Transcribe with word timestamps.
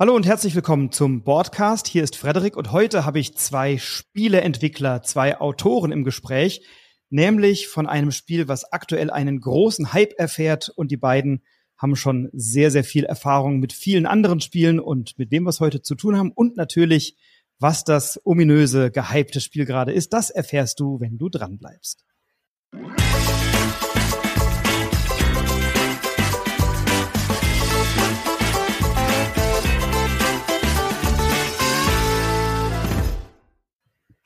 Hallo 0.00 0.14
und 0.14 0.26
herzlich 0.26 0.54
willkommen 0.54 0.92
zum 0.92 1.24
Broadcast. 1.24 1.88
Hier 1.88 2.04
ist 2.04 2.14
Frederik 2.14 2.56
und 2.56 2.70
heute 2.70 3.04
habe 3.04 3.18
ich 3.18 3.36
zwei 3.36 3.78
Spieleentwickler, 3.78 5.02
zwei 5.02 5.40
Autoren 5.40 5.90
im 5.90 6.04
Gespräch, 6.04 6.64
nämlich 7.10 7.66
von 7.66 7.88
einem 7.88 8.12
Spiel, 8.12 8.46
was 8.46 8.72
aktuell 8.72 9.10
einen 9.10 9.40
großen 9.40 9.92
Hype 9.92 10.12
erfährt 10.16 10.68
und 10.68 10.92
die 10.92 10.96
beiden 10.96 11.42
haben 11.76 11.96
schon 11.96 12.30
sehr, 12.32 12.70
sehr 12.70 12.84
viel 12.84 13.06
Erfahrung 13.06 13.58
mit 13.58 13.72
vielen 13.72 14.06
anderen 14.06 14.40
Spielen 14.40 14.78
und 14.78 15.18
mit 15.18 15.32
dem, 15.32 15.46
was 15.46 15.58
heute 15.58 15.82
zu 15.82 15.96
tun 15.96 16.16
haben 16.16 16.30
und 16.30 16.56
natürlich, 16.56 17.16
was 17.58 17.82
das 17.82 18.20
ominöse, 18.24 18.92
gehypte 18.92 19.40
Spiel 19.40 19.64
gerade 19.64 19.90
ist. 19.90 20.12
Das 20.12 20.30
erfährst 20.30 20.78
du, 20.78 21.00
wenn 21.00 21.18
du 21.18 21.28
dran 21.28 21.58
bleibst. 21.58 22.04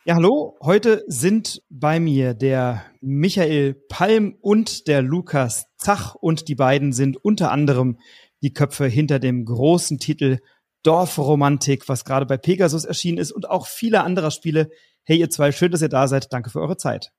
Ja, 0.05 0.17
hallo. 0.17 0.59
Heute 0.61 1.05
sind 1.07 1.63
bei 1.71 2.01
mir 2.01 2.35
der 2.35 2.85
Michael 3.01 3.75
Palm 3.89 4.37
und 4.41 4.89
der 4.89 5.01
Lukas 5.01 5.67
Zach 5.79 6.17
und 6.17 6.49
die 6.49 6.57
beiden 6.57 6.93
sind 6.93 7.17
unter 7.17 7.53
anderem 7.53 8.01
die 8.43 8.53
Köpfe 8.53 8.87
hinter 8.87 9.21
dem 9.21 9.45
großen 9.45 10.01
Titel 10.01 10.39
Dorfromantik, 10.83 11.89
was 11.89 12.05
gerade 12.05 12.27
bei 12.27 12.37
Pegasus 12.37 12.85
erschienen 12.85 13.19
ist 13.19 13.31
und 13.31 13.49
auch 13.49 13.69
viele 13.69 14.03
anderer 14.03 14.33
Spiele. 14.33 14.71
Hey, 15.05 15.19
ihr 15.19 15.31
zwei, 15.31 15.53
schön, 15.53 15.71
dass 15.71 15.83
ihr 15.83 15.89
da 15.89 16.09
seid. 16.09 16.33
Danke 16.33 16.51
für 16.51 16.61
eure 16.61 16.77
Zeit. 16.77 17.13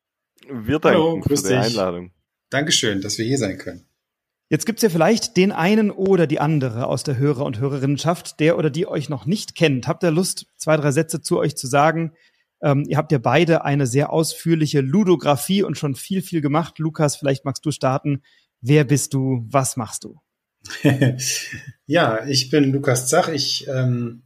Wir 0.45 0.79
danken 0.79 0.99
Hallo, 0.99 1.21
für 1.21 1.35
die 1.35 1.41
dich. 1.41 1.51
Einladung. 1.53 2.11
Dankeschön, 2.49 2.99
dass 2.99 3.17
wir 3.17 3.23
hier 3.23 3.37
sein 3.37 3.57
können. 3.59 3.85
Jetzt 4.49 4.65
gibt's 4.65 4.81
ja 4.81 4.89
vielleicht 4.89 5.37
den 5.37 5.53
einen 5.53 5.89
oder 5.89 6.27
die 6.27 6.41
andere 6.41 6.87
aus 6.87 7.03
der 7.03 7.17
Hörer- 7.17 7.45
und 7.45 7.59
Hörerinnenschaft, 7.59 8.41
der 8.41 8.57
oder 8.57 8.69
die 8.69 8.87
euch 8.87 9.07
noch 9.07 9.25
nicht 9.25 9.55
kennt. 9.55 9.87
Habt 9.87 10.03
ihr 10.03 10.11
Lust, 10.11 10.47
zwei, 10.57 10.75
drei 10.75 10.91
Sätze 10.91 11.21
zu 11.21 11.39
euch 11.39 11.55
zu 11.55 11.67
sagen? 11.67 12.11
Ähm, 12.63 12.85
ihr 12.87 12.97
habt 12.97 13.11
ja 13.11 13.17
beide 13.17 13.65
eine 13.65 13.85
sehr 13.85 14.11
ausführliche 14.11 14.79
Ludografie 14.79 15.63
und 15.63 15.77
schon 15.77 15.95
viel, 15.95 16.21
viel 16.21 16.39
gemacht. 16.39 16.79
Lukas, 16.79 17.17
vielleicht 17.17 17.43
magst 17.43 17.65
du 17.65 17.71
starten. 17.71 18.23
Wer 18.61 18.85
bist 18.85 19.13
du? 19.13 19.45
Was 19.49 19.75
machst 19.75 20.05
du? 20.05 20.19
ja, 21.85 22.25
ich 22.25 22.49
bin 22.49 22.71
Lukas 22.71 23.09
Zach. 23.09 23.27
Ich 23.27 23.67
ähm, 23.67 24.23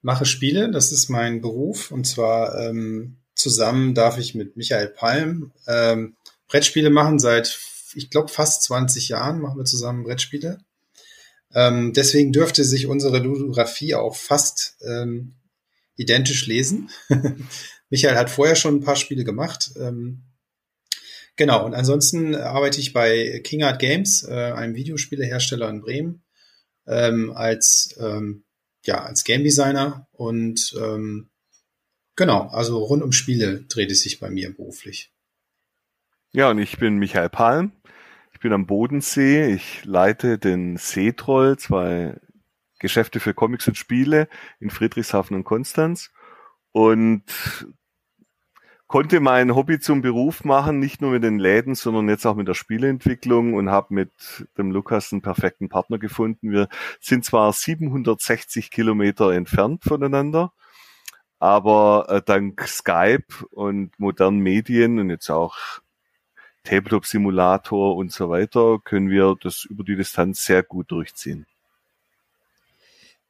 mache 0.00 0.24
Spiele. 0.24 0.70
Das 0.70 0.92
ist 0.92 1.08
mein 1.08 1.40
Beruf. 1.40 1.90
Und 1.90 2.06
zwar 2.06 2.56
ähm, 2.56 3.16
zusammen 3.34 3.94
darf 3.94 4.16
ich 4.16 4.36
mit 4.36 4.56
Michael 4.56 4.88
Palm 4.88 5.50
ähm, 5.66 6.14
Brettspiele 6.46 6.90
machen. 6.90 7.18
Seit, 7.18 7.58
ich 7.96 8.10
glaube, 8.10 8.28
fast 8.28 8.62
20 8.62 9.08
Jahren 9.08 9.40
machen 9.40 9.58
wir 9.58 9.64
zusammen 9.64 10.04
Brettspiele. 10.04 10.58
Ähm, 11.52 11.92
deswegen 11.92 12.32
dürfte 12.32 12.62
sich 12.62 12.86
unsere 12.86 13.18
Ludografie 13.18 13.96
auch 13.96 14.14
fast 14.14 14.76
ähm, 14.86 15.34
identisch 15.96 16.46
lesen. 16.46 16.90
Michael 17.90 18.16
hat 18.16 18.30
vorher 18.30 18.56
schon 18.56 18.76
ein 18.76 18.84
paar 18.84 18.96
Spiele 18.96 19.24
gemacht. 19.24 19.72
Ähm, 19.76 20.22
genau, 21.36 21.64
und 21.64 21.74
ansonsten 21.74 22.34
arbeite 22.34 22.80
ich 22.80 22.92
bei 22.92 23.40
King 23.44 23.62
Art 23.64 23.78
Games, 23.78 24.22
äh, 24.22 24.52
einem 24.52 24.74
Videospielehersteller 24.74 25.68
in 25.68 25.80
Bremen, 25.80 26.24
ähm, 26.86 27.32
als, 27.32 27.94
ähm, 28.00 28.44
ja, 28.84 29.02
als 29.04 29.24
Game 29.24 29.44
Designer 29.44 30.08
und 30.12 30.74
ähm, 30.80 31.30
genau, 32.16 32.48
also 32.48 32.78
rund 32.78 33.02
um 33.02 33.12
Spiele 33.12 33.62
dreht 33.62 33.90
es 33.90 34.02
sich 34.02 34.18
bei 34.18 34.30
mir 34.30 34.54
beruflich. 34.54 35.12
Ja, 36.32 36.50
und 36.50 36.58
ich 36.58 36.78
bin 36.78 36.96
Michael 36.96 37.28
Palm. 37.28 37.72
Ich 38.32 38.40
bin 38.40 38.54
am 38.54 38.66
Bodensee. 38.66 39.52
Ich 39.54 39.84
leite 39.84 40.38
den 40.38 40.78
Seetroll, 40.78 41.58
zwei 41.58 42.18
Geschäfte 42.82 43.20
für 43.20 43.32
Comics 43.32 43.66
und 43.68 43.78
Spiele 43.78 44.28
in 44.60 44.68
Friedrichshafen 44.68 45.36
und 45.36 45.44
Konstanz 45.44 46.10
und 46.72 47.24
konnte 48.88 49.20
mein 49.20 49.54
Hobby 49.54 49.80
zum 49.80 50.02
Beruf 50.02 50.44
machen, 50.44 50.78
nicht 50.78 51.00
nur 51.00 51.12
mit 51.12 51.22
den 51.22 51.38
Läden, 51.38 51.74
sondern 51.74 52.10
jetzt 52.10 52.26
auch 52.26 52.34
mit 52.34 52.46
der 52.48 52.54
Spieleentwicklung 52.54 53.54
und 53.54 53.70
habe 53.70 53.94
mit 53.94 54.10
dem 54.58 54.70
Lukas 54.70 55.12
einen 55.12 55.22
perfekten 55.22 55.70
Partner 55.70 55.98
gefunden. 55.98 56.50
Wir 56.50 56.68
sind 57.00 57.24
zwar 57.24 57.52
760 57.54 58.70
Kilometer 58.70 59.32
entfernt 59.32 59.84
voneinander, 59.84 60.52
aber 61.38 62.06
äh, 62.10 62.20
dank 62.20 62.60
Skype 62.68 63.46
und 63.52 63.98
modernen 63.98 64.40
Medien 64.40 64.98
und 64.98 65.08
jetzt 65.08 65.30
auch 65.30 65.56
Tabletop-Simulator 66.64 67.96
und 67.96 68.12
so 68.12 68.28
weiter 68.28 68.78
können 68.84 69.08
wir 69.08 69.36
das 69.40 69.64
über 69.64 69.84
die 69.84 69.96
Distanz 69.96 70.44
sehr 70.44 70.62
gut 70.62 70.90
durchziehen. 70.90 71.46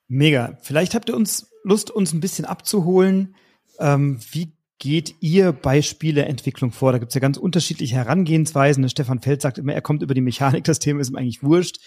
Mega. 0.08 0.58
Vielleicht 0.62 0.94
habt 0.94 1.08
ihr 1.08 1.16
uns 1.16 1.50
Lust, 1.64 1.90
uns 1.90 2.12
ein 2.12 2.20
bisschen 2.20 2.44
abzuholen. 2.44 3.34
Ähm, 3.78 4.18
wie 4.30 4.52
geht 4.82 5.14
ihr 5.20 5.52
bei 5.52 5.80
Spieleentwicklung 5.80 6.72
vor? 6.72 6.90
Da 6.90 6.98
gibt's 6.98 7.14
ja 7.14 7.20
ganz 7.20 7.36
unterschiedliche 7.36 7.94
Herangehensweisen. 7.94 8.82
Der 8.82 8.88
Stefan 8.88 9.20
Feld 9.20 9.40
sagt 9.40 9.58
immer, 9.58 9.74
er 9.74 9.80
kommt 9.80 10.02
über 10.02 10.12
die 10.12 10.20
Mechanik, 10.20 10.64
das 10.64 10.80
Thema 10.80 11.00
ist 11.00 11.10
ihm 11.10 11.14
eigentlich 11.14 11.44
wurscht. 11.44 11.78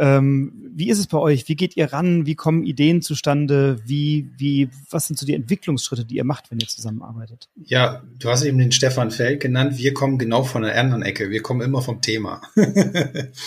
Ähm, 0.00 0.68
wie 0.74 0.90
ist 0.90 0.98
es 0.98 1.06
bei 1.06 1.18
euch? 1.18 1.48
Wie 1.48 1.54
geht 1.54 1.76
ihr 1.76 1.92
ran? 1.92 2.26
Wie 2.26 2.34
kommen 2.34 2.64
Ideen 2.64 3.02
zustande? 3.02 3.80
Wie, 3.86 4.28
wie, 4.36 4.68
was 4.90 5.06
sind 5.06 5.16
so 5.16 5.24
die 5.24 5.34
Entwicklungsschritte, 5.34 6.04
die 6.04 6.16
ihr 6.16 6.24
macht, 6.24 6.50
wenn 6.50 6.58
ihr 6.58 6.66
zusammenarbeitet? 6.66 7.48
Ja, 7.54 8.02
du 8.18 8.28
hast 8.28 8.42
eben 8.42 8.58
den 8.58 8.72
Stefan 8.72 9.12
Feld 9.12 9.38
genannt. 9.38 9.78
Wir 9.78 9.94
kommen 9.94 10.18
genau 10.18 10.42
von 10.42 10.62
der 10.62 10.76
anderen 10.76 11.02
Ecke. 11.02 11.30
Wir 11.30 11.42
kommen 11.42 11.60
immer 11.60 11.82
vom 11.82 12.02
Thema. 12.02 12.42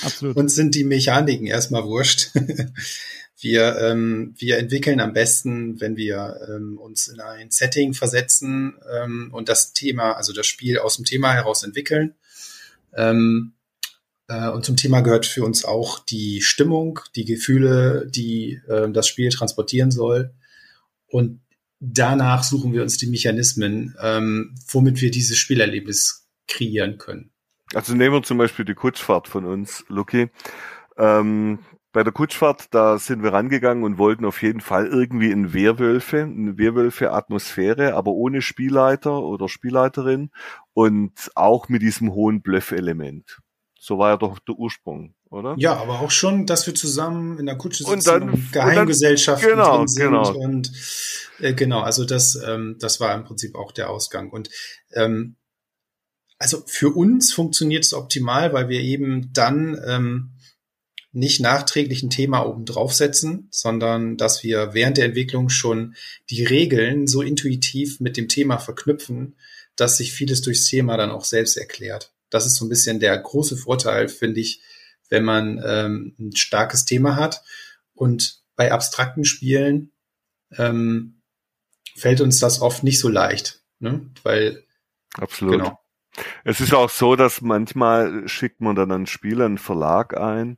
Absolut. 0.05 0.35
Uns 0.37 0.55
sind 0.55 0.75
die 0.75 0.85
Mechaniken 0.85 1.47
erstmal 1.47 1.83
wurscht. 1.83 2.31
Wir, 3.43 3.77
ähm, 3.77 4.33
wir 4.37 4.57
entwickeln 4.57 5.01
am 5.01 5.11
besten, 5.11 5.81
wenn 5.81 5.97
wir 5.97 6.39
ähm, 6.47 6.77
uns 6.77 7.09
in 7.09 7.19
ein 7.19 7.51
Setting 7.51 7.93
versetzen 7.93 8.75
ähm, 8.89 9.29
und 9.33 9.49
das 9.49 9.73
Thema, 9.73 10.13
also 10.13 10.31
das 10.31 10.47
Spiel 10.47 10.79
aus 10.79 10.95
dem 10.95 11.03
Thema 11.03 11.33
heraus 11.33 11.63
entwickeln. 11.63 12.15
Ähm, 12.95 13.53
äh, 14.29 14.47
und 14.47 14.63
zum 14.63 14.77
Thema 14.77 15.01
gehört 15.01 15.25
für 15.25 15.43
uns 15.43 15.65
auch 15.65 15.99
die 15.99 16.41
Stimmung, 16.41 17.01
die 17.17 17.25
Gefühle, 17.25 18.07
die 18.09 18.61
äh, 18.69 18.89
das 18.89 19.09
Spiel 19.09 19.29
transportieren 19.29 19.91
soll. 19.91 20.33
Und 21.07 21.41
danach 21.81 22.43
suchen 22.43 22.71
wir 22.71 22.81
uns 22.81 22.97
die 22.97 23.07
Mechanismen, 23.07 23.93
ähm, 24.01 24.55
womit 24.69 25.01
wir 25.01 25.11
dieses 25.11 25.37
Spielerlebnis 25.37 26.29
kreieren 26.47 26.97
können. 26.97 27.31
Also 27.73 27.93
nehmen 27.93 28.15
wir 28.15 28.23
zum 28.23 28.37
Beispiel 28.37 28.63
die 28.63 28.73
Kutschfahrt 28.73 29.27
von 29.27 29.43
uns, 29.43 29.83
Lucky. 29.89 30.29
Ähm, 30.97 31.59
bei 31.93 32.03
der 32.03 32.11
Kutschfahrt, 32.11 32.73
da 32.73 32.97
sind 32.97 33.21
wir 33.21 33.31
rangegangen 33.31 33.83
und 33.83 33.99
wollten 33.99 34.25
auf 34.25 34.41
jeden 34.41 34.61
Fall 34.61 34.87
irgendwie 34.87 35.31
ein 35.31 35.53
Werwölfe, 35.53 36.23
eine 36.23 36.57
Werwölfe-Atmosphäre, 36.57 37.93
aber 37.93 38.11
ohne 38.11 38.41
Spielleiter 38.41 39.21
oder 39.21 39.47
Spielleiterin 39.47 40.31
und 40.73 41.31
auch 41.35 41.69
mit 41.69 41.83
diesem 41.83 42.13
hohen 42.13 42.41
Bluff-Element. 42.41 43.39
So 43.79 43.99
war 43.99 44.09
ja 44.09 44.17
doch 44.17 44.39
der 44.39 44.55
Ursprung, 44.55 45.13
oder? 45.29 45.55
Ja, 45.57 45.75
aber 45.75 45.99
auch 45.99 46.09
schon, 46.09 46.47
dass 46.47 46.65
wir 46.65 46.73
zusammen 46.73 47.37
in 47.37 47.45
der 47.45 47.57
Kutsche 47.57 47.83
sitzen 47.83 47.93
und, 47.93 48.07
dann, 48.07 48.29
und 48.31 48.51
Geheimgesellschaften 48.51 49.51
und 49.51 49.57
dann, 49.59 49.67
genau, 49.67 49.77
drin 49.77 49.87
sind 49.87 50.03
genau. 50.03 50.29
und 50.33 50.71
äh, 51.39 51.53
genau, 51.53 51.81
also 51.81 52.05
das, 52.05 52.35
ähm, 52.43 52.77
das 52.79 52.99
war 52.99 53.13
im 53.13 53.23
Prinzip 53.23 53.55
auch 53.55 53.71
der 53.71 53.91
Ausgang. 53.91 54.31
Und 54.31 54.49
ähm, 54.93 55.35
also 56.39 56.63
für 56.65 56.89
uns 56.89 57.33
funktioniert 57.33 57.83
es 57.85 57.93
optimal, 57.93 58.51
weil 58.51 58.67
wir 58.67 58.79
eben 58.79 59.31
dann 59.33 59.79
ähm, 59.85 60.31
nicht 61.13 61.39
nachträglich 61.39 62.01
ein 62.03 62.09
Thema 62.09 62.41
oben 62.41 62.65
draufsetzen, 62.65 63.47
sondern 63.51 64.17
dass 64.17 64.43
wir 64.43 64.73
während 64.73 64.97
der 64.97 65.05
Entwicklung 65.05 65.49
schon 65.49 65.95
die 66.29 66.43
Regeln 66.43 67.07
so 67.07 67.21
intuitiv 67.21 67.99
mit 67.99 68.17
dem 68.17 68.27
Thema 68.27 68.57
verknüpfen, 68.57 69.35
dass 69.75 69.97
sich 69.97 70.11
vieles 70.11 70.41
durchs 70.41 70.65
Thema 70.65 70.97
dann 70.97 71.11
auch 71.11 71.23
selbst 71.23 71.55
erklärt. 71.55 72.11
Das 72.29 72.47
ist 72.47 72.55
so 72.55 72.65
ein 72.65 72.69
bisschen 72.69 72.99
der 72.99 73.15
große 73.17 73.57
Vorteil, 73.57 74.09
finde 74.09 74.39
ich, 74.39 74.61
wenn 75.09 75.23
man 75.23 75.61
ähm, 75.63 76.15
ein 76.19 76.35
starkes 76.35 76.85
Thema 76.85 77.15
hat. 77.15 77.43
Und 77.93 78.41
bei 78.55 78.71
abstrakten 78.71 79.23
Spielen 79.23 79.91
ähm, 80.57 81.21
fällt 81.95 82.21
uns 82.21 82.39
das 82.39 82.59
oft 82.59 82.83
nicht 82.83 82.99
so 82.99 83.07
leicht, 83.07 83.61
ne? 83.79 84.09
weil 84.23 84.63
Absolut. 85.15 85.53
Genau. 85.53 85.79
Es 86.43 86.59
ist 86.59 86.73
auch 86.73 86.89
so, 86.89 87.15
dass 87.15 87.41
manchmal 87.41 88.27
schickt 88.27 88.61
man 88.61 88.75
dann 88.75 88.91
einen 88.91 89.07
Spieler 89.07 89.45
einen 89.45 89.57
Verlag 89.57 90.17
ein, 90.17 90.57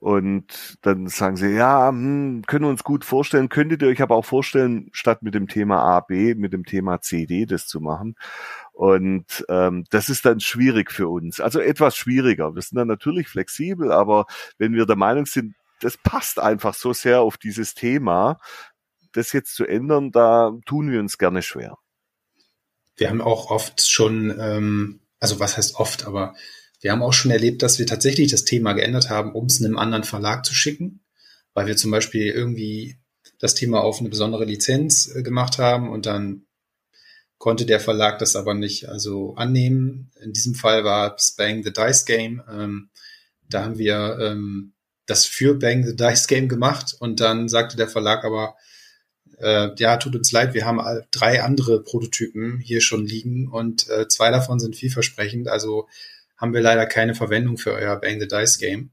und 0.00 0.78
dann 0.80 1.08
sagen 1.08 1.36
sie, 1.36 1.54
ja, 1.54 1.88
hm, 1.88 2.42
können 2.46 2.64
wir 2.64 2.70
uns 2.70 2.84
gut 2.84 3.04
vorstellen, 3.04 3.50
könntet 3.50 3.82
ihr 3.82 3.88
euch 3.88 4.00
aber 4.00 4.16
auch 4.16 4.24
vorstellen, 4.24 4.88
statt 4.92 5.22
mit 5.22 5.34
dem 5.34 5.46
Thema 5.46 5.82
A, 5.82 6.00
B, 6.00 6.34
mit 6.34 6.54
dem 6.54 6.64
Thema 6.64 7.02
C, 7.02 7.26
D 7.26 7.44
das 7.44 7.66
zu 7.66 7.80
machen. 7.80 8.16
Und 8.72 9.44
ähm, 9.50 9.84
das 9.90 10.08
ist 10.08 10.24
dann 10.24 10.40
schwierig 10.40 10.90
für 10.90 11.06
uns. 11.08 11.38
Also 11.38 11.60
etwas 11.60 11.96
schwieriger. 11.96 12.54
Wir 12.54 12.62
sind 12.62 12.76
dann 12.76 12.88
natürlich 12.88 13.28
flexibel, 13.28 13.92
aber 13.92 14.24
wenn 14.56 14.72
wir 14.72 14.86
der 14.86 14.96
Meinung 14.96 15.26
sind, 15.26 15.54
das 15.80 15.98
passt 15.98 16.40
einfach 16.40 16.72
so 16.72 16.94
sehr 16.94 17.20
auf 17.20 17.36
dieses 17.36 17.74
Thema, 17.74 18.40
das 19.12 19.34
jetzt 19.34 19.54
zu 19.54 19.66
ändern, 19.66 20.12
da 20.12 20.52
tun 20.64 20.90
wir 20.90 21.00
uns 21.00 21.18
gerne 21.18 21.42
schwer. 21.42 21.76
Wir 22.96 23.10
haben 23.10 23.20
auch 23.20 23.50
oft 23.50 23.86
schon, 23.86 24.34
ähm, 24.40 25.00
also 25.18 25.40
was 25.40 25.58
heißt 25.58 25.74
oft, 25.74 26.06
aber 26.06 26.34
wir 26.80 26.92
haben 26.92 27.02
auch 27.02 27.12
schon 27.12 27.30
erlebt, 27.30 27.62
dass 27.62 27.78
wir 27.78 27.86
tatsächlich 27.86 28.30
das 28.30 28.44
Thema 28.44 28.72
geändert 28.72 29.10
haben, 29.10 29.32
um 29.32 29.46
es 29.46 29.62
einem 29.62 29.78
anderen 29.78 30.04
Verlag 30.04 30.44
zu 30.44 30.54
schicken, 30.54 31.00
weil 31.54 31.66
wir 31.66 31.76
zum 31.76 31.90
Beispiel 31.90 32.26
irgendwie 32.26 32.96
das 33.38 33.54
Thema 33.54 33.80
auf 33.80 34.00
eine 34.00 34.08
besondere 34.08 34.44
Lizenz 34.44 35.14
äh, 35.14 35.22
gemacht 35.22 35.58
haben 35.58 35.90
und 35.90 36.06
dann 36.06 36.46
konnte 37.38 37.64
der 37.64 37.80
Verlag 37.80 38.18
das 38.18 38.36
aber 38.36 38.54
nicht 38.54 38.88
also 38.88 39.34
annehmen. 39.34 40.10
In 40.20 40.32
diesem 40.32 40.54
Fall 40.54 40.84
war 40.84 41.14
es 41.16 41.32
Bang 41.32 41.62
the 41.62 41.72
Dice 41.72 42.04
Game. 42.04 42.42
Ähm, 42.50 42.90
da 43.48 43.64
haben 43.64 43.78
wir 43.78 44.18
ähm, 44.20 44.74
das 45.06 45.24
für 45.24 45.54
Bang 45.54 45.84
the 45.84 45.96
Dice 45.96 46.26
Game 46.26 46.48
gemacht 46.48 46.94
und 46.98 47.20
dann 47.20 47.48
sagte 47.48 47.76
der 47.76 47.88
Verlag 47.88 48.24
aber, 48.24 48.56
äh, 49.38 49.70
ja, 49.78 49.96
tut 49.96 50.14
uns 50.14 50.32
leid, 50.32 50.52
wir 50.52 50.66
haben 50.66 50.80
drei 51.10 51.42
andere 51.42 51.82
Prototypen 51.82 52.58
hier 52.60 52.82
schon 52.82 53.06
liegen 53.06 53.48
und 53.48 53.88
äh, 53.88 54.06
zwei 54.06 54.30
davon 54.30 54.60
sind 54.60 54.76
vielversprechend, 54.76 55.48
also 55.48 55.88
haben 56.40 56.54
wir 56.54 56.62
leider 56.62 56.86
keine 56.86 57.14
Verwendung 57.14 57.58
für 57.58 57.72
euer 57.72 57.96
Bang 57.96 58.18
the 58.18 58.26
Dice 58.26 58.58
Game. 58.58 58.90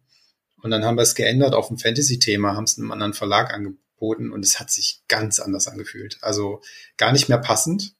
Und 0.62 0.72
dann 0.72 0.84
haben 0.84 0.98
wir 0.98 1.04
es 1.04 1.16
geändert 1.16 1.54
auf 1.54 1.70
ein 1.72 1.78
Fantasy-Thema, 1.78 2.56
haben 2.56 2.66
es 2.66 2.78
einem 2.78 2.92
anderen 2.92 3.14
Verlag 3.14 3.54
angeboten 3.54 4.32
und 4.32 4.44
es 4.44 4.60
hat 4.60 4.70
sich 4.70 5.02
ganz 5.08 5.40
anders 5.40 5.68
angefühlt. 5.68 6.18
Also 6.22 6.62
gar 6.98 7.12
nicht 7.14 7.30
mehr 7.30 7.38
passend. 7.38 7.94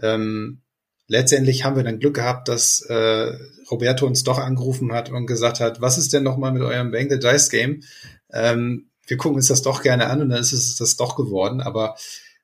Ähm, 0.00 0.62
letztendlich 1.08 1.64
haben 1.64 1.76
wir 1.76 1.82
dann 1.82 1.98
Glück 1.98 2.14
gehabt, 2.14 2.48
dass 2.48 2.82
äh, 2.82 3.32
Roberto 3.70 4.06
uns 4.06 4.22
doch 4.22 4.38
angerufen 4.38 4.92
hat 4.92 5.10
und 5.10 5.26
gesagt 5.26 5.58
hat, 5.60 5.80
was 5.80 5.98
ist 5.98 6.12
denn 6.12 6.22
nochmal 6.22 6.52
mit 6.52 6.62
eurem 6.62 6.92
Bang 6.92 7.10
the 7.10 7.18
Dice 7.18 7.48
Game? 7.48 7.82
Ähm, 8.30 8.90
wir 9.06 9.16
gucken 9.16 9.36
uns 9.36 9.48
das 9.48 9.62
doch 9.62 9.82
gerne 9.82 10.08
an 10.08 10.20
und 10.20 10.28
dann 10.28 10.40
ist 10.40 10.52
es 10.52 10.76
das 10.76 10.96
doch 10.96 11.16
geworden. 11.16 11.60
Aber 11.60 11.96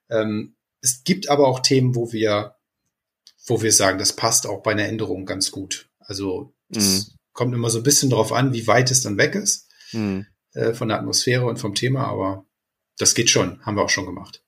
ähm, 0.09 0.55
es 0.81 1.03
gibt 1.03 1.29
aber 1.29 1.47
auch 1.47 1.59
Themen, 1.59 1.95
wo 1.95 2.11
wir, 2.11 2.55
wo 3.45 3.61
wir 3.61 3.71
sagen, 3.71 3.99
das 3.99 4.13
passt 4.13 4.47
auch 4.47 4.63
bei 4.63 4.71
einer 4.71 4.87
Änderung 4.87 5.25
ganz 5.25 5.51
gut. 5.51 5.87
Also 6.05 6.53
das 6.69 7.07
mhm. 7.07 7.17
kommt 7.33 7.53
immer 7.53 7.69
so 7.69 7.79
ein 7.79 7.83
bisschen 7.83 8.09
darauf 8.09 8.31
an, 8.31 8.53
wie 8.53 8.67
weit 8.67 8.91
es 8.91 9.01
dann 9.01 9.17
weg 9.17 9.35
ist 9.35 9.69
mhm. 9.91 10.25
äh, 10.53 10.73
von 10.73 10.87
der 10.87 10.97
Atmosphäre 10.97 11.45
und 11.45 11.57
vom 11.57 11.75
Thema, 11.75 12.05
aber 12.05 12.45
das 12.97 13.13
geht 13.15 13.29
schon, 13.29 13.61
haben 13.65 13.75
wir 13.75 13.83
auch 13.83 13.89
schon 13.89 14.05
gemacht. 14.05 14.41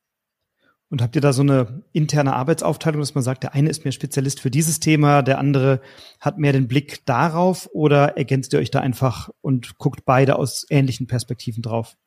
Und 0.89 1.01
habt 1.01 1.15
ihr 1.15 1.21
da 1.21 1.33
so 1.33 1.41
eine 1.41 1.83
interne 1.91 2.33
Arbeitsaufteilung, 2.33 3.01
dass 3.01 3.13
man 3.13 3.23
sagt, 3.23 3.43
der 3.43 3.53
eine 3.53 3.69
ist 3.69 3.83
mehr 3.83 3.91
Spezialist 3.91 4.39
für 4.39 4.49
dieses 4.49 4.79
Thema, 4.79 5.21
der 5.21 5.37
andere 5.37 5.81
hat 6.21 6.37
mehr 6.37 6.53
den 6.53 6.69
Blick 6.69 7.05
darauf 7.05 7.69
oder 7.73 8.17
ergänzt 8.17 8.53
ihr 8.53 8.59
euch 8.59 8.71
da 8.71 8.79
einfach 8.79 9.29
und 9.41 9.77
guckt 9.77 10.05
beide 10.05 10.37
aus 10.37 10.65
ähnlichen 10.69 11.07
Perspektiven 11.07 11.61
drauf? 11.61 11.97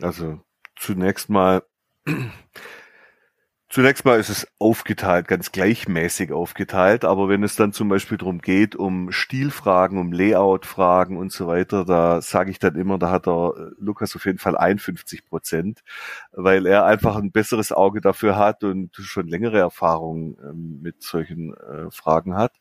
Also 0.00 0.40
zunächst 0.76 1.30
mal 1.30 1.64
Zunächst 3.72 4.04
mal 4.04 4.20
ist 4.20 4.28
es 4.28 4.46
aufgeteilt, 4.58 5.28
ganz 5.28 5.50
gleichmäßig 5.50 6.30
aufgeteilt, 6.30 7.06
aber 7.06 7.30
wenn 7.30 7.42
es 7.42 7.56
dann 7.56 7.72
zum 7.72 7.88
Beispiel 7.88 8.18
darum 8.18 8.42
geht, 8.42 8.76
um 8.76 9.10
Stilfragen, 9.10 9.96
um 9.96 10.12
Layoutfragen 10.12 11.16
und 11.16 11.32
so 11.32 11.46
weiter, 11.46 11.86
da 11.86 12.20
sage 12.20 12.50
ich 12.50 12.58
dann 12.58 12.76
immer, 12.76 12.98
da 12.98 13.10
hat 13.10 13.24
der 13.24 13.54
äh, 13.56 13.70
Lukas 13.78 14.14
auf 14.14 14.26
jeden 14.26 14.36
Fall 14.36 14.58
51 14.58 15.24
Prozent, 15.24 15.82
weil 16.32 16.66
er 16.66 16.84
einfach 16.84 17.16
ein 17.16 17.32
besseres 17.32 17.72
Auge 17.72 18.02
dafür 18.02 18.36
hat 18.36 18.62
und 18.62 18.94
schon 18.94 19.26
längere 19.26 19.60
Erfahrungen 19.60 20.36
ähm, 20.44 20.80
mit 20.82 21.02
solchen 21.02 21.54
äh, 21.54 21.90
Fragen 21.90 22.36
hat. 22.36 22.52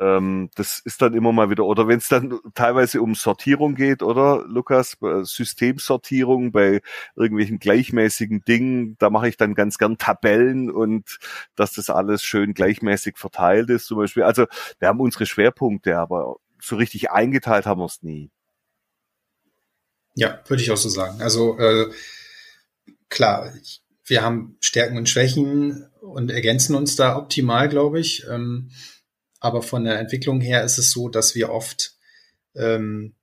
Ähm, 0.00 0.48
das 0.54 0.80
ist 0.82 1.02
dann 1.02 1.12
immer 1.12 1.30
mal 1.30 1.50
wieder, 1.50 1.64
oder 1.66 1.86
wenn 1.86 1.98
es 1.98 2.08
dann 2.08 2.40
teilweise 2.54 3.02
um 3.02 3.14
Sortierung 3.14 3.74
geht, 3.74 4.02
oder 4.02 4.44
Lukas, 4.46 4.96
Systemsortierung 5.22 6.52
bei 6.52 6.80
irgendwelchen 7.16 7.58
gleichmäßigen 7.58 8.42
Dingen, 8.44 8.96
da 8.98 9.10
mache 9.10 9.28
ich 9.28 9.36
dann 9.36 9.54
ganz 9.54 9.76
gern 9.76 9.98
Tabellen 9.98 10.70
und 10.70 11.18
dass 11.54 11.74
das 11.74 11.90
alles 11.90 12.22
schön 12.22 12.54
gleichmäßig 12.54 13.18
verteilt 13.18 13.68
ist 13.68 13.86
zum 13.86 13.98
Beispiel. 13.98 14.22
Also 14.22 14.46
wir 14.78 14.88
haben 14.88 15.00
unsere 15.00 15.26
Schwerpunkte, 15.26 15.98
aber 15.98 16.36
so 16.60 16.76
richtig 16.76 17.10
eingeteilt 17.10 17.66
haben 17.66 17.80
wir 17.80 17.86
es 17.86 18.02
nie. 18.02 18.30
Ja, 20.14 20.40
würde 20.48 20.62
ich 20.62 20.70
auch 20.70 20.76
so 20.76 20.88
sagen. 20.88 21.20
Also 21.20 21.58
äh, 21.58 21.90
klar, 23.10 23.52
wir 24.04 24.22
haben 24.22 24.56
Stärken 24.60 24.96
und 24.96 25.08
Schwächen 25.08 25.86
und 26.00 26.30
ergänzen 26.30 26.74
uns 26.74 26.96
da 26.96 27.16
optimal, 27.16 27.68
glaube 27.68 28.00
ich. 28.00 28.26
Ähm, 28.28 28.70
aber 29.40 29.62
von 29.62 29.84
der 29.84 29.98
Entwicklung 29.98 30.40
her 30.40 30.62
ist 30.64 30.78
es 30.78 30.92
so, 30.92 31.08
dass 31.08 31.34
wir 31.34 31.50
oft, 31.50 31.94
ähm, 32.54 33.14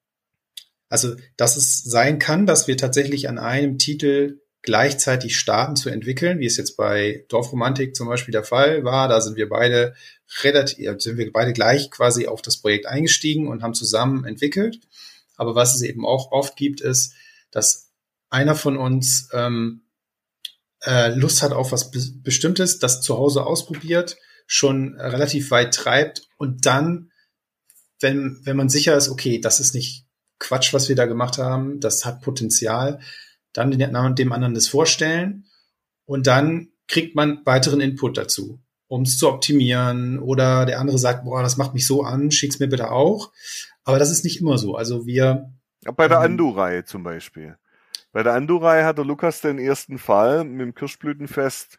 also 0.89 1.15
dass 1.37 1.55
es 1.55 1.83
sein 1.83 2.17
kann, 2.19 2.45
dass 2.45 2.67
wir 2.67 2.75
tatsächlich 2.75 3.29
an 3.29 3.37
einem 3.37 3.77
Titel 3.77 4.41
gleichzeitig 4.63 5.37
starten 5.37 5.75
zu 5.75 5.89
entwickeln, 5.89 6.39
wie 6.39 6.45
es 6.45 6.57
jetzt 6.57 6.75
bei 6.75 7.23
Dorfromantik 7.29 7.95
zum 7.95 8.07
Beispiel 8.07 8.31
der 8.31 8.43
Fall 8.43 8.83
war. 8.83 9.07
Da 9.07 9.21
sind 9.21 9.37
wir 9.37 9.47
beide 9.47 9.93
relativ, 10.41 10.99
sind 10.99 11.17
wir 11.17 11.31
beide 11.31 11.53
gleich 11.53 11.91
quasi 11.91 12.27
auf 12.27 12.41
das 12.41 12.57
Projekt 12.57 12.87
eingestiegen 12.87 13.47
und 13.47 13.63
haben 13.63 13.75
zusammen 13.75 14.25
entwickelt. 14.25 14.79
Aber 15.37 15.55
was 15.55 15.75
es 15.75 15.83
eben 15.83 16.05
auch 16.05 16.31
oft 16.31 16.57
gibt, 16.57 16.81
ist, 16.81 17.13
dass 17.51 17.91
einer 18.29 18.55
von 18.55 18.75
uns 18.75 19.29
ähm, 19.31 19.83
äh, 20.81 21.13
Lust 21.13 21.43
hat 21.43 21.53
auf 21.53 21.71
was 21.71 21.91
Be 21.91 22.01
Bestimmtes, 22.23 22.79
das 22.79 23.01
zu 23.01 23.17
Hause 23.17 23.45
ausprobiert 23.45 24.17
schon 24.47 24.99
relativ 24.99 25.51
weit 25.51 25.73
treibt 25.73 26.27
und 26.37 26.65
dann, 26.65 27.11
wenn, 27.99 28.39
wenn 28.43 28.57
man 28.57 28.69
sicher 28.69 28.95
ist, 28.95 29.09
okay, 29.09 29.39
das 29.39 29.59
ist 29.59 29.75
nicht 29.75 30.05
Quatsch, 30.39 30.73
was 30.73 30.87
wir 30.89 30.95
da 30.95 31.05
gemacht 31.05 31.37
haben, 31.37 31.79
das 31.79 32.05
hat 32.05 32.21
Potenzial, 32.21 32.99
dann 33.53 33.71
dem 33.71 34.31
anderen 34.31 34.53
das 34.53 34.67
vorstellen 34.67 35.45
und 36.05 36.27
dann 36.27 36.69
kriegt 36.87 37.15
man 37.15 37.41
weiteren 37.45 37.81
Input 37.81 38.17
dazu, 38.17 38.59
um 38.87 39.01
es 39.01 39.17
zu 39.17 39.27
optimieren 39.27 40.19
oder 40.19 40.65
der 40.65 40.79
andere 40.79 40.97
sagt, 40.97 41.25
boah, 41.25 41.43
das 41.43 41.57
macht 41.57 41.73
mich 41.73 41.85
so 41.85 42.03
an, 42.03 42.31
schick's 42.31 42.59
mir 42.59 42.67
bitte 42.67 42.91
auch. 42.91 43.31
Aber 43.83 43.99
das 43.99 44.11
ist 44.11 44.23
nicht 44.23 44.41
immer 44.41 44.57
so. 44.57 44.75
Also 44.75 45.05
wir. 45.05 45.51
Bei 45.95 46.07
der 46.07 46.17
ähm, 46.17 46.23
Andu-Reihe 46.23 46.85
zum 46.85 47.03
Beispiel. 47.03 47.57
Bei 48.11 48.23
der 48.23 48.33
Andu-Reihe 48.33 48.85
hat 48.85 48.97
der 48.97 49.05
Lukas 49.05 49.41
den 49.41 49.59
ersten 49.59 49.97
Fall 49.97 50.43
mit 50.43 50.61
dem 50.61 50.75
Kirschblütenfest 50.75 51.77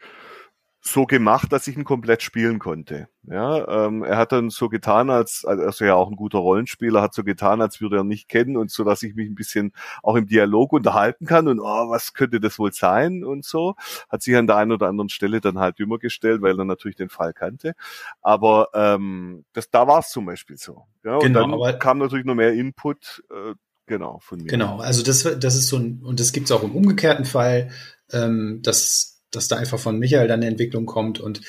so 0.81 1.05
gemacht, 1.05 1.51
dass 1.51 1.67
ich 1.67 1.75
ihn 1.75 1.83
komplett 1.83 2.23
spielen 2.23 2.57
konnte. 2.57 3.09
Ja, 3.23 3.85
ähm, 3.85 4.03
er 4.03 4.17
hat 4.17 4.31
dann 4.31 4.49
so 4.49 4.69
getan, 4.69 5.09
als 5.09 5.43
also 5.45 5.83
ja 5.83 5.95
auch 5.95 6.09
ein 6.09 6.15
guter 6.15 6.39
Rollenspieler, 6.39 7.01
hat 7.01 7.13
so 7.13 7.23
getan, 7.23 7.61
als 7.61 7.81
würde 7.81 7.97
er 7.97 8.03
nicht 8.03 8.29
kennen 8.29 8.55
und 8.55 8.71
so, 8.71 8.83
dass 8.83 9.03
ich 9.03 9.13
mich 9.13 9.29
ein 9.29 9.35
bisschen 9.35 9.73
auch 10.03 10.15
im 10.15 10.25
Dialog 10.25 10.71
unterhalten 10.71 11.25
kann 11.25 11.47
und 11.47 11.59
oh, 11.59 11.89
was 11.89 12.13
könnte 12.13 12.39
das 12.39 12.57
wohl 12.59 12.71
sein 12.71 13.23
und 13.25 13.43
so. 13.43 13.75
Hat 14.07 14.21
sich 14.21 14.35
an 14.35 14.47
der 14.47 14.55
einen 14.55 14.71
oder 14.71 14.87
anderen 14.87 15.09
Stelle 15.09 15.41
dann 15.41 15.59
halt 15.59 15.79
dümmer 15.79 15.99
gestellt, 15.99 16.41
weil 16.41 16.57
er 16.57 16.65
natürlich 16.65 16.95
den 16.97 17.09
Fall 17.09 17.33
kannte. 17.33 17.73
Aber 18.21 18.69
ähm, 18.73 19.43
das, 19.53 19.69
da 19.69 19.85
war 19.85 19.99
es 19.99 20.09
zum 20.09 20.25
Beispiel 20.25 20.57
so. 20.57 20.85
Ja, 21.03 21.15
und 21.15 21.23
genau, 21.23 21.63
dann 21.63 21.79
kam 21.79 21.97
natürlich 21.97 22.25
noch 22.25 22.35
mehr 22.35 22.53
Input. 22.53 23.23
Äh, 23.29 23.55
Genau, 23.89 24.19
von 24.21 24.37
mir. 24.37 24.45
Genau, 24.45 24.77
also 24.77 25.01
das, 25.01 25.23
das 25.39 25.55
ist 25.55 25.67
so 25.67 25.77
ein, 25.77 26.03
und 26.03 26.19
das 26.19 26.31
gibt 26.31 26.45
es 26.45 26.51
auch 26.51 26.61
im 26.61 26.75
umgekehrten 26.75 27.25
Fall, 27.25 27.71
ähm, 28.11 28.59
dass 28.61 29.18
dass 29.31 29.47
da 29.47 29.57
einfach 29.57 29.79
von 29.79 29.99
Michael 29.99 30.27
dann 30.27 30.41
eine 30.41 30.49
Entwicklung 30.49 30.85
kommt. 30.85 31.19
Und 31.19 31.41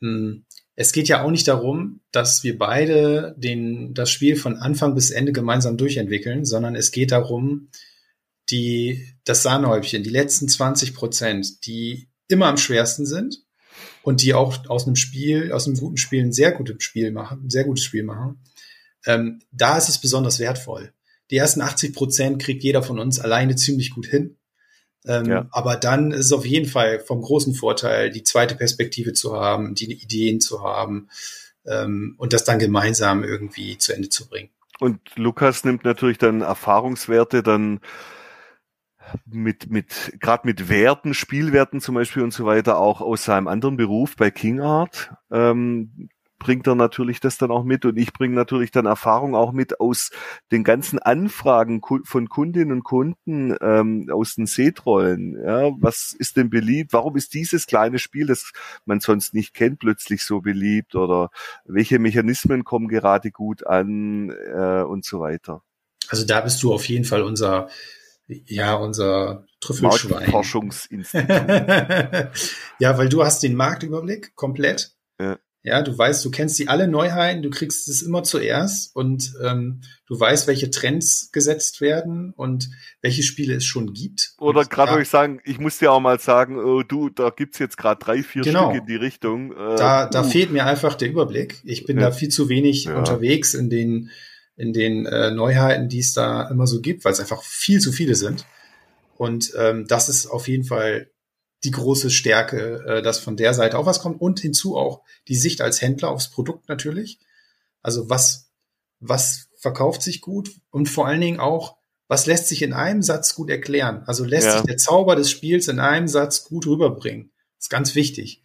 mh, 0.00 0.08
hm, 0.08 0.44
es 0.76 0.92
geht 0.92 1.08
ja 1.08 1.22
auch 1.22 1.30
nicht 1.30 1.46
darum, 1.46 2.00
dass 2.10 2.42
wir 2.42 2.58
beide 2.58 3.34
den, 3.38 3.94
das 3.94 4.10
Spiel 4.10 4.36
von 4.36 4.56
Anfang 4.56 4.94
bis 4.94 5.10
Ende 5.10 5.32
gemeinsam 5.32 5.76
durchentwickeln, 5.76 6.44
sondern 6.44 6.74
es 6.74 6.90
geht 6.90 7.12
darum, 7.12 7.68
die, 8.50 9.14
das 9.24 9.42
Sahnehäubchen, 9.42 10.02
die 10.02 10.10
letzten 10.10 10.48
20 10.48 10.94
Prozent, 10.94 11.66
die 11.66 12.08
immer 12.28 12.46
am 12.46 12.56
schwersten 12.56 13.06
sind 13.06 13.44
und 14.02 14.22
die 14.22 14.34
auch 14.34 14.68
aus 14.68 14.86
einem 14.86 14.96
Spiel, 14.96 15.52
aus 15.52 15.66
einem 15.66 15.76
guten 15.76 15.96
Spiel 15.96 16.22
ein 16.22 16.32
sehr 16.32 16.52
gutes 16.52 16.82
Spiel 16.82 17.12
machen, 17.12 17.44
ein 17.44 17.50
sehr 17.50 17.64
gutes 17.64 17.84
Spiel 17.84 18.02
machen, 18.02 18.40
ähm, 19.06 19.40
da 19.52 19.78
ist 19.78 19.88
es 19.88 19.98
besonders 19.98 20.38
wertvoll. 20.38 20.92
Die 21.30 21.36
ersten 21.36 21.60
80 21.60 21.94
Prozent 21.94 22.42
kriegt 22.42 22.62
jeder 22.62 22.82
von 22.82 22.98
uns 22.98 23.18
alleine 23.18 23.56
ziemlich 23.56 23.90
gut 23.90 24.06
hin. 24.06 24.36
Ähm, 25.06 25.26
ja. 25.26 25.46
Aber 25.50 25.76
dann 25.76 26.12
ist 26.12 26.26
es 26.26 26.32
auf 26.32 26.46
jeden 26.46 26.68
Fall 26.68 27.00
vom 27.00 27.20
großen 27.20 27.54
Vorteil, 27.54 28.10
die 28.10 28.22
zweite 28.22 28.54
Perspektive 28.54 29.12
zu 29.12 29.34
haben, 29.36 29.74
die 29.74 29.92
Ideen 29.92 30.40
zu 30.40 30.62
haben 30.62 31.08
ähm, 31.66 32.14
und 32.18 32.32
das 32.32 32.44
dann 32.44 32.58
gemeinsam 32.58 33.22
irgendwie 33.22 33.76
zu 33.78 33.92
Ende 33.92 34.08
zu 34.08 34.28
bringen. 34.28 34.50
Und 34.80 35.00
Lukas 35.16 35.64
nimmt 35.64 35.84
natürlich 35.84 36.18
dann 36.18 36.40
Erfahrungswerte 36.40 37.42
dann 37.42 37.80
mit, 39.26 39.70
mit, 39.70 40.14
gerade 40.20 40.46
mit 40.46 40.68
Werten, 40.68 41.14
Spielwerten 41.14 41.80
zum 41.80 41.94
Beispiel 41.94 42.22
und 42.22 42.32
so 42.32 42.46
weiter, 42.46 42.78
auch 42.78 43.00
aus 43.00 43.24
seinem 43.24 43.48
anderen 43.48 43.76
Beruf 43.76 44.16
bei 44.16 44.30
King 44.30 44.60
Art. 44.60 45.12
Ähm, 45.30 46.08
bringt 46.38 46.66
er 46.66 46.74
natürlich 46.74 47.20
das 47.20 47.38
dann 47.38 47.50
auch 47.50 47.64
mit 47.64 47.84
und 47.84 47.96
ich 47.96 48.12
bringe 48.12 48.34
natürlich 48.34 48.70
dann 48.70 48.86
Erfahrung 48.86 49.34
auch 49.34 49.52
mit 49.52 49.80
aus 49.80 50.10
den 50.52 50.64
ganzen 50.64 50.98
Anfragen 50.98 51.80
von 52.04 52.28
Kundinnen 52.28 52.72
und 52.72 52.84
Kunden 52.84 53.56
ähm, 53.60 54.08
aus 54.12 54.34
den 54.34 54.46
Seetrollen. 54.46 55.36
Ja, 55.42 55.70
was 55.80 56.14
ist 56.18 56.36
denn 56.36 56.50
beliebt? 56.50 56.92
Warum 56.92 57.16
ist 57.16 57.34
dieses 57.34 57.66
kleine 57.66 57.98
Spiel, 57.98 58.26
das 58.26 58.52
man 58.84 59.00
sonst 59.00 59.34
nicht 59.34 59.54
kennt, 59.54 59.78
plötzlich 59.78 60.22
so 60.22 60.40
beliebt? 60.40 60.94
Oder 60.94 61.30
welche 61.64 61.98
Mechanismen 61.98 62.64
kommen 62.64 62.88
gerade 62.88 63.30
gut 63.30 63.66
an 63.66 64.30
äh, 64.30 64.82
und 64.82 65.04
so 65.04 65.20
weiter? 65.20 65.62
Also 66.08 66.26
da 66.26 66.40
bist 66.40 66.62
du 66.62 66.72
auf 66.72 66.88
jeden 66.88 67.04
Fall 67.04 67.22
unser 67.22 67.68
ja, 68.26 68.74
unser 68.74 69.44
Trüffelschwein. 69.60 70.30
Forschungsinstitut. 70.30 71.28
ja, 72.78 72.98
weil 72.98 73.08
du 73.08 73.22
hast 73.22 73.42
den 73.42 73.54
Marktüberblick 73.54 74.34
komplett. 74.34 74.94
Ja. 75.20 75.38
Ja, 75.66 75.80
du 75.80 75.96
weißt, 75.96 76.22
du 76.22 76.30
kennst 76.30 76.58
die 76.58 76.68
alle 76.68 76.86
Neuheiten, 76.86 77.40
du 77.40 77.48
kriegst 77.48 77.88
es 77.88 78.02
immer 78.02 78.22
zuerst 78.22 78.94
und 78.94 79.32
ähm, 79.42 79.80
du 80.06 80.20
weißt, 80.20 80.46
welche 80.46 80.70
Trends 80.70 81.30
gesetzt 81.32 81.80
werden 81.80 82.34
und 82.36 82.68
welche 83.00 83.22
Spiele 83.22 83.54
es 83.54 83.64
schon 83.64 83.94
gibt. 83.94 84.34
Oder 84.38 84.66
gerade 84.66 84.92
ja, 84.92 84.98
ich 84.98 85.08
sagen, 85.08 85.40
ich 85.42 85.58
muss 85.58 85.78
dir 85.78 85.90
auch 85.90 86.00
mal 86.00 86.20
sagen, 86.20 86.62
oh, 86.62 86.82
du, 86.82 87.08
da 87.08 87.30
gibt's 87.30 87.58
jetzt 87.58 87.78
gerade 87.78 87.98
drei, 87.98 88.22
vier 88.22 88.42
genau. 88.42 88.68
Stück 88.68 88.82
in 88.82 88.86
die 88.86 88.96
Richtung. 88.96 89.52
Äh, 89.52 89.76
da, 89.76 90.06
da 90.06 90.20
uh. 90.20 90.28
fehlt 90.28 90.52
mir 90.52 90.66
einfach 90.66 90.96
der 90.96 91.08
Überblick. 91.08 91.62
Ich 91.64 91.86
bin 91.86 91.96
ja. 91.96 92.10
da 92.10 92.12
viel 92.12 92.28
zu 92.28 92.50
wenig 92.50 92.84
ja. 92.84 92.98
unterwegs 92.98 93.54
in 93.54 93.70
den 93.70 94.10
in 94.56 94.72
den 94.72 95.06
äh, 95.06 95.30
Neuheiten, 95.30 95.88
die 95.88 95.98
es 95.98 96.12
da 96.12 96.48
immer 96.48 96.66
so 96.66 96.80
gibt, 96.80 97.04
weil 97.04 97.12
es 97.12 97.20
einfach 97.20 97.42
viel 97.42 97.80
zu 97.80 97.90
viele 97.90 98.14
sind. 98.14 98.46
Und 99.16 99.52
ähm, 99.58 99.86
das 99.88 100.08
ist 100.10 100.26
auf 100.26 100.46
jeden 100.46 100.64
Fall 100.64 101.08
die 101.64 101.70
große 101.70 102.10
Stärke, 102.10 102.84
äh, 102.86 103.02
dass 103.02 103.18
von 103.18 103.36
der 103.36 103.54
Seite 103.54 103.78
auch 103.78 103.86
was 103.86 104.00
kommt 104.00 104.20
und 104.20 104.40
hinzu 104.40 104.76
auch 104.76 105.02
die 105.28 105.36
Sicht 105.36 105.60
als 105.60 105.80
Händler 105.80 106.10
aufs 106.10 106.30
Produkt 106.30 106.68
natürlich. 106.68 107.18
Also 107.82 108.08
was, 108.10 108.50
was 109.00 109.48
verkauft 109.56 110.02
sich 110.02 110.20
gut 110.20 110.50
und 110.70 110.88
vor 110.88 111.06
allen 111.06 111.20
Dingen 111.20 111.40
auch, 111.40 111.76
was 112.06 112.26
lässt 112.26 112.48
sich 112.48 112.62
in 112.62 112.74
einem 112.74 113.02
Satz 113.02 113.34
gut 113.34 113.48
erklären? 113.48 114.02
Also 114.06 114.24
lässt 114.24 114.46
ja. 114.46 114.58
sich 114.58 114.66
der 114.66 114.76
Zauber 114.76 115.16
des 115.16 115.30
Spiels 115.30 115.68
in 115.68 115.80
einem 115.80 116.06
Satz 116.06 116.44
gut 116.44 116.66
rüberbringen. 116.66 117.32
Das 117.56 117.66
ist 117.66 117.70
ganz 117.70 117.94
wichtig. 117.94 118.42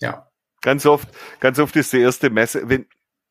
Ja. 0.00 0.30
Ganz 0.62 0.86
oft, 0.86 1.08
ganz 1.40 1.58
oft 1.58 1.76
ist 1.76 1.92
die 1.92 2.00
erste 2.00 2.30
Messe, 2.30 2.68
wenn, 2.68 2.86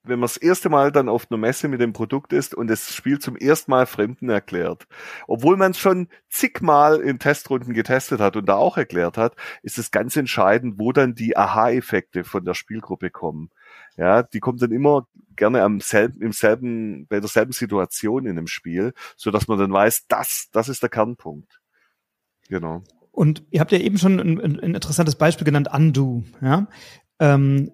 wenn 0.08 0.20
man 0.20 0.28
das 0.28 0.38
erste 0.38 0.70
Mal 0.70 0.92
dann 0.92 1.10
auf 1.10 1.28
einer 1.30 1.38
Messe 1.38 1.68
mit 1.68 1.82
dem 1.82 1.94
Produkt 1.94 2.34
ist 2.34 2.56
und 2.56 2.68
das 2.68 2.94
Spiel 2.94 3.20
zum 3.20 3.36
ersten 3.36 3.72
Mal 3.72 3.86
Fremden 3.86 4.30
erklärt, 4.30 4.88
obwohl 5.28 5.58
man 5.58 5.72
es 5.72 5.80
schon 5.80 6.08
zigmal 6.30 7.00
in 7.00 7.20
Testrunden 7.20 7.74
getestet 7.74 8.20
hat 8.20 8.36
und 8.36 8.48
da 8.48 8.56
auch 8.56 8.78
erklärt 8.78 9.18
hat, 9.18 9.36
ist 9.64 9.78
es 9.78 9.92
ganz 9.92 10.16
entscheidend, 10.16 10.80
wo 10.80 10.92
dann 10.92 11.16
die 11.16 11.38
Aha-Effekte 11.38 12.24
von 12.24 12.46
der 12.46 12.54
Spielgruppe 12.54 13.10
kommen. 13.10 13.50
Ja, 13.98 14.24
die 14.24 14.40
kommt 14.40 14.62
dann 14.62 14.72
immer 14.72 15.08
gerne 15.36 15.64
am 15.64 15.80
selben, 15.80 16.22
im 16.22 16.32
selben, 16.32 17.08
bei 17.08 17.20
derselben 17.20 17.52
Situation 17.52 18.26
in 18.26 18.36
dem 18.36 18.48
Spiel, 18.48 18.94
so 19.16 19.32
dass 19.32 19.48
man 19.48 19.58
dann 19.58 19.72
weiß, 19.72 20.08
das, 20.08 20.50
das 20.52 20.70
ist 20.70 20.84
der 20.84 20.90
Kernpunkt. 20.90 21.60
Genau. 22.50 22.84
Und 23.12 23.44
ihr 23.50 23.62
habt 23.62 23.72
ja 23.72 23.80
eben 23.80 23.98
schon 23.98 24.20
ein, 24.20 24.40
ein 24.40 24.76
interessantes 24.76 25.16
Beispiel 25.16 25.46
genannt, 25.46 25.70
Undo. 25.74 26.24
Ja? 26.40 26.68
Ähm, 27.20 27.72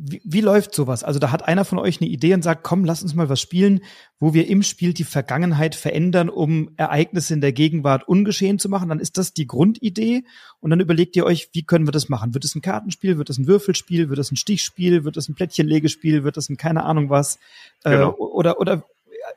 wie, 0.00 0.20
wie 0.24 0.40
läuft 0.40 0.74
sowas? 0.74 1.02
Also 1.02 1.18
da 1.18 1.32
hat 1.32 1.48
einer 1.48 1.64
von 1.64 1.78
euch 1.78 2.00
eine 2.00 2.08
Idee 2.08 2.32
und 2.32 2.42
sagt, 2.42 2.62
komm, 2.62 2.84
lass 2.84 3.02
uns 3.02 3.14
mal 3.14 3.28
was 3.28 3.40
spielen, 3.40 3.80
wo 4.20 4.32
wir 4.32 4.46
im 4.46 4.62
Spiel 4.62 4.92
die 4.92 5.04
Vergangenheit 5.04 5.74
verändern, 5.74 6.28
um 6.28 6.70
Ereignisse 6.76 7.34
in 7.34 7.40
der 7.40 7.52
Gegenwart 7.52 8.06
ungeschehen 8.06 8.60
zu 8.60 8.68
machen. 8.68 8.88
Dann 8.88 9.00
ist 9.00 9.18
das 9.18 9.34
die 9.34 9.48
Grundidee 9.48 10.22
und 10.60 10.70
dann 10.70 10.78
überlegt 10.78 11.16
ihr 11.16 11.26
euch, 11.26 11.48
wie 11.52 11.64
können 11.64 11.86
wir 11.86 11.92
das 11.92 12.08
machen? 12.08 12.32
Wird 12.32 12.44
es 12.44 12.54
ein 12.54 12.62
Kartenspiel? 12.62 13.18
Wird 13.18 13.28
es 13.28 13.38
ein 13.38 13.48
Würfelspiel? 13.48 14.08
Wird 14.08 14.20
es 14.20 14.30
ein 14.30 14.36
Stichspiel? 14.36 15.02
Wird 15.02 15.16
es 15.16 15.28
ein 15.28 15.34
Plättchenlegespiel? 15.34 16.22
Wird 16.22 16.36
es 16.36 16.48
ein 16.48 16.56
keine 16.56 16.84
Ahnung 16.84 17.10
was? 17.10 17.40
Äh, 17.82 17.90
genau. 17.90 18.10
Äh, 18.10 18.14
oder, 18.14 18.60
oder 18.60 18.84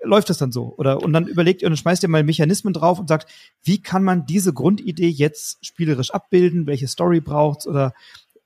läuft 0.04 0.30
das 0.30 0.38
dann 0.38 0.52
so? 0.52 0.76
Oder 0.78 1.02
und 1.02 1.12
dann 1.12 1.26
überlegt 1.26 1.64
ihr 1.64 1.68
und 1.68 1.72
dann 1.72 1.78
schmeißt 1.78 2.04
ihr 2.04 2.10
mal 2.10 2.24
Mechanismen 2.24 2.74
drauf 2.74 3.00
und 3.00 3.08
sagt, 3.08 3.32
wie 3.64 3.82
kann 3.82 4.04
man 4.04 4.28
diese 4.28 4.54
Grundidee 4.54 5.10
jetzt 5.10 5.66
spielerisch 5.66 6.12
abbilden? 6.12 6.68
Welche 6.68 6.88
Story 6.88 7.20
braucht's? 7.20 7.66
Oder 7.66 7.94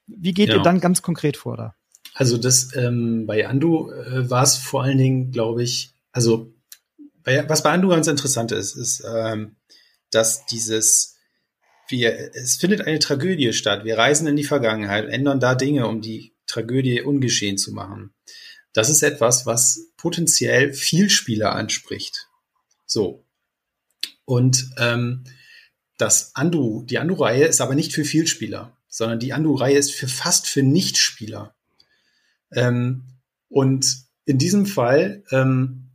wie 0.08 0.34
geht 0.34 0.50
ja. 0.50 0.56
ihr 0.56 0.62
dann 0.62 0.80
ganz 0.80 1.02
konkret 1.02 1.36
vor 1.36 1.58
da? 1.58 1.76
Also 2.16 2.38
das 2.38 2.74
ähm, 2.76 3.26
bei 3.28 3.46
Andu 3.46 3.92
äh, 3.92 4.30
war 4.30 4.42
es 4.42 4.56
vor 4.56 4.84
allen 4.84 4.98
Dingen, 4.98 5.32
glaube 5.32 5.64
ich, 5.64 5.94
also 6.14 6.54
bei, 7.24 7.48
was 7.50 7.62
bei 7.62 7.72
Andu 7.72 7.90
ganz 7.90 8.08
interessant 8.08 8.54
ist, 8.54 8.78
ist, 8.78 9.04
ähm, 9.06 9.58
dass 10.12 10.46
dieses 10.46 11.16
wir, 11.88 12.34
es 12.34 12.56
findet 12.56 12.82
eine 12.82 13.00
Tragödie 13.00 13.54
statt. 13.54 13.84
Wir 13.84 13.98
reisen 13.98 14.28
in 14.28 14.36
die 14.36 14.44
Vergangenheit, 14.44 15.08
ändern 15.08 15.40
da 15.40 15.56
Dinge, 15.56 15.88
um 15.88 16.02
die 16.02 16.34
Tragödie 16.48 17.02
ungeschehen 17.02 17.58
zu 17.58 17.74
machen. 17.74 18.14
Das 18.74 18.90
ist 18.90 19.04
etwas, 19.04 19.46
was 19.46 19.92
potenziell 19.98 20.74
viel 20.74 21.10
Spieler 21.10 21.54
anspricht. 21.54 22.28
So. 22.86 23.26
Und 24.24 24.72
ähm, 24.78 25.26
das 25.98 26.36
Andu, 26.36 26.84
die 26.84 26.98
Andu-Reihe 26.98 27.46
ist 27.46 27.62
aber 27.62 27.76
nicht 27.76 27.94
für 27.94 28.06
Vielspieler, 28.06 28.76
sondern 28.88 29.20
die 29.20 29.34
Andu-Reihe 29.34 29.78
ist 29.78 29.94
für 29.94 30.08
fast 30.08 30.48
für 30.48 30.64
Nichtspieler. 30.64 31.55
Ähm, 32.52 33.04
und 33.50 34.06
in 34.26 34.38
diesem 34.38 34.66
Fall 34.66 35.24
ähm, 35.32 35.92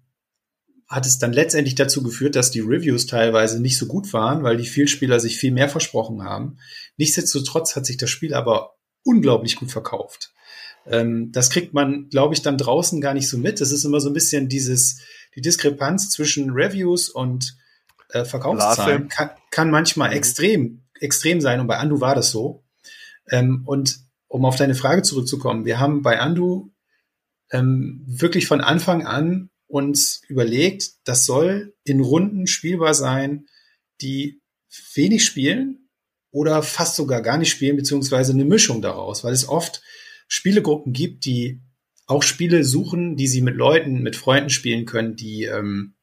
hat 0.88 1.06
es 1.06 1.18
dann 1.18 1.32
letztendlich 1.32 1.76
dazu 1.76 2.02
geführt, 2.02 2.34
dass 2.34 2.50
die 2.50 2.60
Reviews 2.60 3.06
teilweise 3.06 3.60
nicht 3.60 3.78
so 3.78 3.86
gut 3.86 4.12
waren, 4.12 4.42
weil 4.42 4.56
die 4.56 4.66
Vielspieler 4.66 5.20
sich 5.20 5.38
viel 5.38 5.52
mehr 5.52 5.68
versprochen 5.68 6.24
haben. 6.24 6.58
Nichtsdestotrotz 6.96 7.76
hat 7.76 7.86
sich 7.86 7.96
das 7.96 8.10
Spiel 8.10 8.34
aber 8.34 8.74
unglaublich 9.04 9.56
gut 9.56 9.70
verkauft. 9.70 10.32
Ähm, 10.86 11.30
das 11.32 11.50
kriegt 11.50 11.74
man, 11.74 12.08
glaube 12.08 12.34
ich, 12.34 12.42
dann 12.42 12.58
draußen 12.58 13.00
gar 13.00 13.14
nicht 13.14 13.28
so 13.28 13.38
mit. 13.38 13.60
Das 13.60 13.70
ist 13.70 13.84
immer 13.84 14.00
so 14.00 14.10
ein 14.10 14.14
bisschen 14.14 14.48
dieses, 14.48 15.00
die 15.36 15.42
Diskrepanz 15.42 16.10
zwischen 16.10 16.50
Reviews 16.50 17.08
und 17.08 17.56
äh, 18.08 18.24
Verkaufszahlen 18.24 19.08
kann, 19.08 19.30
kann 19.50 19.70
manchmal 19.70 20.10
mhm. 20.10 20.16
extrem, 20.16 20.82
extrem 20.98 21.40
sein. 21.40 21.60
Und 21.60 21.68
bei 21.68 21.78
Andu 21.78 22.00
war 22.00 22.14
das 22.16 22.30
so. 22.30 22.64
Ähm, 23.30 23.62
und 23.64 24.00
um 24.30 24.44
auf 24.44 24.54
deine 24.54 24.76
Frage 24.76 25.02
zurückzukommen, 25.02 25.64
wir 25.64 25.80
haben 25.80 26.02
bei 26.02 26.20
Andu 26.20 26.70
ähm, 27.50 28.04
wirklich 28.06 28.46
von 28.46 28.60
Anfang 28.60 29.04
an 29.04 29.50
uns 29.66 30.22
überlegt, 30.28 30.92
das 31.04 31.26
soll 31.26 31.74
in 31.82 32.00
Runden 32.00 32.46
spielbar 32.46 32.94
sein, 32.94 33.46
die 34.00 34.40
wenig 34.94 35.24
spielen 35.24 35.88
oder 36.30 36.62
fast 36.62 36.94
sogar 36.94 37.22
gar 37.22 37.38
nicht 37.38 37.50
spielen, 37.50 37.76
beziehungsweise 37.76 38.32
eine 38.32 38.44
Mischung 38.44 38.82
daraus, 38.82 39.24
weil 39.24 39.32
es 39.32 39.48
oft 39.48 39.82
Spielegruppen 40.28 40.92
gibt, 40.92 41.24
die 41.24 41.60
auch 42.06 42.22
Spiele 42.22 42.62
suchen, 42.62 43.16
die 43.16 43.26
sie 43.26 43.42
mit 43.42 43.56
Leuten, 43.56 44.00
mit 44.00 44.14
Freunden 44.14 44.50
spielen 44.50 44.86
können, 44.86 45.16
die, 45.16 45.44
ähm, 45.44 45.96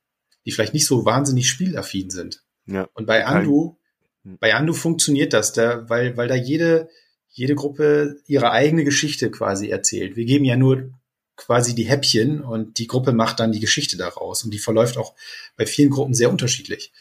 die 0.45 0.51
vielleicht 0.51 0.73
nicht 0.73 0.85
so 0.85 1.05
wahnsinnig 1.05 1.47
spielaffin 1.47 2.09
sind. 2.09 2.43
Ja. 2.65 2.89
Und 2.93 3.05
bei 3.05 3.25
Andu, 3.25 3.77
bei 4.23 4.53
Andu 4.53 4.73
funktioniert 4.73 5.31
das, 5.31 5.53
da, 5.53 5.89
weil, 5.89 6.17
weil 6.17 6.27
da 6.27 6.35
jede, 6.35 6.89
jede 7.37 7.53
Gruppe 7.53 8.19
ihre 8.25 8.51
eigene 8.51 8.83
Geschichte 8.83 9.29
quasi 9.29 9.69
erzählt. 9.69 10.15
Wir 10.15 10.25
geben 10.25 10.43
ja 10.43 10.57
nur 10.57 10.89
quasi 11.35 11.75
die 11.75 11.83
Häppchen 11.83 12.41
und 12.41 12.79
die 12.79 12.87
Gruppe 12.87 13.13
macht 13.13 13.39
dann 13.39 13.51
die 13.51 13.59
Geschichte 13.59 13.95
daraus. 13.95 14.43
Und 14.43 14.51
die 14.55 14.57
verläuft 14.57 14.97
auch 14.97 15.13
bei 15.55 15.67
vielen 15.67 15.91
Gruppen 15.91 16.15
sehr 16.15 16.31
unterschiedlich. 16.31 16.91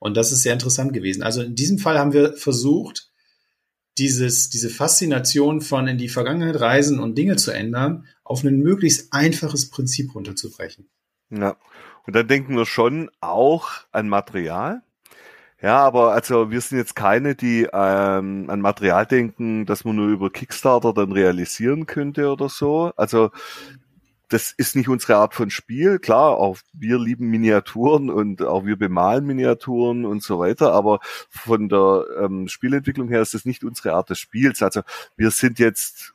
Und 0.00 0.16
das 0.16 0.32
ist 0.32 0.42
sehr 0.42 0.52
interessant 0.52 0.92
gewesen. 0.92 1.22
Also 1.22 1.42
in 1.42 1.54
diesem 1.54 1.78
Fall 1.78 1.96
haben 1.96 2.12
wir 2.12 2.36
versucht, 2.36 3.12
dieses, 3.96 4.50
diese 4.50 4.68
Faszination 4.68 5.60
von 5.60 5.86
in 5.86 5.96
die 5.96 6.08
Vergangenheit 6.08 6.60
reisen 6.60 6.98
und 6.98 7.16
Dinge 7.16 7.36
zu 7.36 7.52
ändern, 7.52 8.08
auf 8.24 8.42
ein 8.42 8.58
möglichst 8.58 9.12
einfaches 9.12 9.70
Prinzip 9.70 10.12
runterzubrechen. 10.12 10.88
Ja. 11.30 11.56
Und 12.04 12.16
dann 12.16 12.26
denken 12.26 12.56
wir 12.56 12.66
schon 12.66 13.12
auch 13.20 13.70
an 13.92 14.08
Material. 14.08 14.82
Ja, 15.64 15.78
aber 15.78 16.12
also 16.12 16.50
wir 16.50 16.60
sind 16.60 16.76
jetzt 16.76 16.94
keine, 16.94 17.34
die 17.34 17.66
ähm, 17.72 18.50
an 18.50 18.60
Material 18.60 19.06
denken, 19.06 19.64
dass 19.64 19.86
man 19.86 19.96
nur 19.96 20.08
über 20.08 20.28
Kickstarter 20.28 20.92
dann 20.92 21.10
realisieren 21.10 21.86
könnte 21.86 22.30
oder 22.30 22.50
so. 22.50 22.92
Also 22.98 23.30
das 24.28 24.52
ist 24.52 24.76
nicht 24.76 24.90
unsere 24.90 25.16
Art 25.16 25.32
von 25.32 25.48
Spiel. 25.48 25.98
Klar, 25.98 26.36
auch 26.36 26.58
wir 26.74 26.98
lieben 26.98 27.28
Miniaturen 27.30 28.10
und 28.10 28.42
auch 28.42 28.66
wir 28.66 28.76
bemalen 28.76 29.24
Miniaturen 29.24 30.04
und 30.04 30.22
so 30.22 30.38
weiter, 30.38 30.72
aber 30.74 31.00
von 31.30 31.70
der 31.70 32.04
ähm, 32.20 32.46
Spielentwicklung 32.46 33.08
her 33.08 33.22
ist 33.22 33.32
das 33.32 33.46
nicht 33.46 33.64
unsere 33.64 33.94
Art 33.94 34.10
des 34.10 34.18
Spiels. 34.18 34.62
Also 34.62 34.82
wir 35.16 35.30
sind 35.30 35.58
jetzt 35.58 36.13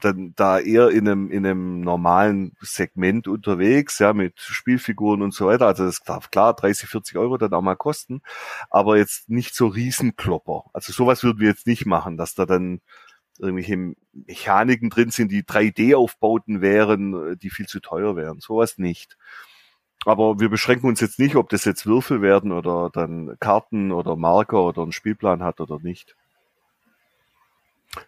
dann 0.00 0.32
da 0.36 0.58
eher 0.58 0.90
in 0.90 1.08
einem, 1.08 1.30
in 1.30 1.46
einem 1.46 1.80
normalen 1.80 2.56
Segment 2.60 3.28
unterwegs, 3.28 3.98
ja, 3.98 4.12
mit 4.12 4.38
Spielfiguren 4.38 5.22
und 5.22 5.34
so 5.34 5.46
weiter. 5.46 5.66
Also 5.66 5.84
das 5.84 6.02
darf 6.02 6.30
klar 6.30 6.54
30, 6.54 6.88
40 6.88 7.16
Euro 7.18 7.38
dann 7.38 7.52
auch 7.52 7.62
mal 7.62 7.76
kosten, 7.76 8.22
aber 8.70 8.96
jetzt 8.96 9.28
nicht 9.28 9.54
so 9.54 9.66
Riesenklopper. 9.66 10.64
Also 10.72 10.92
sowas 10.92 11.22
würden 11.24 11.40
wir 11.40 11.48
jetzt 11.48 11.66
nicht 11.66 11.86
machen, 11.86 12.16
dass 12.16 12.34
da 12.34 12.46
dann 12.46 12.80
irgendwelche 13.38 13.94
Mechaniken 14.12 14.90
drin 14.90 15.10
sind, 15.10 15.30
die 15.30 15.44
3D-Aufbauten 15.44 16.60
wären, 16.60 17.38
die 17.38 17.50
viel 17.50 17.66
zu 17.66 17.80
teuer 17.80 18.16
wären. 18.16 18.40
Sowas 18.40 18.78
nicht. 18.78 19.16
Aber 20.04 20.38
wir 20.40 20.48
beschränken 20.48 20.88
uns 20.88 21.00
jetzt 21.00 21.18
nicht, 21.18 21.36
ob 21.36 21.48
das 21.48 21.64
jetzt 21.64 21.86
Würfel 21.86 22.22
werden 22.22 22.52
oder 22.52 22.90
dann 22.92 23.36
Karten 23.40 23.92
oder 23.92 24.16
Marker 24.16 24.62
oder 24.62 24.82
einen 24.82 24.92
Spielplan 24.92 25.42
hat 25.42 25.60
oder 25.60 25.78
nicht. 25.80 26.16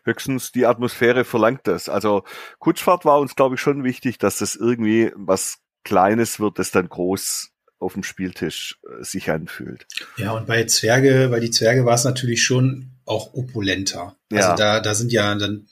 Höchstens 0.05 0.53
die 0.53 0.67
Atmosphäre 0.67 1.25
verlangt 1.25 1.63
das. 1.65 1.89
Also 1.89 2.25
Kutschfahrt 2.59 3.05
war 3.05 3.19
uns, 3.19 3.35
glaube 3.35 3.55
ich, 3.55 3.61
schon 3.61 3.85
wichtig, 3.85 4.19
dass 4.19 4.39
das 4.39 4.55
irgendwie 4.55 5.13
was 5.17 5.59
Kleines 5.85 6.39
wird, 6.41 6.59
das 6.59 6.71
dann 6.71 6.89
groß 6.89 7.51
auf 7.79 7.95
dem 7.95 8.03
Spieltisch 8.03 8.79
äh, 8.85 9.03
sich 9.03 9.31
anfühlt. 9.31 9.87
Ja, 10.19 10.33
und 10.33 10.47
bei 10.47 10.65
Zwerge, 10.65 11.29
bei 11.31 11.41
die 11.41 11.51
Zwerge 11.51 11.87
war 11.87 11.95
es 11.95 12.05
natürlich 12.05 12.45
schon 12.45 12.91
auch 13.07 13.33
opulenter. 13.35 14.17
Also 14.31 14.49
ja. 14.49 14.55
da, 14.55 14.81
da 14.81 14.95
sind 14.95 15.13
ja 15.13 15.35
dann 15.35 15.67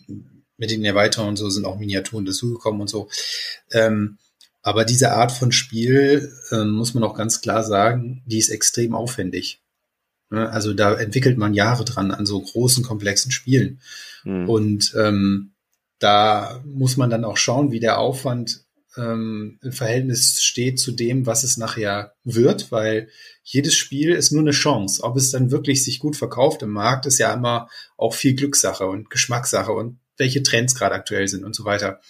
mit 0.56 0.70
den 0.70 0.84
Erweiterungen 0.84 1.30
und 1.30 1.36
so 1.36 1.50
sind 1.50 1.64
auch 1.64 1.78
Miniaturen 1.78 2.24
dazugekommen 2.24 2.80
und 2.80 2.88
so. 2.88 3.08
Ähm, 3.70 4.18
aber 4.62 4.84
diese 4.84 5.12
Art 5.12 5.30
von 5.30 5.52
Spiel, 5.52 6.32
äh, 6.50 6.64
muss 6.64 6.94
man 6.94 7.04
auch 7.04 7.14
ganz 7.14 7.40
klar 7.40 7.62
sagen, 7.62 8.22
die 8.26 8.38
ist 8.38 8.48
extrem 8.48 8.94
aufwendig. 8.94 9.62
Ne? 10.30 10.50
Also 10.50 10.74
da 10.74 10.94
entwickelt 10.94 11.38
man 11.38 11.54
Jahre 11.54 11.84
dran 11.84 12.10
an 12.10 12.26
so 12.26 12.40
großen, 12.40 12.84
komplexen 12.84 13.30
Spielen. 13.30 13.80
Mhm. 14.24 14.48
Und 14.48 14.94
ähm, 14.96 15.52
da 15.98 16.62
muss 16.64 16.96
man 16.96 17.10
dann 17.10 17.24
auch 17.24 17.36
schauen, 17.36 17.70
wie 17.70 17.80
der 17.80 17.98
Aufwand 17.98 18.64
ähm, 18.96 19.58
im 19.62 19.72
Verhältnis 19.72 20.42
steht 20.42 20.78
zu 20.78 20.92
dem, 20.92 21.26
was 21.26 21.44
es 21.44 21.56
nachher 21.56 22.14
wird, 22.24 22.70
weil 22.72 23.08
jedes 23.42 23.74
Spiel 23.74 24.12
ist 24.12 24.32
nur 24.32 24.42
eine 24.42 24.50
Chance. 24.50 25.02
Ob 25.02 25.16
es 25.16 25.30
dann 25.30 25.50
wirklich 25.50 25.84
sich 25.84 25.98
gut 25.98 26.16
verkauft 26.16 26.62
im 26.62 26.70
Markt, 26.70 27.06
ist 27.06 27.18
ja 27.18 27.32
immer 27.32 27.68
auch 27.96 28.14
viel 28.14 28.34
Glückssache 28.34 28.86
und 28.86 29.10
Geschmackssache 29.10 29.72
und 29.72 29.98
welche 30.16 30.42
Trends 30.42 30.74
gerade 30.74 30.94
aktuell 30.94 31.28
sind 31.28 31.44
und 31.44 31.54
so 31.54 31.64
weiter. 31.64 32.00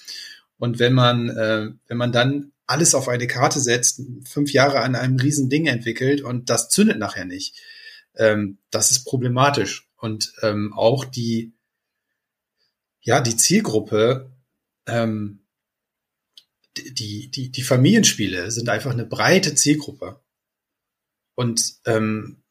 Und 0.58 0.78
wenn 0.78 0.94
man, 0.94 1.28
äh, 1.28 1.68
wenn 1.86 1.96
man 1.96 2.12
dann 2.12 2.52
alles 2.66 2.94
auf 2.94 3.08
eine 3.08 3.26
Karte 3.26 3.60
setzt, 3.60 4.02
fünf 4.24 4.52
Jahre 4.52 4.80
an 4.80 4.94
einem 4.94 5.16
riesen 5.16 5.48
Ding 5.48 5.66
entwickelt 5.66 6.20
und 6.20 6.50
das 6.50 6.68
zündet 6.68 6.98
nachher 6.98 7.24
nicht, 7.24 7.54
ähm, 8.18 8.58
das 8.70 8.90
ist 8.90 9.04
problematisch. 9.04 9.88
Und 9.96 10.32
ähm, 10.42 10.72
auch 10.74 11.04
die, 11.04 11.54
ja, 13.00 13.20
die 13.20 13.36
Zielgruppe, 13.36 14.30
ähm, 14.86 15.40
die, 16.76 17.30
die, 17.30 17.50
die 17.50 17.62
Familienspiele 17.62 18.50
sind 18.50 18.68
einfach 18.68 18.92
eine 18.92 19.06
breite 19.06 19.54
Zielgruppe. 19.54 20.20
Und 21.34 21.76
ähm, 21.86 22.42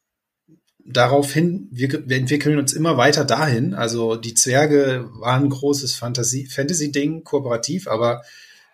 daraufhin, 0.79 1.67
wir, 1.71 2.07
wir 2.07 2.17
entwickeln 2.17 2.57
uns 2.57 2.73
immer 2.73 2.97
weiter 2.97 3.25
dahin. 3.25 3.73
Also 3.73 4.15
die 4.15 4.33
Zwerge 4.33 5.09
waren 5.13 5.43
ein 5.43 5.49
großes 5.49 5.95
Fantasy-Ding, 5.95 7.23
kooperativ, 7.23 7.87
aber 7.87 8.23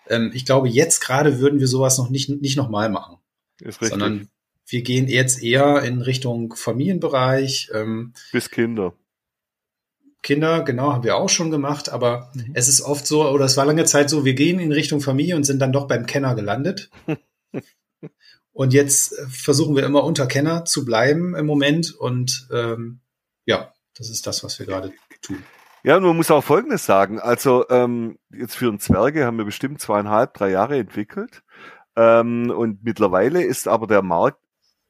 ähm, 0.08 0.32
ich 0.34 0.46
glaube, 0.46 0.70
jetzt 0.70 1.00
gerade 1.00 1.40
würden 1.40 1.60
wir 1.60 1.68
sowas 1.68 1.98
noch 1.98 2.10
nicht, 2.10 2.30
nicht 2.30 2.58
nochmal 2.58 2.90
machen. 2.90 3.18
Ist 3.60 3.82
richtig. 3.82 3.90
Sondern 3.90 4.30
wir 4.68 4.82
gehen 4.82 5.08
jetzt 5.08 5.42
eher 5.44 5.84
in 5.84 6.02
Richtung 6.02 6.56
Familienbereich. 6.56 7.70
Ähm, 7.74 8.14
Bis 8.32 8.50
Kinder. 8.50 8.94
Kinder, 10.22 10.64
genau, 10.64 10.94
haben 10.94 11.04
wir 11.04 11.18
auch 11.18 11.30
schon 11.30 11.52
gemacht, 11.52 11.90
aber 11.90 12.32
mhm. 12.34 12.52
es 12.54 12.70
ist 12.70 12.82
oft 12.82 13.06
so, 13.06 13.28
oder 13.30 13.46
es 13.46 13.58
war 13.58 13.66
lange 13.66 13.84
Zeit 13.84 14.10
so, 14.10 14.24
wir 14.24 14.34
gehen 14.34 14.60
in 14.60 14.72
Richtung 14.72 15.02
Familie 15.02 15.36
und 15.36 15.44
sind 15.44 15.60
dann 15.60 15.74
doch 15.74 15.88
beim 15.88 16.06
Kenner 16.06 16.34
gelandet. 16.34 16.90
und 18.54 18.74
jetzt 18.74 19.12
äh, 19.12 19.26
versuchen 19.28 19.76
wir 19.76 19.86
immer 19.86 20.06
unter 20.06 20.26
Kenner 20.26 20.64
zu 20.64 20.86
bleiben 20.86 21.36
im 21.36 21.46
Moment 21.46 21.94
und 21.94 22.48
ähm, 22.54 23.02
ja, 23.46 23.74
das 23.98 24.10
ist 24.10 24.26
das, 24.26 24.44
was 24.46 24.60
wir 24.60 24.66
gerade 24.66 24.94
tun. 25.22 25.44
Ja, 25.84 25.98
und 25.98 26.04
man 26.04 26.16
muss 26.16 26.32
auch 26.32 26.44
Folgendes 26.44 26.86
sagen. 26.86 27.20
Also 27.20 27.66
ähm, 27.70 28.18
jetzt 28.32 28.56
für 28.56 28.70
einen 28.70 28.80
Zwerge 28.80 29.26
haben 29.26 29.38
wir 29.38 29.44
bestimmt 29.44 29.82
zweieinhalb, 29.82 30.34
drei 30.34 30.50
Jahre 30.50 30.78
entwickelt. 30.78 31.44
Ähm, 31.98 32.50
und 32.50 32.84
mittlerweile 32.84 33.44
ist 33.44 33.68
aber 33.68 33.86
der 33.88 34.02
Markt 34.02 34.40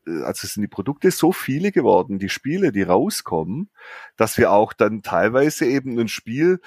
also 0.05 0.47
sind 0.47 0.61
die 0.61 0.67
Produkte 0.67 1.11
so 1.11 1.31
viele 1.31 1.71
geworden, 1.71 2.19
die 2.19 2.29
Spiele, 2.29 2.71
die 2.71 2.83
rauskommen, 2.83 3.69
dass 4.17 4.37
wir 4.37 4.51
auch 4.51 4.73
dann 4.73 5.01
teilweise 5.01 5.65
eben 5.65 5.97
ein 5.99 6.07
Spiel 6.07 6.59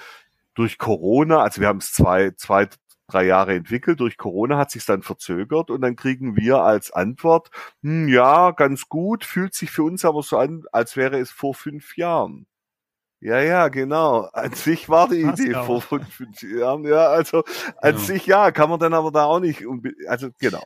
durch 0.53 0.77
Corona, 0.77 1.43
also 1.43 1.61
wir 1.61 1.67
haben 1.67 1.77
es 1.77 1.93
zwei, 1.93 2.31
zwei, 2.31 2.67
drei 3.07 3.25
Jahre 3.25 3.53
entwickelt, 3.55 3.99
durch 3.99 4.17
Corona 4.17 4.57
hat 4.57 4.71
sich 4.71 4.85
dann 4.85 5.01
verzögert 5.01 5.69
und 5.69 5.81
dann 5.81 5.95
kriegen 5.95 6.35
wir 6.35 6.57
als 6.57 6.91
Antwort, 6.91 7.51
hm, 7.83 8.07
ja, 8.09 8.51
ganz 8.51 8.89
gut, 8.89 9.23
fühlt 9.23 9.53
sich 9.53 9.71
für 9.71 9.83
uns 9.83 10.03
aber 10.03 10.23
so 10.23 10.37
an, 10.37 10.63
als 10.71 10.97
wäre 10.97 11.19
es 11.19 11.31
vor 11.31 11.53
fünf 11.53 11.95
Jahren. 11.97 12.47
Ja, 13.19 13.39
ja, 13.39 13.67
genau. 13.69 14.29
An 14.33 14.53
sich 14.53 14.89
war 14.89 15.09
die 15.09 15.21
Idee 15.21 15.53
vor 15.53 15.81
fünf 15.81 16.41
Jahren. 16.43 16.85
Ja, 16.85 17.07
also 17.07 17.43
an 17.77 17.95
ja. 17.95 17.97
sich 17.97 18.27
ja, 18.27 18.51
kann 18.51 18.69
man 18.69 18.79
dann 18.79 18.93
aber 18.93 19.11
da 19.11 19.23
auch 19.23 19.39
nicht, 19.39 19.63
also 20.07 20.29
genau. 20.39 20.63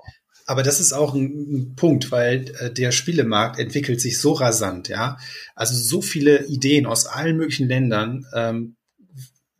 Aber 0.51 0.63
das 0.63 0.81
ist 0.81 0.91
auch 0.91 1.13
ein, 1.13 1.23
ein 1.23 1.75
Punkt, 1.77 2.11
weil 2.11 2.53
äh, 2.59 2.73
der 2.73 2.91
Spielemarkt 2.91 3.57
entwickelt 3.57 4.01
sich 4.01 4.19
so 4.19 4.33
rasant, 4.33 4.89
ja. 4.89 5.17
Also 5.55 5.77
so 5.77 6.01
viele 6.01 6.45
Ideen 6.47 6.85
aus 6.85 7.05
allen 7.05 7.37
möglichen 7.37 7.69
Ländern 7.69 8.25
ähm, 8.35 8.75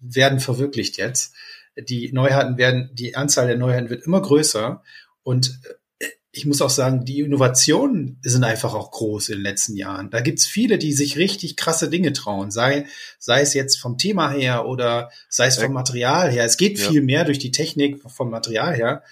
werden 0.02 0.42
verwirklicht 0.42 0.98
jetzt. 0.98 1.34
Die 1.78 2.12
Neuheiten 2.12 2.58
werden, 2.58 2.90
die 2.92 3.16
Anzahl 3.16 3.48
der 3.48 3.56
Neuheiten 3.56 3.90
wird 3.90 4.06
immer 4.06 4.22
größer 4.22 4.84
und 5.24 5.62
äh, 6.00 6.08
ich 6.34 6.46
muss 6.46 6.62
auch 6.62 6.70
sagen, 6.70 7.06
die 7.06 7.22
Innovationen 7.22 8.20
sind 8.22 8.44
einfach 8.44 8.74
auch 8.74 8.92
groß 8.92 9.30
in 9.30 9.36
den 9.36 9.44
letzten 9.44 9.78
Jahren. 9.78 10.10
Da 10.10 10.20
gibt's 10.20 10.46
viele, 10.46 10.78
die 10.78 10.92
sich 10.92 11.16
richtig 11.16 11.56
krasse 11.56 11.90
Dinge 11.90 12.12
trauen, 12.12 12.52
sei, 12.52 12.86
sei 13.18 13.40
es 13.40 13.54
jetzt 13.54 13.78
vom 13.78 13.98
Thema 13.98 14.30
her 14.30 14.66
oder 14.66 15.10
sei 15.30 15.48
es 15.48 15.58
vom 15.58 15.72
Material 15.72 16.30
her. 16.30 16.44
Es 16.44 16.58
geht 16.58 16.80
viel 16.80 17.02
mehr 17.02 17.24
durch 17.24 17.40
die 17.40 17.52
Technik 17.52 18.02
vom 18.12 18.30
Material 18.30 18.76
her 18.76 19.04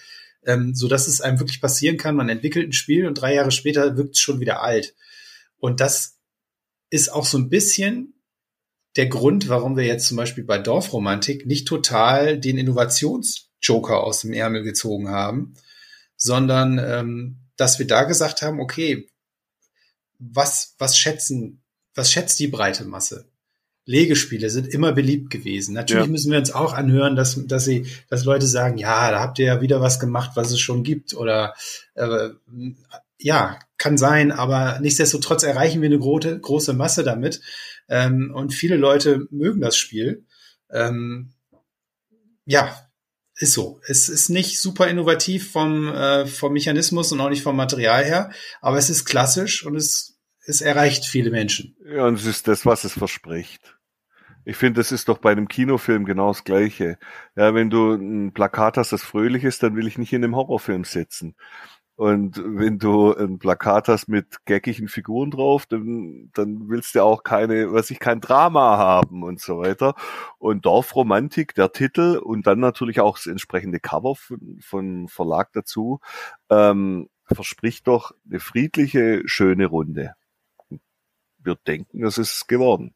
ähm, 0.46 0.74
so 0.76 0.88
dass 0.88 1.08
es 1.08 1.22
einem 1.22 1.40
wirklich 1.40 1.62
passieren 1.62 1.98
kann. 1.98 2.16
Man 2.16 2.30
entwickelt 2.30 2.70
ein 2.70 2.74
Spiel 2.74 3.08
und 3.08 3.16
drei 3.16 3.34
Jahre 3.34 3.52
später 3.52 3.98
wirkt 3.98 4.16
es 4.16 4.22
schon 4.22 4.40
wieder 4.40 4.62
alt. 4.62 4.96
Und 5.58 5.80
das 5.80 6.18
ist 6.90 7.12
auch 7.12 7.26
so 7.26 7.38
ein 7.38 7.50
bisschen 7.50 8.20
der 8.96 9.08
Grund, 9.08 9.50
warum 9.50 9.78
wir 9.78 9.86
jetzt 9.86 10.08
zum 10.08 10.18
Beispiel 10.18 10.44
bei 10.44 10.58
Dorfromantik 10.58 11.46
nicht 11.46 11.68
total 11.68 12.40
den 12.40 12.58
Innovationsjoker 12.58 14.04
aus 14.04 14.22
dem 14.22 14.34
Ärmel 14.34 14.64
gezogen 14.64 15.10
haben, 15.10 15.54
sondern 16.16 16.80
ähm, 16.80 17.40
dass 17.56 17.78
wir 17.78 17.88
da 17.88 18.04
gesagt 18.04 18.42
haben, 18.42 18.60
okay, 18.60 19.10
was, 20.18 20.76
was 20.80 20.98
schätzen, 20.98 21.64
was 21.94 22.12
schätzt 22.12 22.40
die 22.40 22.48
breite 22.48 22.86
Masse? 22.86 23.29
Legespiele 23.90 24.52
sind 24.52 24.68
immer 24.68 24.92
beliebt 24.92 25.32
gewesen. 25.32 25.74
Natürlich 25.74 26.06
ja. 26.06 26.12
müssen 26.12 26.32
wir 26.32 26.38
uns 26.38 26.52
auch 26.52 26.74
anhören, 26.74 27.16
dass, 27.16 27.44
dass 27.48 27.66
sie, 27.66 27.88
dass 28.08 28.24
Leute 28.24 28.46
sagen, 28.46 28.78
ja, 28.78 29.10
da 29.10 29.20
habt 29.20 29.40
ihr 29.40 29.48
ja 29.48 29.62
wieder 29.62 29.82
was 29.82 30.00
gemacht, 30.00 30.34
was 30.36 30.52
es 30.52 30.60
schon 30.60 30.84
gibt. 30.84 31.16
Oder 31.16 31.56
äh, 31.96 32.30
ja, 33.18 33.58
kann 33.80 33.98
sein, 33.98 34.32
aber 34.32 34.78
nichtsdestotrotz 34.80 35.42
erreichen 35.42 35.82
wir 35.82 35.88
eine 35.88 35.98
große, 35.98 36.40
große 36.40 36.74
Masse 36.74 37.04
damit. 37.04 37.42
Ähm, 37.88 38.32
und 38.32 38.54
viele 38.54 38.78
Leute 38.78 39.26
mögen 39.32 39.60
das 39.60 39.76
Spiel. 39.76 40.24
Ähm, 40.70 41.32
ja, 42.46 42.72
ist 43.38 43.54
so. 43.54 43.82
Es 43.88 44.08
ist 44.08 44.30
nicht 44.30 44.60
super 44.60 44.88
innovativ 44.88 45.52
vom, 45.52 45.88
äh, 45.88 46.28
vom 46.28 46.54
Mechanismus 46.54 47.12
und 47.12 47.22
auch 47.22 47.30
nicht 47.30 47.42
vom 47.42 47.56
Material 47.56 48.06
her, 48.06 48.32
aber 48.62 48.78
es 48.78 48.92
ist 48.92 49.06
klassisch 49.06 49.66
und 49.66 49.76
es, 49.76 50.20
es 50.46 50.62
erreicht 50.62 51.06
viele 51.06 51.32
Menschen. 51.32 51.76
Ja, 51.92 52.06
und 52.06 52.20
es 52.20 52.28
ist 52.28 52.48
das, 52.48 52.68
was 52.68 52.84
es 52.84 52.94
verspricht. 52.94 53.79
Ich 54.50 54.58
finde, 54.58 54.80
das 54.80 54.92
ist 54.92 55.10
doch 55.10 55.20
bei 55.20 55.32
einem 55.32 55.48
Kinofilm 55.48 56.06
genau 56.06 56.30
das 56.30 56.44
Gleiche. 56.44 56.98
Ja, 57.36 57.54
wenn 57.54 57.70
du 57.70 57.94
ein 57.94 58.34
Plakat 58.34 58.78
hast, 58.78 58.92
das 58.92 59.04
fröhlich 59.04 59.44
ist, 59.44 59.62
dann 59.62 59.76
will 59.76 59.86
ich 59.86 60.00
nicht 60.00 60.12
in 60.12 60.24
einem 60.24 60.36
Horrorfilm 60.36 60.86
sitzen. 60.86 61.36
Und 61.96 62.42
wenn 62.44 62.80
du 62.80 63.14
ein 63.14 63.38
Plakat 63.38 63.90
hast 63.90 64.08
mit 64.08 64.44
geckigen 64.46 64.88
Figuren 64.88 65.30
drauf, 65.30 65.68
dann, 65.68 66.32
dann 66.34 66.68
willst 66.68 66.96
du 66.96 67.04
auch 67.04 67.22
keine, 67.24 67.74
was 67.74 67.92
ich 67.92 68.00
kein 68.00 68.22
Drama 68.22 68.80
haben 68.80 69.22
und 69.22 69.40
so 69.40 69.60
weiter. 69.60 69.94
Und 70.40 70.66
Dorfromantik, 70.66 71.54
der 71.54 71.72
Titel 71.72 72.18
und 72.18 72.48
dann 72.48 72.60
natürlich 72.60 73.02
auch 73.02 73.18
das 73.18 73.28
entsprechende 73.28 73.80
Cover 73.80 74.16
von, 74.16 74.58
von 74.62 75.08
Verlag 75.10 75.52
dazu, 75.54 76.00
ähm, 76.50 77.08
verspricht 77.26 77.86
doch 77.86 78.14
eine 78.28 78.40
friedliche, 78.40 79.22
schöne 79.26 79.68
Runde. 79.68 80.16
Wir 81.38 81.56
denken, 81.68 82.02
das 82.02 82.18
ist 82.18 82.48
geworden. 82.48 82.96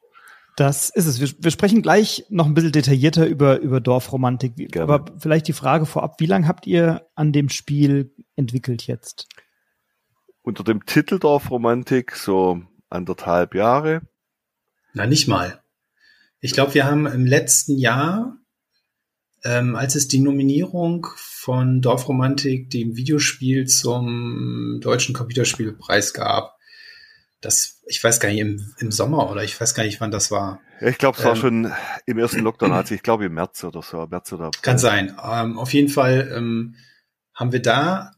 Das 0.56 0.90
ist 0.90 1.08
es. 1.08 1.20
Wir, 1.20 1.30
wir, 1.40 1.52
sprechen 1.52 1.82
gleich 1.82 2.26
noch 2.30 2.46
ein 2.46 2.54
bisschen 2.54 2.72
detaillierter 2.72 3.26
über, 3.26 3.60
über 3.60 3.80
Dorfromantik. 3.80 4.56
Gerne. 4.56 4.92
Aber 4.92 5.12
vielleicht 5.18 5.48
die 5.48 5.54
Frage 5.54 5.86
vorab, 5.86 6.20
wie 6.20 6.28
lange 6.28 6.48
habt 6.48 6.68
ihr 6.68 7.08
an 7.16 7.32
dem 7.32 7.50
Spiel 7.50 8.14
entwickelt 8.36 8.86
jetzt? 8.86 9.28
Unter 10.44 10.64
dem 10.64 10.86
Titel 10.86 11.20
Dorfromantik 11.20 12.16
so 12.16 12.62
anderthalb 12.90 13.56
Jahre. 13.56 14.02
Na, 14.94 15.08
nicht 15.08 15.28
mal. 15.28 15.64
Ich 16.40 16.54
glaube, 16.54 16.74
wir 16.76 16.86
haben 16.86 17.08
im 17.08 17.26
letzten 17.26 17.78
Jahr, 17.78 18.38
ähm, 19.44 19.76
als 19.76 19.96
es 19.96 20.08
die 20.08 20.20
Nominierung 20.20 21.08
von 21.16 21.82
Dorfromantik, 21.82 22.70
dem 22.70 22.96
Videospiel 22.96 23.66
zum 23.66 24.80
Deutschen 24.82 25.16
Computerspielpreis 25.16 26.14
gab, 26.14 26.58
das, 27.44 27.82
ich 27.88 28.04
weiß 28.04 28.20
gar 28.20 28.30
nicht, 28.30 28.40
im, 28.40 28.74
im 28.80 28.92
Sommer 28.92 29.30
oder 29.30 29.44
ich 29.44 29.60
weiß 29.60 29.76
gar 29.76 29.84
nicht, 29.84 30.00
wann 30.00 30.12
das 30.12 30.32
war. 30.32 30.62
Ja, 30.80 30.88
ich 30.88 30.98
glaube, 30.98 31.18
es 31.18 31.26
war 31.26 31.34
ähm, 31.36 31.40
schon 31.40 31.74
im 32.06 32.18
ersten 32.18 32.40
Lockdown, 32.40 32.72
also 32.72 32.96
ich 32.96 33.04
glaube 33.04 33.26
im 33.26 33.34
März 33.34 33.64
oder 33.64 33.82
so, 33.82 34.06
März 34.08 34.32
oder 34.34 34.46
April. 34.46 34.62
Kann 34.62 34.78
sein. 34.78 35.16
Ähm, 35.24 35.58
auf 35.58 35.74
jeden 35.74 35.90
Fall 35.90 36.32
ähm, 36.36 36.76
haben 37.34 37.52
wir 37.52 37.62
da 37.62 38.12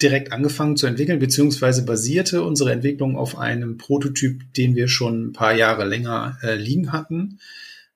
direkt 0.00 0.32
angefangen 0.32 0.76
zu 0.76 0.86
entwickeln, 0.86 1.18
beziehungsweise 1.18 1.84
basierte 1.84 2.44
unsere 2.44 2.70
Entwicklung 2.70 3.16
auf 3.16 3.36
einem 3.36 3.76
Prototyp, 3.78 4.52
den 4.54 4.76
wir 4.76 4.86
schon 4.86 5.28
ein 5.28 5.32
paar 5.32 5.54
Jahre 5.54 5.84
länger 5.84 6.38
äh, 6.42 6.54
liegen 6.54 6.92
hatten, 6.92 7.40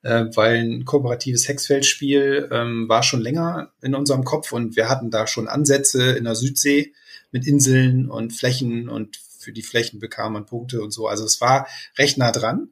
äh, 0.03 0.25
weil 0.35 0.57
ein 0.57 0.85
kooperatives 0.85 1.47
Hexfeldspiel 1.47 2.49
ähm, 2.51 2.89
war 2.89 3.05
schon 3.05 3.21
länger 3.21 3.73
in 3.81 3.95
unserem 3.95 4.25
Kopf 4.25 4.53
und 4.53 4.75
wir 4.75 4.89
hatten 4.89 5.11
da 5.11 5.29
schon 5.29 5.47
Ansätze 5.47 6.13
in 6.13 6.25
der 6.25 6.35
Südsee 6.35 6.93
mit 7.31 7.47
Inseln 7.47 8.11
und 8.11 8.33
Flächen 8.33 8.89
und 8.89 9.21
für 9.43 9.53
die 9.53 9.63
Flächen 9.63 10.01
bekam 10.01 10.33
man 10.33 10.47
Punkte 10.47 10.81
und 10.83 10.91
so. 10.93 11.09
Also 11.09 11.25
es 11.25 11.41
war 11.41 11.67
recht 11.99 12.19
nah 12.19 12.33
dran. 12.33 12.71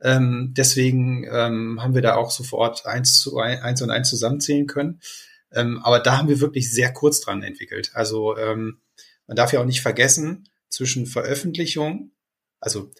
Ähm, 0.00 0.52
deswegen 0.56 1.24
ähm, 1.30 1.82
haben 1.82 1.94
wir 1.94 2.02
da 2.02 2.16
auch 2.16 2.30
sofort 2.30 2.86
eins 2.86 3.20
zu 3.20 3.38
eins 3.38 3.80
und 3.82 3.90
eins 3.90 4.08
zusammenzählen 4.10 4.66
können. 4.66 5.00
Ähm, 5.52 5.80
aber 5.82 6.00
da 6.00 6.18
haben 6.18 6.28
wir 6.28 6.40
wirklich 6.40 6.70
sehr 6.70 6.92
kurz 6.92 7.20
dran 7.20 7.42
entwickelt. 7.42 7.90
Also 7.94 8.36
ähm, 8.36 8.80
man 9.26 9.36
darf 9.36 9.52
ja 9.52 9.60
auch 9.60 9.64
nicht 9.64 9.80
vergessen, 9.82 10.48
zwischen 10.68 11.06
Veröffentlichung, 11.06 12.10
also 12.60 12.90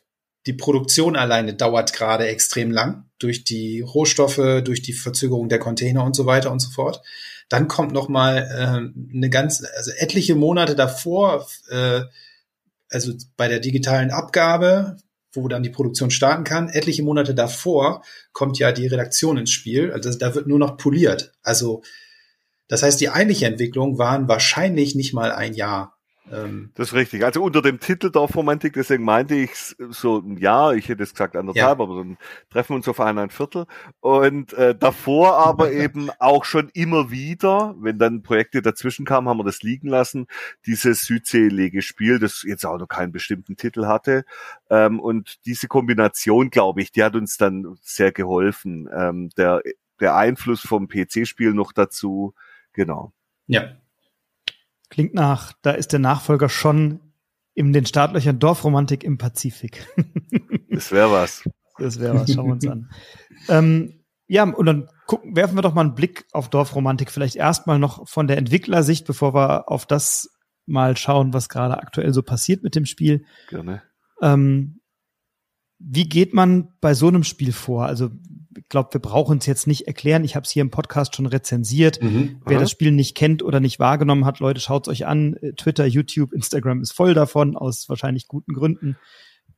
die 0.46 0.52
Produktion 0.52 1.16
alleine 1.16 1.55
dauert 1.55 1.92
gerade 1.92 2.26
extrem 2.29 2.70
lang. 2.70 3.05
durch 3.18 3.44
die 3.44 3.81
Rohstoffe, 3.81 4.62
durch 4.62 4.83
die 4.83 4.92
Verzögerung 4.92 5.48
der 5.48 5.59
Container 5.59 6.05
und 6.05 6.14
so 6.14 6.26
weiter 6.26 6.52
und 6.52 6.61
so 6.61 6.70
fort. 6.70 7.00
Dann 7.48 7.66
kommt 7.66 7.92
noch 7.92 8.09
mal 8.09 8.38
äh, 8.38 9.14
eine 9.14 9.31
ganz, 9.31 9.64
also 9.76 9.90
etliche 9.92 10.35
Monate 10.35 10.74
davor, 10.74 11.46
äh, 11.70 12.02
also 12.90 13.12
bei 13.37 13.49
der 13.49 13.61
digitalen 13.61 14.11
Abgabe, 14.11 14.96
wo 15.33 15.49
dann 15.49 15.62
die 15.62 15.70
Produktion 15.70 16.11
starten 16.11 16.44
kann. 16.44 16.68
Etliche 16.68 17.03
Monate 17.03 17.35
davor 17.35 18.03
kommt 18.33 18.59
ja 18.59 18.72
die 18.72 18.87
Redaktion 18.87 19.37
ins 19.37 19.51
Spiel. 19.51 19.92
Also 19.92 20.11
da 20.16 20.35
wird 20.35 20.46
nur 20.46 20.59
noch 20.59 20.77
poliert. 20.77 21.33
Also 21.42 21.83
das 22.68 22.83
heißt, 22.83 23.01
die 23.01 23.11
eigentliche 23.11 23.46
Entwicklung 23.46 23.99
waren 23.99 24.29
wahrscheinlich 24.29 24.94
nicht 24.94 25.12
mal 25.12 25.31
ein 25.33 25.55
Jahr. 25.55 25.96
Ähm, 26.31 26.71
das 26.75 26.89
ist 26.89 26.95
richtig. 26.95 27.25
Also 27.25 27.43
unter 27.43 27.62
dem 27.62 27.79
Titel 27.79 28.11
Dorfromantik, 28.11 28.73
deswegen 28.73 29.05
meinte 29.05 29.35
ich 29.35 29.77
so 29.91 30.19
ein 30.19 30.37
Jahr, 30.39 30.75
ich 30.75 30.89
hätte 30.89 31.03
es 31.03 31.12
gesagt 31.12 31.37
anderthalb, 31.37 31.79
ja. 31.79 31.85
aber 31.85 31.97
dann 31.97 32.19
treffen 32.51 32.71
wir 32.71 32.77
uns 32.77 32.89
auf 32.89 33.01
eineinhalb 33.01 33.33
Viertel. 33.33 33.67
Und 34.01 34.53
äh, 34.55 34.75
davor 34.75 35.39
aber 35.39 35.73
eben 35.73 36.11
auch 36.19 36.45
schon 36.45 36.69
immer 36.75 37.11
wieder, 37.11 37.75
wenn 37.79 37.99
dann 37.99 38.23
Projekte 38.23 38.62
dazwischen 38.62 39.07
kamen, 39.07 39.29
haben 39.29 39.39
wir 39.39 39.45
das 39.45 39.62
liegen 39.62 39.89
lassen, 39.89 40.27
dieses 40.67 41.03
Südsee-Legespiel, 41.03 42.19
das 42.19 42.43
jetzt 42.43 42.67
auch 42.67 42.79
noch 42.79 42.89
keinen 42.89 43.12
bestimmten 43.12 43.57
Titel 43.57 43.87
hatte. 43.87 44.25
Ähm, 44.69 44.99
und 44.99 45.45
diese 45.47 45.69
Kombination, 45.69 46.51
glaube 46.51 46.83
ich, 46.83 46.93
die 46.93 47.05
hat 47.05 47.15
uns 47.15 47.37
dann 47.37 47.77
sehr 47.83 48.12
geholfen. 48.12 48.89
Ähm, 48.93 49.31
der, 49.37 49.62
der 50.01 50.17
Einfluss 50.17 50.61
vom 50.61 50.89
PC-Spiel 50.89 51.53
noch 51.53 51.73
dazu, 51.73 52.35
genau. 52.73 53.12
Ja, 53.47 53.77
Klingt 54.88 55.14
nach, 55.14 55.53
da 55.62 55.72
ist 55.72 55.92
der 55.92 55.99
Nachfolger 55.99 56.49
schon 56.49 57.01
in 57.55 57.72
den 57.72 57.87
Startlöchern 57.87 58.38
Dorfromantik 58.38 59.03
im 59.03 59.18
Pazifik. 59.18 59.87
das 60.70 60.92
wäre 60.92 61.11
was. 61.11 61.42
Das 61.79 62.01
wäre 62.01 62.14
was, 62.14 62.33
schauen 62.33 62.46
wir 62.46 62.53
uns 62.53 62.66
an. 62.66 62.90
ähm, 63.49 64.05
ja, 64.29 64.44
und 64.44 64.66
dann 64.66 64.88
gucken, 65.07 65.37
werfen 65.37 65.57
wir 65.57 65.62
doch 65.62 65.75
mal 65.75 65.83
einen 65.83 65.94
Blick 65.94 66.27
auf 66.33 66.51
Dorfromantik. 66.51 67.11
Vielleicht 67.11 67.37
erstmal 67.37 67.79
noch 67.79 68.09
von 68.09 68.27
der 68.27 68.38
Entwicklersicht, 68.38 69.07
bevor 69.07 69.35
wir 69.35 69.70
auf 69.70 69.87
das 69.87 70.29
mal 70.66 70.96
schauen, 70.96 71.33
was 71.33 71.49
gerade 71.49 71.79
aktuell 71.79 72.12
so 72.12 72.22
passiert 72.22 72.62
mit 72.62 72.75
dem 72.75 72.87
Spiel. 72.87 73.25
Gerne. 73.49 73.83
Ähm, 74.20 74.81
wie 75.79 76.09
geht 76.09 76.35
man 76.35 76.69
bei 76.81 76.95
so 76.95 77.09
einem 77.09 77.25
Spiel 77.25 77.53
vor? 77.53 77.87
Also 77.87 78.11
ich 78.57 78.69
glaube, 78.69 78.95
wir 78.95 79.01
brauchen 79.01 79.39
es 79.39 79.47
jetzt 79.47 79.67
nicht 79.67 79.87
erklären. 79.87 80.25
Ich 80.25 80.35
habe 80.35 80.45
es 80.45 80.51
hier 80.51 80.62
im 80.62 80.71
Podcast 80.71 81.15
schon 81.15 81.27
rezensiert. 81.27 82.03
Mhm, 82.03 82.41
Wer 82.47 82.59
das 82.59 82.71
Spiel 82.71 82.91
nicht 82.91 83.15
kennt 83.15 83.43
oder 83.43 83.61
nicht 83.61 83.79
wahrgenommen 83.79 84.25
hat, 84.25 84.41
Leute, 84.41 84.61
schaut 84.61 84.87
es 84.87 84.91
euch 84.91 85.07
an. 85.07 85.35
Äh, 85.35 85.53
Twitter, 85.53 85.87
YouTube, 85.87 86.33
Instagram 86.33 86.81
ist 86.81 86.93
voll 86.93 87.15
davon, 87.15 87.57
aus 87.57 87.89
wahrscheinlich 87.89 88.29
guten 88.29 88.55
Gründen. 88.55 88.97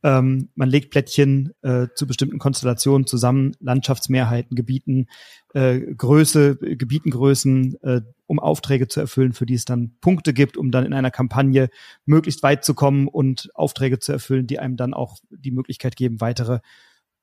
Ähm, 0.03 0.49
man 0.55 0.69
legt 0.69 0.91
Plättchen 0.91 1.53
äh, 1.61 1.87
zu 1.95 2.07
bestimmten 2.07 2.39
Konstellationen 2.39 3.05
zusammen, 3.05 3.55
Landschaftsmehrheiten, 3.59 4.55
Gebieten, 4.55 5.07
äh, 5.53 5.79
Größe, 5.79 6.57
Gebietengrößen, 6.57 7.81
äh, 7.81 8.01
um 8.29 8.39
Aufträge 8.39 8.87
zu 8.87 8.99
erfüllen, 8.99 9.33
für 9.33 9.47
die 9.47 9.55
es 9.55 9.65
dann 9.65 9.97
Punkte 10.01 10.33
gibt, 10.33 10.55
um 10.55 10.69
dann 10.69 10.85
in 10.85 10.93
einer 10.93 11.09
Kampagne 11.09 11.69
möglichst 12.05 12.43
weit 12.43 12.63
zu 12.63 12.75
kommen 12.75 13.07
und 13.07 13.49
Aufträge 13.55 13.97
zu 13.97 14.11
erfüllen, 14.11 14.45
die 14.45 14.59
einem 14.59 14.77
dann 14.77 14.93
auch 14.93 15.17
die 15.31 15.49
Möglichkeit 15.49 15.95
geben, 15.95 16.21
weitere 16.21 16.59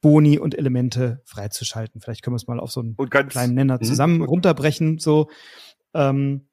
Boni 0.00 0.40
und 0.40 0.58
Elemente 0.58 1.22
freizuschalten. 1.24 2.00
Vielleicht 2.00 2.22
können 2.22 2.34
wir 2.34 2.38
es 2.38 2.48
mal 2.48 2.58
auf 2.58 2.72
so 2.72 2.80
einen 2.80 2.96
ganz, 3.08 3.30
kleinen 3.30 3.54
Nenner 3.54 3.78
mhm. 3.80 3.84
zusammen 3.84 4.22
runterbrechen. 4.22 4.98
So, 4.98 5.30
ähm, 5.94 6.48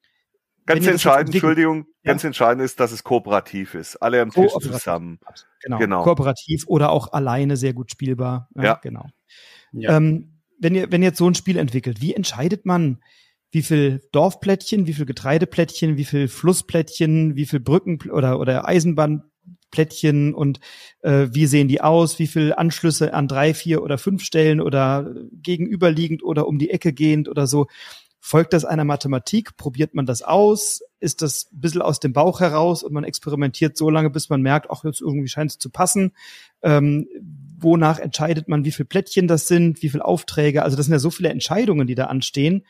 Ganz 0.66 0.86
entscheidend, 0.86 1.34
Entschuldigung, 1.34 1.84
ja. 2.04 2.12
ganz 2.12 2.24
entscheidend 2.24 2.64
ist, 2.64 2.80
dass 2.80 2.90
es 2.90 3.04
kooperativ 3.04 3.74
ist. 3.74 3.96
Alle 3.96 4.22
am 4.22 4.30
Tisch 4.30 4.50
zusammen. 4.52 5.18
Genau. 5.62 5.78
genau. 5.78 6.02
Kooperativ 6.04 6.64
oder 6.68 6.90
auch 6.90 7.12
alleine 7.12 7.58
sehr 7.58 7.74
gut 7.74 7.90
spielbar. 7.90 8.48
Ja, 8.54 8.62
ja. 8.62 8.80
genau. 8.82 9.04
Ja. 9.72 9.96
Ähm, 9.96 10.40
wenn 10.58 10.74
ihr, 10.74 10.90
wenn 10.90 11.02
ihr 11.02 11.08
jetzt 11.08 11.18
so 11.18 11.28
ein 11.28 11.34
Spiel 11.34 11.58
entwickelt, 11.58 12.00
wie 12.00 12.14
entscheidet 12.14 12.64
man, 12.64 13.02
wie 13.54 13.62
viel 13.62 14.02
Dorfplättchen, 14.10 14.86
wie 14.86 14.92
viel 14.92 15.06
Getreideplättchen, 15.06 15.96
wie 15.96 16.04
viel 16.04 16.26
Flussplättchen, 16.26 17.36
wie 17.36 17.46
viel 17.46 17.60
Brücken 17.60 18.10
oder, 18.10 18.40
oder 18.40 18.66
Eisenbahnplättchen 18.66 20.34
und 20.34 20.58
äh, 21.02 21.28
wie 21.30 21.46
sehen 21.46 21.68
die 21.68 21.80
aus, 21.80 22.18
wie 22.18 22.26
viel 22.26 22.52
Anschlüsse 22.52 23.14
an 23.14 23.28
drei, 23.28 23.54
vier 23.54 23.82
oder 23.84 23.96
fünf 23.96 24.24
Stellen 24.24 24.60
oder 24.60 25.14
gegenüberliegend 25.32 26.24
oder 26.24 26.48
um 26.48 26.58
die 26.58 26.70
Ecke 26.70 26.92
gehend 26.92 27.28
oder 27.28 27.46
so. 27.46 27.68
Folgt 28.18 28.54
das 28.54 28.64
einer 28.64 28.84
Mathematik? 28.84 29.56
Probiert 29.56 29.94
man 29.94 30.06
das 30.06 30.22
aus? 30.22 30.80
Ist 30.98 31.22
das 31.22 31.48
ein 31.52 31.60
bisschen 31.60 31.82
aus 31.82 32.00
dem 32.00 32.12
Bauch 32.12 32.40
heraus 32.40 32.82
und 32.82 32.92
man 32.92 33.04
experimentiert 33.04 33.76
so 33.76 33.88
lange, 33.88 34.10
bis 34.10 34.30
man 34.30 34.42
merkt, 34.42 34.70
ach, 34.70 34.82
jetzt 34.82 35.00
irgendwie 35.00 35.28
scheint 35.28 35.52
es 35.52 35.58
zu 35.58 35.70
passen? 35.70 36.12
Ähm, 36.62 37.06
wonach 37.58 38.00
entscheidet 38.00 38.48
man, 38.48 38.64
wie 38.64 38.72
viel 38.72 38.86
Plättchen 38.86 39.28
das 39.28 39.46
sind, 39.46 39.82
wie 39.82 39.90
viel 39.90 40.02
Aufträge? 40.02 40.64
Also 40.64 40.76
das 40.76 40.86
sind 40.86 40.94
ja 40.94 40.98
so 40.98 41.10
viele 41.10 41.28
Entscheidungen, 41.28 41.86
die 41.86 41.94
da 41.94 42.06
anstehen. 42.06 42.64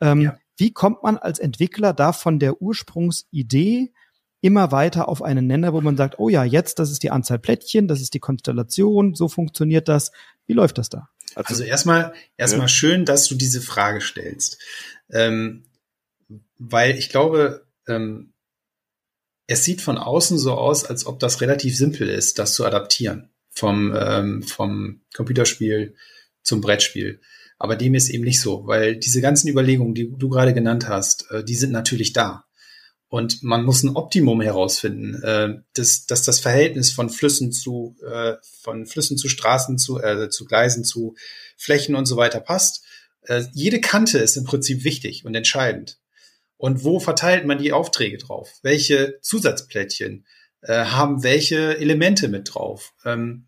Ähm, 0.00 0.20
ja. 0.22 0.38
Wie 0.56 0.72
kommt 0.72 1.02
man 1.02 1.16
als 1.16 1.38
Entwickler 1.38 1.92
da 1.92 2.12
von 2.12 2.38
der 2.38 2.60
Ursprungsidee 2.60 3.92
immer 4.40 4.70
weiter 4.72 5.08
auf 5.08 5.22
einen 5.22 5.46
Nenner, 5.46 5.72
wo 5.72 5.80
man 5.80 5.96
sagt, 5.96 6.18
oh 6.18 6.28
ja, 6.28 6.44
jetzt, 6.44 6.78
das 6.78 6.90
ist 6.90 7.02
die 7.02 7.10
Anzahl 7.10 7.38
Plättchen, 7.38 7.88
das 7.88 8.00
ist 8.00 8.14
die 8.14 8.20
Konstellation, 8.20 9.14
so 9.14 9.28
funktioniert 9.28 9.88
das. 9.88 10.12
Wie 10.46 10.52
läuft 10.52 10.78
das 10.78 10.88
da? 10.88 11.08
Also, 11.34 11.48
also 11.48 11.64
erstmal, 11.64 12.12
erstmal 12.36 12.62
ja. 12.62 12.68
schön, 12.68 13.04
dass 13.04 13.26
du 13.26 13.34
diese 13.34 13.60
Frage 13.60 14.00
stellst. 14.00 14.58
Ähm, 15.10 15.64
weil 16.58 16.96
ich 16.96 17.08
glaube, 17.08 17.66
ähm, 17.86 18.32
es 19.46 19.64
sieht 19.64 19.80
von 19.80 19.98
außen 19.98 20.38
so 20.38 20.54
aus, 20.54 20.84
als 20.84 21.06
ob 21.06 21.18
das 21.18 21.40
relativ 21.40 21.76
simpel 21.76 22.08
ist, 22.08 22.38
das 22.38 22.54
zu 22.54 22.66
adaptieren 22.66 23.30
vom, 23.50 23.94
ähm, 23.96 24.42
vom 24.42 25.00
Computerspiel 25.14 25.94
zum 26.42 26.60
Brettspiel. 26.60 27.20
Aber 27.58 27.76
dem 27.76 27.94
ist 27.94 28.08
eben 28.08 28.24
nicht 28.24 28.40
so, 28.40 28.66
weil 28.66 28.96
diese 28.96 29.20
ganzen 29.20 29.48
Überlegungen, 29.48 29.94
die 29.94 30.12
du 30.16 30.28
gerade 30.28 30.54
genannt 30.54 30.88
hast, 30.88 31.30
äh, 31.30 31.44
die 31.44 31.56
sind 31.56 31.72
natürlich 31.72 32.12
da. 32.12 32.44
Und 33.08 33.42
man 33.42 33.64
muss 33.64 33.82
ein 33.82 33.96
Optimum 33.96 34.42
herausfinden, 34.42 35.22
äh, 35.22 35.54
dass, 35.74 36.06
dass 36.06 36.22
das 36.22 36.40
Verhältnis 36.40 36.92
von 36.92 37.08
Flüssen 37.08 37.52
zu, 37.52 37.96
äh, 38.06 38.34
von 38.60 38.86
Flüssen 38.86 39.16
zu 39.16 39.28
Straßen 39.28 39.78
zu, 39.78 39.98
äh, 39.98 40.28
zu 40.28 40.44
Gleisen 40.44 40.84
zu 40.84 41.16
Flächen 41.56 41.94
und 41.94 42.06
so 42.06 42.16
weiter 42.16 42.40
passt. 42.40 42.84
Äh, 43.22 43.44
jede 43.54 43.80
Kante 43.80 44.18
ist 44.18 44.36
im 44.36 44.44
Prinzip 44.44 44.84
wichtig 44.84 45.24
und 45.24 45.34
entscheidend. 45.34 45.98
Und 46.58 46.84
wo 46.84 47.00
verteilt 47.00 47.46
man 47.46 47.58
die 47.58 47.72
Aufträge 47.72 48.18
drauf? 48.18 48.52
Welche 48.62 49.18
Zusatzplättchen 49.22 50.26
äh, 50.60 50.84
haben 50.84 51.22
welche 51.22 51.78
Elemente 51.78 52.28
mit 52.28 52.52
drauf? 52.52 52.92
Ähm, 53.04 53.46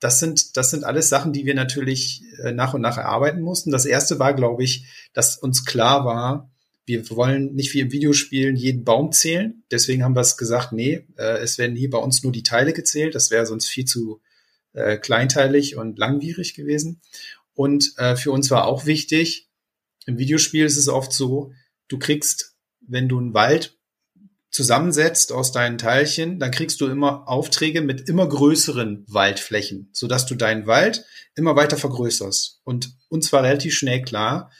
das 0.00 0.20
sind, 0.20 0.56
das 0.56 0.70
sind 0.70 0.84
alles 0.84 1.08
Sachen, 1.08 1.32
die 1.32 1.46
wir 1.46 1.54
natürlich 1.54 2.22
äh, 2.42 2.52
nach 2.52 2.74
und 2.74 2.82
nach 2.82 2.98
erarbeiten 2.98 3.40
mussten. 3.40 3.70
Das 3.70 3.86
erste 3.86 4.18
war, 4.18 4.34
glaube 4.34 4.62
ich, 4.62 4.86
dass 5.12 5.36
uns 5.36 5.64
klar 5.64 6.04
war, 6.04 6.50
wir 6.84 7.08
wollen 7.10 7.54
nicht 7.54 7.74
wie 7.74 7.80
im 7.80 7.90
Videospielen 7.90 8.54
jeden 8.54 8.84
Baum 8.84 9.10
zählen. 9.10 9.64
Deswegen 9.70 10.04
haben 10.04 10.14
wir 10.14 10.20
es 10.20 10.36
gesagt, 10.36 10.72
nee, 10.72 11.04
äh, 11.16 11.38
es 11.38 11.58
werden 11.58 11.74
hier 11.76 11.90
bei 11.90 11.98
uns 11.98 12.22
nur 12.22 12.32
die 12.32 12.42
Teile 12.44 12.72
gezählt. 12.72 13.14
Das 13.14 13.30
wäre 13.30 13.46
sonst 13.46 13.68
viel 13.68 13.86
zu 13.86 14.20
äh, 14.72 14.96
kleinteilig 14.98 15.76
und 15.76 15.98
langwierig 15.98 16.54
gewesen. 16.54 17.00
Und 17.54 17.94
für 18.16 18.32
uns 18.32 18.50
war 18.50 18.66
auch 18.66 18.84
wichtig, 18.84 19.48
im 20.04 20.18
Videospiel 20.18 20.66
ist 20.66 20.76
es 20.76 20.88
oft 20.88 21.10
so, 21.10 21.54
du 21.88 21.98
kriegst, 21.98 22.54
wenn 22.86 23.08
du 23.08 23.18
einen 23.18 23.32
Wald 23.32 23.75
zusammensetzt 24.56 25.32
aus 25.32 25.52
deinen 25.52 25.76
Teilchen, 25.76 26.38
dann 26.38 26.50
kriegst 26.50 26.80
du 26.80 26.86
immer 26.86 27.28
Aufträge 27.28 27.82
mit 27.82 28.08
immer 28.08 28.26
größeren 28.26 29.04
Waldflächen, 29.06 29.90
sodass 29.92 30.24
du 30.24 30.34
deinen 30.34 30.66
Wald 30.66 31.04
immer 31.34 31.56
weiter 31.56 31.76
vergrößerst. 31.76 32.62
Und 32.64 32.96
uns 33.08 33.30
war 33.34 33.42
relativ 33.42 33.74
schnell 33.74 34.00
klar, 34.00 34.50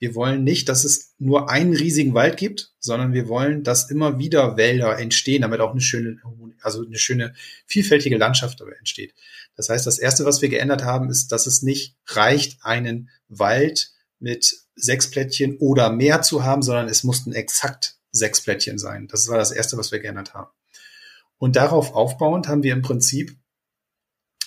wir 0.00 0.16
wollen 0.16 0.42
nicht, 0.42 0.68
dass 0.68 0.82
es 0.82 1.14
nur 1.18 1.50
einen 1.50 1.72
riesigen 1.72 2.14
Wald 2.14 2.36
gibt, 2.36 2.72
sondern 2.80 3.12
wir 3.12 3.28
wollen, 3.28 3.62
dass 3.62 3.92
immer 3.92 4.18
wieder 4.18 4.56
Wälder 4.56 4.98
entstehen, 4.98 5.42
damit 5.42 5.60
auch 5.60 5.70
eine 5.70 5.80
schöne, 5.80 6.20
also 6.60 6.84
eine 6.84 6.98
schöne 6.98 7.32
vielfältige 7.64 8.18
Landschaft 8.18 8.60
dabei 8.60 8.72
entsteht. 8.72 9.14
Das 9.56 9.68
heißt, 9.68 9.86
das 9.86 10.00
erste, 10.00 10.24
was 10.24 10.42
wir 10.42 10.48
geändert 10.48 10.82
haben, 10.82 11.10
ist, 11.10 11.28
dass 11.28 11.46
es 11.46 11.62
nicht 11.62 11.94
reicht, 12.08 12.58
einen 12.64 13.08
Wald 13.28 13.92
mit 14.18 14.52
sechs 14.74 15.10
Plättchen 15.10 15.58
oder 15.58 15.90
mehr 15.90 16.22
zu 16.22 16.42
haben, 16.42 16.62
sondern 16.62 16.88
es 16.88 17.04
mussten 17.04 17.32
exakt 17.32 17.98
sechs 18.14 18.40
Plättchen 18.42 18.78
sein. 18.78 19.08
Das 19.08 19.28
war 19.28 19.36
das 19.36 19.50
erste, 19.50 19.76
was 19.76 19.92
wir 19.92 20.00
geändert 20.00 20.34
haben. 20.34 20.50
Und 21.38 21.56
darauf 21.56 21.94
aufbauend 21.94 22.48
haben 22.48 22.62
wir 22.62 22.72
im 22.72 22.82
Prinzip 22.82 23.36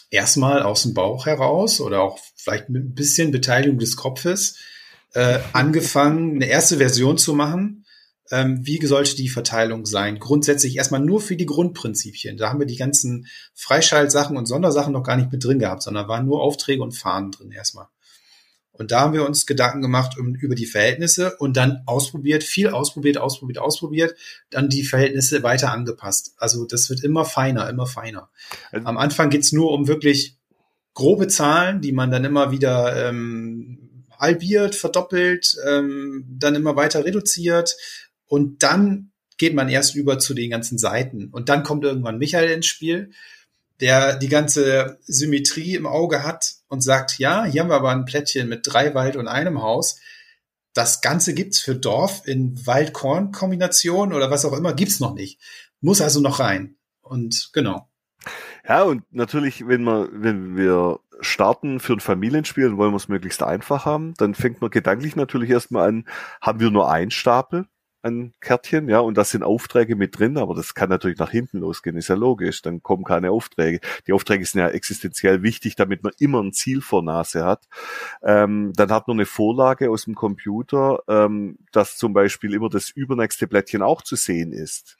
erstmal 0.10 0.64
aus 0.64 0.84
dem 0.84 0.94
Bauch 0.94 1.26
heraus 1.26 1.82
oder 1.82 2.02
auch 2.02 2.20
vielleicht 2.36 2.70
mit 2.70 2.84
ein 2.84 2.96
bisschen 2.96 3.32
Beteiligung 3.32 3.78
des 3.78 3.98
Kopfes 3.98 4.58
äh, 5.14 5.40
angefangen, 5.54 6.36
eine 6.36 6.46
erste 6.46 6.78
Version 6.78 7.18
zu 7.18 7.34
machen, 7.34 7.86
ähm, 8.32 8.66
wie 8.66 8.86
sollte 8.86 9.16
die 9.16 9.30
Verteilung 9.30 9.86
sein? 9.86 10.20
Grundsätzlich 10.20 10.78
erstmal 10.78 11.02
nur 11.02 11.22
für 11.22 11.36
die 11.36 11.46
Grundprinzipien. 11.46 12.38
Da 12.38 12.50
haben 12.50 12.60
wir 12.60 12.68
die 12.68 12.76
ganzen 12.76 13.28
Freischaltsachen 13.54 14.38
und 14.38 14.48
Sondersachen 14.48 14.94
noch 14.94 15.04
gar 15.04 15.16
nicht 15.16 15.32
mit 15.32 15.44
drin 15.44 15.60
gehabt, 15.60 15.84
sondern 15.84 16.08
waren 16.08 16.26
nur 16.26 16.42
Aufträge 16.42 16.84
und 16.84 16.92
Fahnen 16.92 17.32
drin 17.32 17.52
erstmal. 17.52 17.88
Und 18.78 18.92
da 18.92 19.02
haben 19.02 19.14
wir 19.14 19.26
uns 19.26 19.46
Gedanken 19.46 19.82
gemacht 19.82 20.18
um, 20.18 20.36
über 20.36 20.56
die 20.56 20.66
Verhältnisse 20.66 21.36
und 21.38 21.58
dann 21.58 21.84
ausprobiert, 21.86 22.44
viel 22.44 22.70
ausprobiert, 22.70 23.18
ausprobiert, 23.18 23.60
ausprobiert, 23.60 24.16
dann 24.50 24.70
die 24.70 24.84
Verhältnisse 24.84 25.44
weiter 25.44 25.72
angepasst. 25.72 26.34
Also 26.38 26.66
das 26.66 26.90
wird 26.90 27.04
immer 27.04 27.26
feiner, 27.26 27.70
immer 27.70 27.88
feiner. 27.88 28.30
Also 28.72 28.86
Am 28.86 28.98
Anfang 28.98 29.30
geht's 29.30 29.52
nur 29.52 29.72
um 29.72 29.88
wirklich 29.88 30.38
grobe 30.94 31.28
Zahlen, 31.28 31.82
die 31.82 31.92
man 31.92 32.12
dann 32.12 32.26
immer 32.26 32.52
wieder 32.52 33.08
ähm, 33.08 34.06
halbiert, 34.20 34.76
verdoppelt, 34.76 35.56
ähm, 35.68 36.26
dann 36.28 36.56
immer 36.56 36.76
weiter 36.76 37.06
reduziert 37.06 37.76
und 38.26 38.64
dann 38.64 39.12
geht 39.38 39.54
man 39.54 39.70
erst 39.70 39.96
über 39.96 40.18
zu 40.18 40.34
den 40.34 40.50
ganzen 40.50 40.80
Seiten 40.80 41.30
und 41.32 41.50
dann 41.50 41.64
kommt 41.64 41.84
irgendwann 41.84 42.18
Michael 42.18 42.50
ins 42.50 42.66
Spiel, 42.66 43.12
der 43.80 44.18
die 44.18 44.30
ganze 44.30 45.00
Symmetrie 45.04 45.76
im 45.76 45.86
Auge 45.86 46.24
hat 46.24 46.56
und 46.68 46.82
sagt, 46.82 47.20
ja, 47.20 47.46
hier 47.46 47.62
haben 47.62 47.70
wir 47.70 47.76
aber 47.76 47.92
ein 47.92 48.06
Plättchen 48.06 48.50
mit 48.50 48.62
drei 48.64 48.94
Wald 48.96 49.16
und 49.16 49.28
einem 49.28 49.62
Haus. 49.62 50.00
Das 50.74 51.02
Ganze 51.02 51.34
gibt's 51.34 51.60
für 51.60 51.76
Dorf 51.76 52.22
in 52.26 52.66
Wald-Korn-Kombination 52.66 54.14
oder 54.14 54.30
was 54.30 54.46
auch 54.46 54.54
immer, 54.54 54.74
gibt's 54.74 55.00
noch 55.00 55.14
nicht. 55.14 55.40
Muss 55.82 56.02
also 56.02 56.20
noch 56.20 56.40
rein. 56.40 56.78
Und 57.02 57.50
genau. 57.54 57.90
Ja, 58.68 58.84
und 58.84 59.04
natürlich, 59.12 59.68
wenn 59.68 59.84
wir, 59.84 60.10
wenn 60.12 60.58
wir 60.58 61.00
starten 61.22 61.80
für 61.80 61.94
ein 61.94 62.00
Familienspiel, 62.00 62.78
wollen 62.78 62.92
wir 62.92 62.98
es 62.98 63.08
möglichst 63.08 63.42
einfach 63.42 63.86
haben, 63.86 64.14
dann 64.18 64.36
fängt 64.36 64.62
man 64.62 64.70
gedanklich 64.70 65.16
natürlich 65.16 65.50
erstmal 65.50 65.88
an, 65.88 66.08
haben 66.42 66.60
wir 66.60 66.70
nur 66.70 66.92
einen 66.92 67.12
Stapel 67.12 67.68
an 68.08 68.34
Kärtchen, 68.42 68.90
ja, 68.90 69.00
und 69.00 69.18
da 69.18 69.24
sind 69.24 69.44
Aufträge 69.44 69.96
mit 69.96 70.18
drin, 70.18 70.38
aber 70.38 70.56
das 70.56 70.74
kann 70.74 70.90
natürlich 70.90 71.20
nach 71.20 71.30
hinten 71.30 71.60
losgehen, 71.60 71.98
ist 71.98 72.08
ja 72.08 72.16
logisch, 72.16 72.62
dann 72.62 72.82
kommen 72.82 73.04
keine 73.04 73.32
Aufträge. 73.32 73.80
Die 74.08 74.14
Aufträge 74.14 74.46
sind 74.46 74.62
ja 74.62 74.70
existenziell 74.70 75.44
wichtig, 75.44 75.76
damit 75.76 76.04
man 76.04 76.14
immer 76.20 76.42
ein 76.42 76.54
Ziel 76.54 76.82
vor 76.82 77.04
Nase 77.04 77.46
hat. 77.46 77.68
Ähm, 78.24 78.74
dann 78.76 78.92
hat 78.92 79.08
man 79.08 79.18
eine 79.18 79.26
Vorlage 79.26 79.92
aus 79.92 80.06
dem 80.06 80.16
Computer, 80.16 81.00
ähm, 81.08 81.58
dass 81.72 81.98
zum 81.98 82.14
Beispiel 82.14 82.54
immer 82.54 82.70
das 82.70 82.90
übernächste 82.90 83.48
Blättchen 83.48 83.82
auch 83.82 84.02
zu 84.02 84.16
sehen 84.16 84.54
ist. 84.54 84.98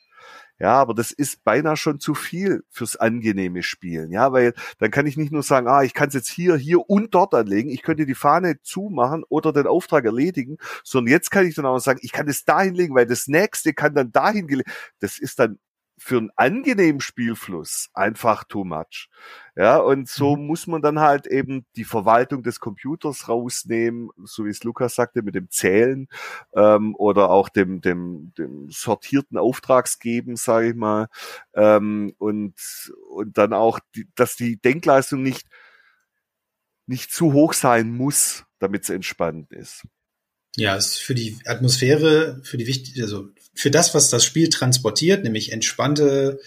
Ja, 0.60 0.74
aber 0.74 0.96
das 0.96 1.12
ist 1.12 1.44
beinahe 1.44 1.78
schon 1.78 2.00
zu 2.00 2.16
viel 2.16 2.64
fürs 2.70 2.96
angenehme 2.96 3.62
Spielen. 3.62 4.12
Ja, 4.12 4.32
weil 4.32 4.54
dann 4.80 4.90
kann 4.90 5.06
ich 5.06 5.16
nicht 5.16 5.32
nur 5.32 5.44
sagen, 5.44 5.68
ah, 5.68 5.84
ich 5.84 5.94
kann 5.94 6.08
es 6.08 6.16
jetzt 6.16 6.30
hier, 6.30 6.56
hier 6.58 6.90
und 6.90 7.14
dort 7.14 7.36
anlegen. 7.36 7.70
Ich 7.70 7.84
könnte 7.84 8.08
die 8.08 8.16
Fahne 8.16 8.62
zumachen 8.64 9.24
oder 9.30 9.54
den 9.54 9.68
Auftrag 9.68 10.06
erledigen, 10.06 10.58
sondern 10.84 11.12
jetzt 11.12 11.30
kann 11.30 11.46
ich 11.46 11.54
dann 11.56 11.66
auch 11.68 11.78
sagen, 11.80 12.00
ich 12.02 12.12
kann 12.12 12.28
es 12.28 12.44
dahin 12.44 12.74
legen, 12.74 12.96
weil 12.96 13.06
das 13.06 13.28
nächste 13.28 13.74
kann 13.74 13.94
dann 13.94 14.12
dahin 14.12 14.48
gelegen. 14.48 14.72
Das 15.00 15.20
ist 15.20 15.38
dann 15.40 15.60
für 15.98 16.18
einen 16.18 16.30
angenehmen 16.36 17.02
Spielfluss 17.02 17.90
einfach 17.94 18.44
too 18.44 18.64
much. 18.64 19.10
Ja, 19.56 19.78
und 19.78 20.08
so 20.08 20.36
mhm. 20.36 20.46
muss 20.46 20.68
man 20.68 20.82
dann 20.84 21.00
halt 21.00 21.26
eben 21.26 21.66
die 21.76 21.84
Verwaltung 21.84 22.44
des 22.44 22.60
Computers 22.60 23.28
rausnehmen, 23.28 24.10
so 24.24 24.46
wie 24.46 24.52
es 24.52 24.64
Lukas 24.64 24.94
sagte, 24.94 25.24
mit 25.24 25.34
dem 25.34 25.50
Zählen 25.50 26.08
ähm, 26.54 26.96
oder 26.96 27.32
auch 27.32 27.50
dem, 27.50 27.82
dem, 27.82 28.32
dem 28.38 28.70
sortierten 28.70 29.38
Auftragsgeben, 29.38 30.36
sage 30.36 30.70
ich 30.70 30.76
mal. 30.76 31.08
Ähm, 31.56 32.14
und, 32.20 32.54
und 33.10 33.38
dann 33.38 33.54
auch, 33.54 33.80
die, 33.96 34.08
dass 34.14 34.36
die 34.36 34.58
Denkleistung 34.58 35.24
nicht, 35.24 35.48
nicht 36.86 37.12
zu 37.12 37.34
hoch 37.34 37.54
sein 37.54 37.92
muss, 37.92 38.46
damit 38.60 38.84
es 38.84 38.92
entspannt 38.92 39.52
ist. 39.52 39.88
Ja, 40.56 40.76
es 40.76 40.94
ist 40.94 40.98
für 41.00 41.14
die 41.14 41.38
Atmosphäre, 41.46 42.42
für 42.44 42.58
die 42.58 42.66
wichtig, 42.66 43.00
also 43.02 43.30
für 43.58 43.72
das, 43.72 43.94
was 43.94 44.10
das 44.10 44.24
Spiel 44.24 44.50
transportiert, 44.50 45.24
nämlich 45.24 45.52
entspannte 45.52 46.40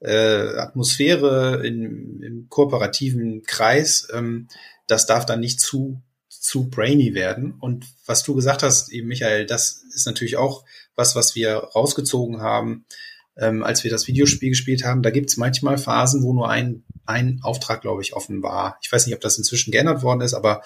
äh, 0.00 0.56
Atmosphäre 0.58 1.66
in, 1.66 2.22
im 2.22 2.48
kooperativen 2.48 3.42
Kreis, 3.42 4.08
ähm, 4.12 4.48
das 4.86 5.06
darf 5.06 5.26
dann 5.26 5.40
nicht 5.40 5.60
zu 5.60 6.02
zu 6.46 6.70
brainy 6.70 7.14
werden. 7.14 7.54
Und 7.58 7.86
was 8.06 8.22
du 8.22 8.34
gesagt 8.34 8.62
hast, 8.62 8.92
eben 8.92 9.08
Michael, 9.08 9.46
das 9.46 9.82
ist 9.92 10.06
natürlich 10.06 10.36
auch 10.36 10.64
was, 10.94 11.16
was 11.16 11.34
wir 11.34 11.56
rausgezogen 11.56 12.40
haben, 12.40 12.86
ähm, 13.36 13.64
als 13.64 13.82
wir 13.82 13.90
das 13.90 14.06
Videospiel 14.06 14.50
gespielt 14.50 14.84
haben. 14.84 15.02
Da 15.02 15.10
gibt's 15.10 15.36
manchmal 15.36 15.76
Phasen, 15.76 16.22
wo 16.22 16.32
nur 16.32 16.48
ein, 16.48 16.84
ein 17.04 17.40
Auftrag, 17.42 17.80
glaube 17.80 18.02
ich, 18.02 18.14
offen 18.14 18.42
war. 18.44 18.78
Ich 18.80 18.90
weiß 18.92 19.06
nicht, 19.06 19.14
ob 19.16 19.20
das 19.20 19.38
inzwischen 19.38 19.72
geändert 19.72 20.02
worden 20.02 20.20
ist, 20.20 20.34
aber 20.34 20.62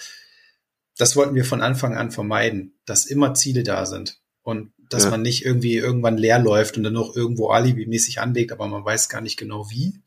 das 0.99 1.17
wollten 1.17 1.35
wir 1.35 1.47
von 1.47 1.63
Anfang 1.63 1.97
an 1.97 2.11
vermeiden, 2.11 2.75
dass 2.85 3.07
immer 3.07 3.33
Ziele 3.33 3.63
da 3.63 3.87
sind 3.87 4.21
und 4.43 4.73
dass 4.91 5.05
ja. 5.05 5.11
man 5.11 5.23
nicht 5.23 5.45
irgendwie 5.45 5.77
irgendwann 5.77 6.19
leer 6.19 6.39
läuft 6.39 6.77
und 6.77 6.83
dann 6.83 6.93
noch 6.93 7.17
irgendwo 7.17 7.49
alibimäßig 7.49 8.21
anlegt, 8.21 8.53
aber 8.53 8.67
man 8.67 8.85
weiß 8.85 9.09
gar 9.09 9.21
nicht 9.21 9.39
genau 9.39 9.71
wie. 9.71 10.01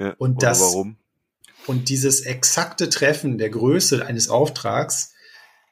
Ja, 0.00 0.14
und 0.18 0.42
das, 0.42 0.60
warum. 0.60 0.96
Und 1.66 1.88
dieses 1.88 2.22
exakte 2.22 2.88
Treffen 2.88 3.38
der 3.38 3.50
Größe 3.50 4.04
eines 4.04 4.28
Auftrags 4.28 5.12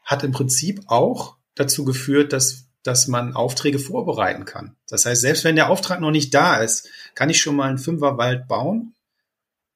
hat 0.05 0.23
im 0.23 0.33
Prinzip 0.33 0.83
auch 0.87 1.37
dazu 1.55 1.85
geführt, 1.85 2.33
dass, 2.33 2.67
dass 2.83 3.09
man 3.09 3.35
Aufträge 3.35 3.79
vorbereiten 3.79 4.45
kann. 4.45 4.77
Das 4.89 5.07
heißt, 5.07 5.21
selbst 5.21 5.45
wenn 5.45 5.57
der 5.57 5.71
Auftrag 5.71 6.01
noch 6.01 6.11
nicht 6.11 6.33
da 6.35 6.59
ist, 6.59 6.89
kann 7.15 7.31
ich 7.31 7.41
schon 7.41 7.57
mal 7.57 7.69
einen 7.69 7.79
Fünferwald 7.79 8.47
bauen. 8.47 8.95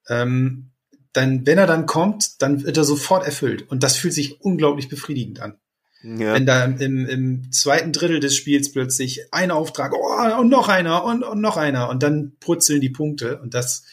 Ähm, 0.09 0.71
dann, 1.13 1.47
wenn 1.47 1.59
er 1.59 1.67
dann 1.67 1.87
kommt, 1.87 2.43
dann 2.43 2.65
wird 2.65 2.77
er 2.77 2.85
sofort 2.85 3.25
erfüllt. 3.25 3.71
Und 3.71 3.83
das 3.83 3.97
fühlt 3.97 4.15
sich 4.15 4.41
unglaublich 4.41 4.89
befriedigend 4.89 5.41
an. 5.41 5.59
Ja. 6.05 6.35
Wenn 6.35 6.45
da 6.45 6.65
im, 6.65 7.07
im 7.07 7.51
zweiten 7.51 7.93
Drittel 7.93 8.21
des 8.21 8.37
Spiels 8.37 8.71
plötzlich 8.71 9.27
ein 9.33 9.51
Auftrag, 9.51 9.95
oh, 9.95 10.39
und 10.39 10.51
noch 10.51 10.69
einer 10.69 11.03
und, 11.05 11.23
und 11.23 11.41
noch 11.41 11.57
einer 11.57 11.89
und 11.89 12.03
dann 12.03 12.37
purzeln 12.41 12.83
die 12.83 12.91
Punkte 12.91 13.41
und 13.41 13.55
das, 13.55 13.87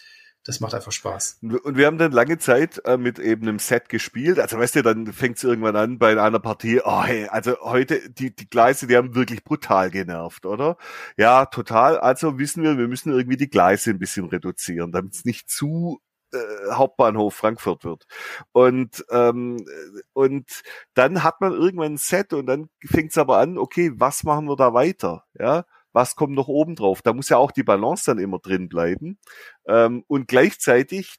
das 0.43 0.60
macht 0.60 0.74
einfach 0.74 0.91
Spaß. 0.91 1.39
Und 1.41 1.78
wir 1.78 1.86
haben 1.86 1.97
dann 1.97 2.12
lange 2.12 2.38
Zeit 2.38 2.82
äh, 2.84 2.97
mit 2.97 3.17
eben 3.17 3.47
einem 3.47 3.60
Set 3.60 3.88
gespielt. 3.88 4.39
Also 4.39 4.60
weißt 4.60 4.76
du, 4.76 4.82
dann 4.82 5.13
fängt 5.13 5.38
es 5.38 5.45
irgendwann 5.45 5.78
an 5.78 6.00
bei 6.00 6.21
einer 6.21 6.39
Partie, 6.39 6.82
oh 6.84 7.02
hey, 7.02 7.28
also 7.30 7.56
heute, 7.62 8.10
die, 8.10 8.36
die 8.36 8.50
Gleise, 8.50 8.88
die 8.88 8.97
haben 8.97 9.15
wirklich 9.15 9.45
brutal 9.45 9.89
genervt, 9.89 10.45
oder? 10.45 10.76
Ja, 11.15 11.45
total. 11.45 11.97
Also 11.97 12.38
wissen 12.38 12.62
wir, 12.62 12.78
wir 12.78 12.89
müssen 12.89 13.13
irgendwie 13.13 13.38
die 13.38 13.50
Gleise 13.50 13.91
ein 13.91 14.00
bisschen 14.00 14.26
reduzieren, 14.26 14.91
damit 14.91 15.13
es 15.13 15.24
nicht 15.24 15.50
zu 15.50 16.02
äh, 16.34 16.72
Hauptbahnhof 16.74 17.34
Frankfurt 17.36 17.84
wird. 17.84 18.06
Und, 18.52 19.06
ähm, 19.12 19.65
und 20.13 20.62
dann 20.94 21.24
hat 21.24 21.41
man 21.41 21.54
irgendwann 21.54 21.94
ein 21.94 21.98
Set 21.98 22.34
und 22.34 22.46
dann 22.48 22.70
fängt 22.86 23.12
es 23.12 23.17
aber 23.17 23.38
an, 23.38 23.58
okay, 23.58 23.91
was 23.96 24.24
machen 24.24 24.48
wir 24.48 24.56
da 24.56 24.74
weiter? 24.74 25.26
Ja, 25.38 25.65
was 25.94 26.15
kommt 26.15 26.34
noch 26.34 26.48
oben 26.48 26.76
drauf? 26.76 27.02
Da 27.02 27.13
muss 27.13 27.30
ja 27.30 27.38
auch 27.38 27.52
die 27.52 27.63
Balance 27.63 28.06
dann 28.06 28.20
immer 28.20 28.39
drin 28.39 28.70
bleiben. 28.70 29.20
Ähm, 29.67 30.04
und 30.08 30.28
gleichzeitig 30.28 31.15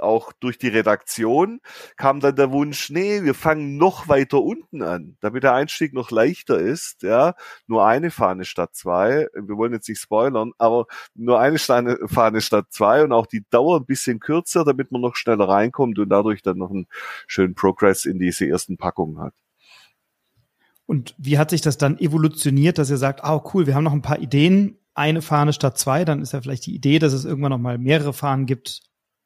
auch 0.00 0.32
durch 0.32 0.58
die 0.58 0.68
Redaktion 0.68 1.60
kam 1.96 2.20
dann 2.20 2.36
der 2.36 2.52
Wunsch, 2.52 2.90
nee, 2.90 3.22
wir 3.22 3.34
fangen 3.34 3.76
noch 3.76 4.08
weiter 4.08 4.42
unten 4.42 4.82
an, 4.82 5.16
damit 5.20 5.42
der 5.42 5.54
Einstieg 5.54 5.92
noch 5.92 6.10
leichter 6.10 6.58
ist, 6.58 7.02
ja, 7.02 7.34
nur 7.66 7.86
eine 7.86 8.10
Fahne 8.10 8.44
statt 8.44 8.74
zwei, 8.74 9.28
wir 9.34 9.56
wollen 9.56 9.72
jetzt 9.72 9.88
nicht 9.88 10.00
spoilern, 10.00 10.52
aber 10.58 10.86
nur 11.14 11.40
eine 11.40 11.58
Fahne 11.58 12.40
statt 12.40 12.66
zwei 12.70 13.02
und 13.02 13.12
auch 13.12 13.26
die 13.26 13.44
Dauer 13.50 13.80
ein 13.80 13.86
bisschen 13.86 14.20
kürzer, 14.20 14.64
damit 14.64 14.92
man 14.92 15.00
noch 15.00 15.16
schneller 15.16 15.48
reinkommt 15.48 15.98
und 15.98 16.08
dadurch 16.08 16.42
dann 16.42 16.58
noch 16.58 16.70
einen 16.70 16.86
schönen 17.26 17.54
Progress 17.54 18.04
in 18.04 18.18
diese 18.18 18.46
ersten 18.46 18.76
Packungen 18.76 19.18
hat. 19.18 19.34
Und 20.86 21.14
wie 21.16 21.38
hat 21.38 21.50
sich 21.50 21.60
das 21.60 21.78
dann 21.78 21.98
evolutioniert, 21.98 22.76
dass 22.78 22.90
ihr 22.90 22.98
sagt, 22.98 23.24
ah, 23.24 23.36
oh, 23.36 23.50
cool, 23.54 23.66
wir 23.66 23.74
haben 23.74 23.84
noch 23.84 23.92
ein 23.92 24.02
paar 24.02 24.18
Ideen, 24.18 24.78
eine 24.94 25.22
Fahne 25.22 25.52
statt 25.52 25.78
zwei, 25.78 26.04
dann 26.04 26.20
ist 26.20 26.32
ja 26.32 26.40
vielleicht 26.40 26.66
die 26.66 26.74
Idee, 26.74 26.98
dass 26.98 27.12
es 27.12 27.24
irgendwann 27.24 27.50
noch 27.50 27.58
mal 27.58 27.78
mehrere 27.78 28.12
Fahnen 28.12 28.46
gibt, 28.46 28.82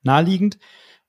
naheliegend. 0.07 0.59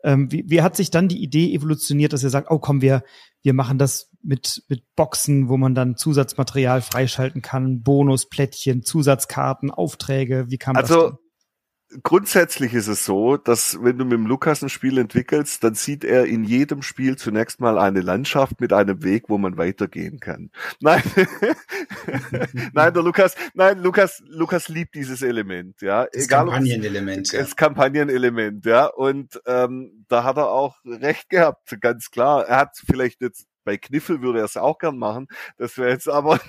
Ähm, 0.03 0.31
wie, 0.31 0.43
wie 0.47 0.61
hat 0.61 0.75
sich 0.75 0.91
dann 0.91 1.07
die 1.07 1.23
Idee 1.23 1.53
evolutioniert, 1.53 2.13
dass 2.13 2.23
ihr 2.23 2.29
sagt, 2.29 2.51
oh 2.51 2.59
komm, 2.59 2.81
wir, 2.81 3.03
wir 3.41 3.53
machen 3.53 3.77
das 3.77 4.11
mit, 4.21 4.63
mit 4.67 4.83
Boxen, 4.95 5.49
wo 5.49 5.57
man 5.57 5.73
dann 5.73 5.95
Zusatzmaterial 5.95 6.81
freischalten 6.81 7.41
kann, 7.41 7.81
Bonusplättchen, 7.81 8.83
Zusatzkarten, 8.83 9.71
Aufträge, 9.71 10.45
wie 10.49 10.57
kam 10.57 10.75
also, 10.75 10.93
das? 10.93 11.03
Also 11.03 11.19
grundsätzlich 12.03 12.73
ist 12.73 12.87
es 12.87 13.05
so, 13.05 13.37
dass 13.37 13.81
wenn 13.81 13.97
du 13.97 14.05
mit 14.05 14.13
dem 14.13 14.25
Lukas 14.25 14.61
ein 14.61 14.69
Spiel 14.69 14.97
entwickelst, 14.97 15.63
dann 15.63 15.73
sieht 15.73 16.03
er 16.03 16.25
in 16.25 16.43
jedem 16.43 16.81
Spiel 16.81 17.17
zunächst 17.17 17.59
mal 17.59 17.77
eine 17.77 18.01
Landschaft 18.01 18.59
mit 18.59 18.73
einem 18.73 19.03
Weg, 19.03 19.25
wo 19.29 19.37
man 19.37 19.57
weitergehen 19.57 20.19
kann. 20.19 20.51
Nein, 20.79 21.01
nein, 22.73 22.93
der 22.93 23.03
Lukas, 23.03 23.35
nein, 23.53 23.79
Lukas, 23.79 24.21
Lukas 24.27 24.67
liebt 24.67 24.95
dieses 24.95 25.21
Element, 25.21 25.81
ja. 25.81 26.05
Das 26.11 26.25
Egal, 26.25 26.45
Kampagnenelement. 26.45 27.31
Ja. 27.31 27.39
Das 27.39 27.55
Kampagnenelement, 27.55 28.65
ja. 28.65 28.85
Und 28.85 29.41
ähm, 29.45 30.05
da 30.07 30.23
hat 30.23 30.37
er 30.37 30.49
auch 30.49 30.75
recht 30.85 31.29
gehabt, 31.29 31.77
ganz 31.81 32.11
klar. 32.11 32.45
Er 32.45 32.57
hat 32.57 32.77
vielleicht 32.85 33.21
jetzt 33.21 33.47
bei 33.67 33.75
Kniffel 33.75 34.21
würde 34.21 34.39
er 34.39 34.45
es 34.45 34.55
auch 34.55 34.77
gern 34.77 34.97
machen. 34.97 35.27
Das 35.57 35.77
wäre 35.77 35.89
jetzt 35.89 36.07
aber 36.07 36.39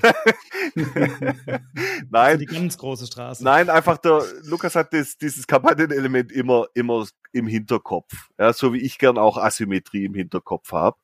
nein. 2.10 2.38
Die 2.38 2.46
ganz 2.46 2.78
große 2.78 3.08
Straße. 3.08 3.42
Nein, 3.42 3.68
einfach 3.70 3.98
der 3.98 4.22
Lukas 4.44 4.76
hat 4.76 4.94
das, 4.94 5.18
dieses 5.18 5.48
Kampagnenelement 5.48 6.30
immer 6.30 6.66
immer 6.74 7.08
im 7.32 7.48
Hinterkopf. 7.48 8.30
Ja, 8.38 8.52
so 8.52 8.72
wie 8.72 8.78
ich 8.78 8.98
gern 8.98 9.18
auch 9.18 9.36
Asymmetrie 9.36 10.04
im 10.04 10.14
Hinterkopf 10.14 10.70
habe, 10.70 10.96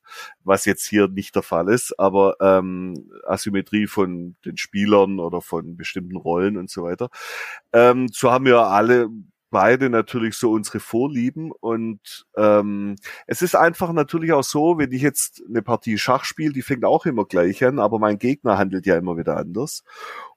was 0.45 0.67
jetzt 0.67 0.87
hier 0.87 1.09
nicht 1.09 1.35
der 1.35 1.43
Fall 1.43 1.69
ist, 1.69 1.99
aber 1.99 2.37
ähm, 2.41 3.11
Asymmetrie 3.27 3.89
von 3.89 4.37
den 4.45 4.57
Spielern 4.57 5.19
oder 5.19 5.41
von 5.41 5.77
bestimmten 5.77 6.17
Rollen 6.17 6.57
und 6.57 6.71
so 6.71 6.85
weiter. 6.85 7.09
Ähm, 7.73 8.07
so 8.13 8.31
haben 8.31 8.45
wir 8.45 8.61
alle 8.61 9.09
beide 9.55 9.89
natürlich 9.89 10.35
so 10.35 10.51
unsere 10.51 10.81
Vorlieben 10.81 11.53
und 11.53 12.27
ähm, 12.37 12.97
es 13.29 13.41
ist 13.41 13.55
einfach 13.55 13.93
natürlich 13.93 14.33
auch 14.33 14.43
so, 14.43 14.79
wenn 14.79 14.91
ich 14.91 15.01
jetzt 15.01 15.45
eine 15.49 15.63
Partie 15.63 15.97
Schach 15.97 16.25
spiele, 16.25 16.53
die 16.53 16.63
fängt 16.63 16.85
auch 16.85 17.07
immer 17.07 17.25
gleich 17.25 17.63
an, 17.65 17.79
aber 17.79 18.01
mein 18.01 18.19
Gegner 18.19 18.59
handelt 18.59 18.85
ja 18.85 18.97
immer 18.97 19.17
wieder 19.17 19.37
anders. 19.37 19.85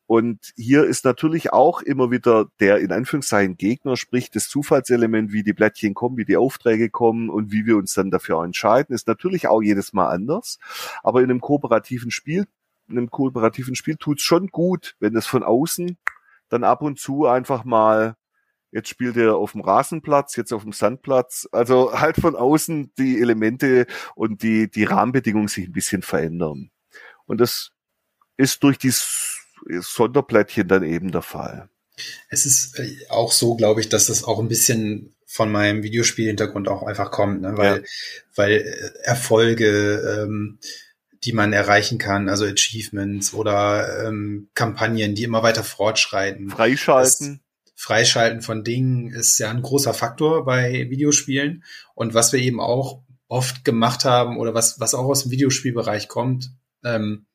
Und 0.06 0.54
hier 0.56 0.84
ist 0.84 1.04
natürlich 1.04 1.52
auch 1.52 1.82
immer 1.82 2.12
wieder 2.12 2.46
der 2.60 2.78
in 2.78 2.92
Anführungszeichen 2.92 3.58
Gegner, 3.58 3.98
sprich 3.98 4.30
das 4.30 4.50
Zufallselement, 4.50 5.34
wie 5.34 5.42
die 5.42 5.54
Blättchen 5.54 5.96
kommen, 5.96 6.18
wie 6.18 6.26
die 6.26 6.38
Aufträge 6.38 6.92
kommen 6.92 7.32
und 7.32 7.52
wie 7.52 7.66
wir 7.66 7.76
uns 7.76 7.96
dann 7.96 8.12
dafür 8.12 8.44
entscheiden, 8.44 8.94
ist 8.94 9.08
natürlich 9.08 9.48
auch 9.48 9.64
jedes 9.64 9.94
Mal 9.94 10.10
anders. 10.10 10.60
Aber 11.02 11.22
in 11.22 11.32
einem 11.32 11.42
kooperativen 11.42 12.12
Spiel, 12.12 12.46
in 12.88 13.00
einem 13.00 13.10
kooperativen 13.10 13.74
Spiel 13.74 13.96
tut's 13.96 14.22
schon 14.22 14.50
gut, 14.50 14.96
wenn 15.00 15.16
es 15.16 15.26
von 15.26 15.42
außen 15.42 15.98
dann 16.50 16.64
ab 16.64 16.84
und 16.84 17.00
zu 17.00 17.26
einfach 17.26 17.66
mal 17.66 18.16
Jetzt 18.78 18.90
spielt 18.90 19.18
er 19.18 19.38
auf 19.38 19.54
dem 19.54 19.62
Rasenplatz, 19.62 20.36
jetzt 20.36 20.54
auf 20.54 20.62
dem 20.62 20.72
Sandplatz. 20.72 21.50
Also 21.52 22.00
halt 22.00 22.18
von 22.18 22.36
außen 22.36 22.94
die 23.00 23.20
Elemente 23.20 23.88
und 24.14 24.44
die, 24.44 24.70
die 24.70 24.84
Rahmenbedingungen 24.84 25.48
sich 25.48 25.66
ein 25.66 25.72
bisschen 25.72 26.04
verändern. 26.04 26.70
Und 27.26 27.42
das 27.42 27.72
ist 28.38 28.62
durch 28.62 28.78
die 28.78 28.94
Sonderplättchen 29.80 30.68
dann 30.68 30.84
eben 30.84 31.12
der 31.12 31.24
Fall. 31.24 31.70
Es 32.30 32.46
ist 32.46 32.78
äh, 32.78 32.96
auch 33.10 33.32
so, 33.32 33.56
glaube 33.56 33.82
ich, 33.82 33.90
dass 33.90 34.06
das 34.06 34.24
auch 34.24 34.38
ein 34.38 34.48
bisschen 34.48 35.16
von 35.26 35.52
meinem 35.52 35.82
Videospielhintergrund 35.82 36.68
auch 36.68 36.84
einfach 36.84 37.10
kommt, 37.10 37.42
ne? 37.42 37.58
weil, 37.58 37.78
ja. 37.78 37.84
weil 38.36 38.52
äh, 38.52 38.92
Erfolge, 39.06 40.22
ähm, 40.22 40.60
die 41.24 41.34
man 41.34 41.52
erreichen 41.52 41.98
kann, 41.98 42.30
also 42.30 42.46
Achievements 42.46 43.34
oder 43.34 44.06
ähm, 44.06 44.50
Kampagnen, 44.54 45.16
die 45.16 45.24
immer 45.24 45.42
weiter 45.42 45.64
fortschreiten. 45.64 46.52
Freischalten. 46.52 47.42
Freischalten 47.80 48.42
von 48.42 48.64
Dingen 48.64 49.12
ist 49.12 49.38
ja 49.38 49.52
ein 49.52 49.62
großer 49.62 49.94
Faktor 49.94 50.46
bei 50.46 50.90
Videospielen. 50.90 51.64
Und 51.94 52.16
was 52.16 52.34
wir 52.34 52.40
eben 52.40 52.60
auch 52.60 53.04
oft 53.28 53.64
gemacht 53.64 54.04
haben 54.04 54.38
oder 54.38 54.56
was, 54.56 54.80
was 54.80 54.96
auch 54.96 55.06
aus 55.06 55.22
dem 55.22 55.32
Videospielbereich 55.32 56.08
kommt, 56.08 56.52
ähm, 56.84 57.28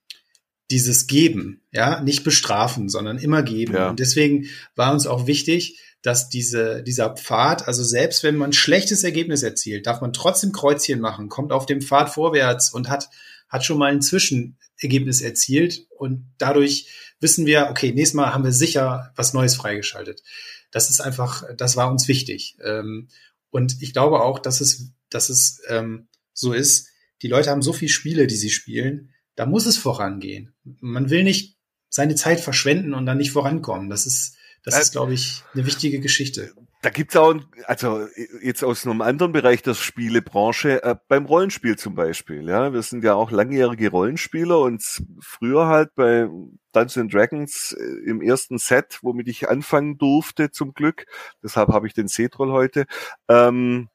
dieses 0.72 1.06
Geben, 1.06 1.62
ja, 1.70 2.00
nicht 2.00 2.24
bestrafen, 2.24 2.88
sondern 2.88 3.18
immer 3.18 3.44
geben. 3.44 3.74
Ja. 3.74 3.90
Und 3.90 4.00
deswegen 4.00 4.46
war 4.74 4.92
uns 4.92 5.06
auch 5.06 5.28
wichtig, 5.28 5.80
dass 6.02 6.28
diese, 6.28 6.82
dieser 6.82 7.10
Pfad, 7.10 7.68
also 7.68 7.84
selbst 7.84 8.24
wenn 8.24 8.36
man 8.36 8.50
ein 8.50 8.54
schlechtes 8.54 9.04
Ergebnis 9.04 9.44
erzielt, 9.44 9.86
darf 9.86 10.00
man 10.00 10.12
trotzdem 10.12 10.50
Kreuzchen 10.50 10.98
machen, 10.98 11.28
kommt 11.28 11.52
auf 11.52 11.66
dem 11.66 11.82
Pfad 11.82 12.10
vorwärts 12.10 12.72
und 12.72 12.88
hat, 12.88 13.10
hat 13.48 13.64
schon 13.64 13.78
mal 13.78 13.92
ein 13.92 14.02
Zwischenergebnis 14.02 15.20
erzielt 15.20 15.86
und 15.96 16.26
dadurch 16.38 16.88
wissen 17.22 17.46
wir, 17.46 17.68
okay, 17.70 17.92
nächstes 17.92 18.14
Mal 18.14 18.34
haben 18.34 18.44
wir 18.44 18.52
sicher 18.52 19.12
was 19.16 19.32
Neues 19.32 19.54
freigeschaltet. 19.54 20.22
Das 20.70 20.90
ist 20.90 21.00
einfach, 21.00 21.44
das 21.56 21.76
war 21.76 21.90
uns 21.90 22.08
wichtig. 22.08 22.56
Ähm, 22.62 23.08
und 23.50 23.80
ich 23.80 23.92
glaube 23.92 24.20
auch, 24.20 24.38
dass 24.38 24.60
es, 24.60 24.90
dass 25.08 25.28
es 25.28 25.62
ähm, 25.68 26.08
so 26.32 26.52
ist, 26.52 26.88
die 27.22 27.28
Leute 27.28 27.50
haben 27.50 27.62
so 27.62 27.72
viele 27.72 27.90
Spiele, 27.90 28.26
die 28.26 28.36
sie 28.36 28.50
spielen, 28.50 29.14
da 29.36 29.46
muss 29.46 29.66
es 29.66 29.78
vorangehen. 29.78 30.52
Man 30.80 31.10
will 31.10 31.22
nicht 31.22 31.56
seine 31.88 32.14
Zeit 32.14 32.40
verschwenden 32.40 32.94
und 32.94 33.06
dann 33.06 33.18
nicht 33.18 33.30
vorankommen. 33.30 33.88
Das 33.88 34.06
ist, 34.06 34.36
das 34.64 34.78
ist, 34.78 34.92
glaube 34.92 35.14
ich, 35.14 35.42
eine 35.54 35.66
wichtige 35.66 36.00
Geschichte. 36.00 36.52
Da 36.82 36.90
gibt's 36.90 37.14
auch, 37.14 37.36
also 37.66 38.08
jetzt 38.42 38.64
aus 38.64 38.84
einem 38.84 39.02
anderen 39.02 39.30
Bereich 39.30 39.62
der 39.62 39.74
Spielebranche, 39.74 40.82
äh, 40.82 40.96
beim 41.06 41.26
Rollenspiel 41.26 41.78
zum 41.78 41.94
Beispiel. 41.94 42.48
Ja, 42.48 42.72
wir 42.72 42.82
sind 42.82 43.04
ja 43.04 43.14
auch 43.14 43.30
langjährige 43.30 43.88
Rollenspieler 43.88 44.58
und 44.58 44.82
früher 45.20 45.68
halt 45.68 45.94
bei 45.94 46.28
Dungeons 46.72 47.12
Dragons 47.12 47.76
äh, 47.78 48.10
im 48.10 48.20
ersten 48.20 48.58
Set, 48.58 48.98
womit 49.02 49.28
ich 49.28 49.48
anfangen 49.48 49.96
durfte, 49.96 50.50
zum 50.50 50.74
Glück. 50.74 51.06
Deshalb 51.40 51.68
habe 51.68 51.86
ich 51.86 51.94
den 51.94 52.08
C-Troll 52.08 52.50
heute. 52.50 52.86
Ähm, 53.28 53.88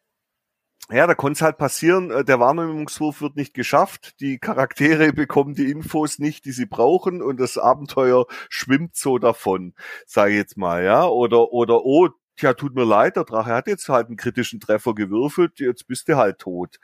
ja, 0.89 1.05
da 1.07 1.15
konnte 1.15 1.39
es 1.39 1.41
halt 1.41 1.57
passieren, 1.57 2.11
äh, 2.11 2.23
der 2.23 2.39
Wahrnehmungswurf 2.39 3.19
wird 3.19 3.35
nicht 3.35 3.53
geschafft, 3.53 4.21
die 4.21 4.37
Charaktere 4.39 5.11
bekommen 5.13 5.55
die 5.55 5.69
Infos 5.69 6.19
nicht, 6.19 6.45
die 6.45 6.53
sie 6.53 6.65
brauchen 6.65 7.21
und 7.21 7.37
das 7.41 7.57
Abenteuer 7.57 8.27
schwimmt 8.49 8.95
so 8.95 9.17
davon, 9.17 9.73
sage 10.05 10.31
ich 10.31 10.37
jetzt 10.37 10.55
mal, 10.57 10.85
ja, 10.85 11.05
oder 11.05 11.51
oder 11.51 11.83
oh, 11.83 12.07
tja, 12.37 12.53
tut 12.53 12.75
mir 12.75 12.85
leid, 12.85 13.15
der 13.15 13.23
Drache 13.23 13.53
hat 13.53 13.67
jetzt 13.67 13.89
halt 13.89 14.07
einen 14.07 14.15
kritischen 14.15 14.59
Treffer 14.59 14.95
gewürfelt, 14.95 15.59
jetzt 15.59 15.87
bist 15.87 16.07
du 16.07 16.15
halt 16.17 16.39
tot. 16.39 16.79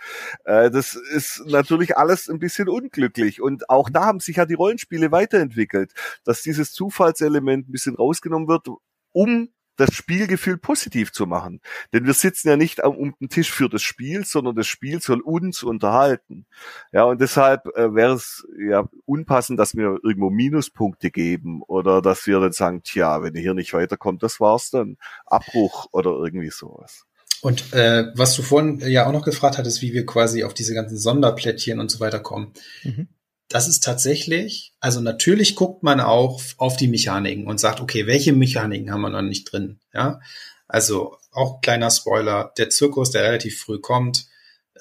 Äh, 0.46 0.72
das 0.72 0.96
ist 0.96 1.44
natürlich 1.46 1.98
alles 1.98 2.30
ein 2.30 2.40
bisschen 2.40 2.68
unglücklich 2.68 3.42
und 3.42 3.70
auch 3.70 3.90
da 3.90 4.06
haben 4.06 4.20
sich 4.20 4.38
ja 4.38 4.46
die 4.46 4.56
Rollenspiele 4.56 5.12
weiterentwickelt, 5.12 5.94
dass 6.24 6.42
dieses 6.42 6.74
Zufallselement 6.74 7.70
ein 7.70 7.72
bisschen 7.72 7.96
rausgenommen 7.96 8.48
wird, 8.48 8.68
um 9.12 9.50
das 9.76 9.94
Spielgefühl 9.94 10.58
positiv 10.58 11.12
zu 11.12 11.26
machen. 11.26 11.62
Denn 11.94 12.06
wir 12.06 12.14
sitzen 12.14 12.50
ja 12.50 12.58
nicht 12.58 12.84
um 12.84 13.16
den 13.20 13.30
Tisch 13.30 13.52
für 13.52 13.70
das 13.70 13.82
Spiel, 13.82 14.26
sondern 14.26 14.56
das 14.56 14.68
Spiel 14.68 15.02
soll 15.02 15.22
uns 15.22 15.64
unterhalten. 15.64 16.46
Ja, 16.92 17.04
und 17.04 17.22
deshalb 17.22 17.66
äh, 17.76 17.94
wäre 17.94 18.14
es 18.14 18.46
ja 18.70 18.88
unpassend, 19.06 19.60
dass 19.60 19.76
wir 19.76 20.00
irgendwo 20.04 20.30
Minuspunkte 20.30 21.12
geben 21.12 21.62
oder 21.64 22.02
dass 22.02 22.26
wir 22.28 22.40
dann 22.40 22.52
sagen, 22.52 22.84
tja, 22.84 23.24
wenn 23.24 23.36
ihr 23.36 23.42
hier 23.42 23.54
nicht 23.54 23.74
weiterkommt, 23.74 24.24
das 24.24 24.40
war's 24.40 24.70
dann. 24.70 24.98
Abbruch 25.26 25.88
oder 25.92 26.12
irgendwie 26.12 26.52
sowas. 26.52 27.06
Und 27.42 27.74
äh, 27.74 28.06
was 28.16 28.36
du 28.36 28.42
vorhin 28.42 28.80
ja 28.80 29.06
auch 29.06 29.12
noch 29.12 29.26
gefragt 29.26 29.58
hattest, 29.58 29.82
wie 29.82 29.94
wir 29.94 30.06
quasi 30.06 30.44
auf 30.44 30.54
diese 30.54 30.74
ganzen 30.74 30.98
Sonderplättchen 30.98 31.80
und 31.80 31.92
so 31.92 32.00
weiter 32.00 32.20
kommen. 32.20 32.54
Mhm 32.84 33.08
das 33.54 33.68
ist 33.68 33.84
tatsächlich, 33.84 34.74
also 34.80 35.00
natürlich 35.00 35.56
guckt 35.56 35.84
man 35.84 36.00
auch 36.00 36.42
auf 36.58 36.76
die 36.76 36.88
Mechaniken 36.88 37.46
und 37.46 37.60
sagt, 37.60 37.82
okay, 37.82 38.08
welche 38.08 38.34
Mechaniken 38.34 38.92
haben 38.92 39.02
wir 39.02 39.12
noch 39.12 39.22
nicht 39.22 39.44
drin? 39.44 39.80
Ja, 39.94 40.22
also 40.68 41.18
auch 41.32 41.62
kleiner 41.62 41.92
Spoiler, 41.92 42.52
der 42.58 42.72
Zirkus, 42.72 43.12
der 43.12 43.22
relativ 43.22 43.60
früh 43.60 43.78
kommt, 43.78 44.26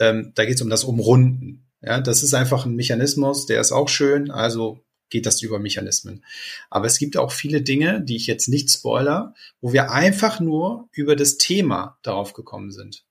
ähm, 0.01 0.33
da 0.35 0.47
geht 0.47 0.55
es 0.55 0.63
um 0.63 0.71
das 0.71 0.85
Umrunden. 0.85 1.67
Ja, 1.83 2.01
das 2.01 2.23
ist 2.23 2.33
einfach 2.33 2.65
ein 2.65 2.75
Mechanismus, 2.75 3.45
der 3.45 3.61
ist 3.61 3.73
auch 3.73 3.91
schön, 3.91 4.31
also 4.31 4.81
geht 5.11 5.27
das 5.27 5.43
über 5.43 5.59
Mechanismen. 5.59 6.25
Aber 6.71 6.87
es 6.87 6.97
gibt 6.97 7.19
auch 7.19 7.31
viele 7.31 7.61
Dinge, 7.61 8.01
die 8.01 8.17
ich 8.17 8.27
jetzt 8.27 8.49
nicht 8.49 8.71
spoiler, 8.71 9.35
wo 9.61 9.75
wir 9.75 9.91
einfach 9.91 10.41
nur 10.41 10.89
über 10.93 11.15
das 11.15 11.37
Thema 11.37 11.99
darauf 12.03 12.33
gekommen 12.33 12.73
sind. 12.73 13.05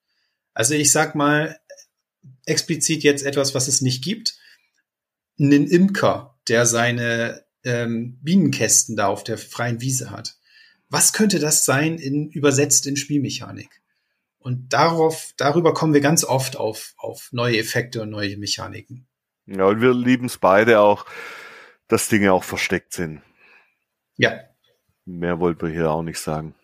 Also 0.56 0.74
ich 0.74 0.92
sag 0.92 1.14
mal 1.14 1.60
explizit 2.48 3.04
jetzt 3.04 3.24
etwas, 3.24 3.54
was 3.54 3.68
es 3.68 3.82
nicht 3.82 4.04
gibt 4.04 4.41
einen 5.42 5.68
Imker, 5.68 6.38
der 6.48 6.66
seine 6.66 7.44
ähm, 7.64 8.20
Bienenkästen 8.22 8.96
da 8.96 9.08
auf 9.08 9.24
der 9.24 9.38
freien 9.38 9.82
Wiese 9.82 10.12
hat. 10.12 10.36
Was 10.90 11.14
könnte 11.14 11.40
das 11.40 11.66
sein 11.66 11.98
in, 11.98 12.30
übersetzt 12.30 12.86
in 12.86 12.96
Spielmechanik? 12.96 13.82
Und 14.40 14.74
darauf, 14.74 15.34
darüber 15.38 15.74
kommen 15.74 15.94
wir 15.94 16.02
ganz 16.02 16.24
oft 16.24 16.58
auf, 16.58 16.94
auf 16.98 17.30
neue 17.32 17.58
Effekte 17.58 18.02
und 18.02 18.10
neue 18.10 18.38
Mechaniken. 18.38 19.08
Ja, 19.46 19.66
und 19.66 19.82
wir 19.82 19.94
lieben 19.94 20.26
es 20.26 20.38
beide 20.38 20.80
auch, 20.80 21.06
dass 21.88 22.08
Dinge 22.08 22.34
auch 22.34 22.44
versteckt 22.44 22.94
sind. 22.94 23.22
Ja. 24.18 24.40
Mehr 25.06 25.40
wollten 25.40 25.68
wir 25.68 25.74
hier 25.74 25.92
auch 25.92 26.04
nicht 26.04 26.20
sagen 26.20 26.56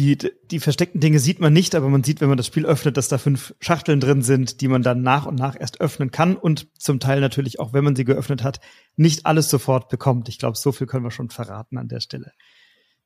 die, 0.00 0.32
die 0.50 0.60
versteckten 0.60 1.00
Dinge 1.00 1.18
sieht 1.18 1.40
man 1.40 1.52
nicht, 1.52 1.74
aber 1.74 1.88
man 1.90 2.02
sieht, 2.02 2.20
wenn 2.20 2.28
man 2.28 2.38
das 2.38 2.46
Spiel 2.46 2.64
öffnet, 2.64 2.96
dass 2.96 3.08
da 3.08 3.18
fünf 3.18 3.54
Schachteln 3.60 4.00
drin 4.00 4.22
sind, 4.22 4.60
die 4.60 4.68
man 4.68 4.82
dann 4.82 5.02
nach 5.02 5.26
und 5.26 5.34
nach 5.34 5.58
erst 5.58 5.80
öffnen 5.80 6.10
kann 6.10 6.36
und 6.36 6.68
zum 6.80 7.00
Teil 7.00 7.20
natürlich 7.20 7.60
auch, 7.60 7.72
wenn 7.74 7.84
man 7.84 7.94
sie 7.94 8.04
geöffnet 8.04 8.42
hat, 8.42 8.60
nicht 8.96 9.26
alles 9.26 9.50
sofort 9.50 9.90
bekommt. 9.90 10.28
Ich 10.30 10.38
glaube, 10.38 10.56
so 10.56 10.72
viel 10.72 10.86
können 10.86 11.04
wir 11.04 11.10
schon 11.10 11.28
verraten 11.28 11.76
an 11.76 11.88
der 11.88 12.00
Stelle. 12.00 12.32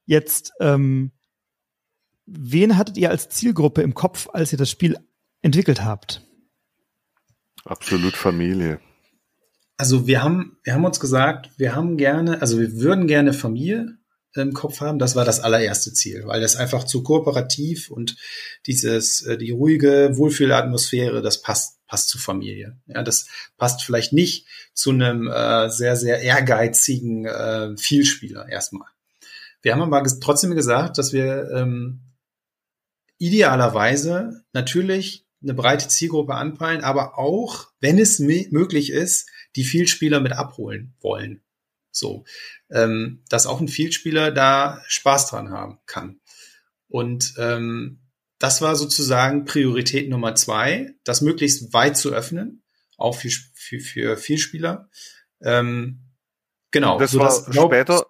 Jetzt, 0.07 0.53
ähm, 0.61 1.11
wen 2.27 2.77
hattet 2.77 2.97
ihr 2.97 3.11
als 3.11 3.29
Zielgruppe 3.29 3.83
im 3.83 3.95
Kopf, 3.95 4.29
als 4.33 4.53
ihr 4.53 4.59
das 4.59 4.71
Spiel 4.71 4.97
entwickelt 5.43 5.85
habt? 5.85 6.23
Absolut 7.65 8.15
Familie. 8.15 8.79
Also 9.77 10.07
wir 10.07 10.23
haben, 10.23 10.59
wir 10.63 10.75
haben 10.75 10.85
uns 10.85 11.01
gesagt, 11.01 11.51
wir 11.57 11.75
haben 11.75 11.97
gerne, 11.97 12.41
also 12.41 12.61
wir 12.61 12.75
würden 12.75 13.09
gerne 13.09 13.33
Familie 13.33 13.99
im 14.43 14.53
Kopf 14.53 14.81
haben. 14.81 14.99
Das 14.99 15.17
war 15.17 15.25
das 15.25 15.41
allererste 15.41 15.93
Ziel, 15.93 16.25
weil 16.27 16.41
das 16.41 16.57
einfach 16.57 16.85
zu 16.85 17.03
kooperativ 17.03 17.91
und 17.91 18.17
dieses, 18.67 19.23
äh, 19.23 19.39
die 19.39 19.53
ruhige 19.53 20.17
Wohlfühlatmosphäre, 20.17 21.23
das 21.23 21.41
passt, 21.41 21.85
passt 21.87 22.09
zu 22.09 22.19
Familie. 22.19 22.77
Ja, 22.87 23.03
das 23.03 23.29
passt 23.57 23.83
vielleicht 23.83 24.13
nicht 24.13 24.47
zu 24.73 24.91
einem 24.91 25.29
äh, 25.29 25.71
sehr, 25.71 25.97
sehr 25.97 26.21
ehrgeizigen 26.21 27.27
äh, 27.27 27.77
Vielspieler 27.77 28.49
erstmal. 28.49 28.89
Wir 29.63 29.73
haben 29.73 29.83
aber 29.83 30.03
trotzdem 30.21 30.55
gesagt, 30.55 30.99
dass 30.99 31.13
wir 31.13 31.51
ähm, 31.55 32.01
idealerweise 33.19 34.45
natürlich 34.53 35.27
eine 35.43 35.55
breite 35.55 35.89
Zielgruppe 35.89 36.35
anpeilen, 36.35 36.83
aber 36.83 37.19
auch, 37.19 37.69
wenn 37.81 37.99
es 37.99 38.19
möglich 38.19 38.91
ist, 38.91 39.29
die 39.57 39.65
Vielspieler 39.65 40.21
mit 40.21 40.33
abholen 40.33 40.95
wollen. 41.01 41.44
So, 41.95 42.25
ähm, 42.71 43.23
dass 43.29 43.47
auch 43.47 43.61
ein 43.61 43.69
Vielspieler 43.69 44.33
da 44.33 44.83
Spaß 44.89 45.31
dran 45.31 45.51
haben 45.51 45.79
kann. 45.87 46.21
Und 46.89 47.35
ähm, 47.39 48.01
das 48.39 48.61
war 48.61 48.75
sozusagen 48.75 49.45
Priorität 49.45 50.11
Nummer 50.11 50.35
zwei, 50.35 50.95
das 51.05 51.21
möglichst 51.21 51.73
weit 51.73 51.97
zu 51.97 52.13
öffnen, 52.13 52.65
auch 52.97 53.17
für, 53.17 53.31
für, 53.55 53.81
für 53.81 54.17
Vielspieler. 54.17 54.91
Ähm, 55.41 56.01
genau. 56.73 56.99
Das 56.99 57.17
war 57.17 57.31
später, 57.53 58.07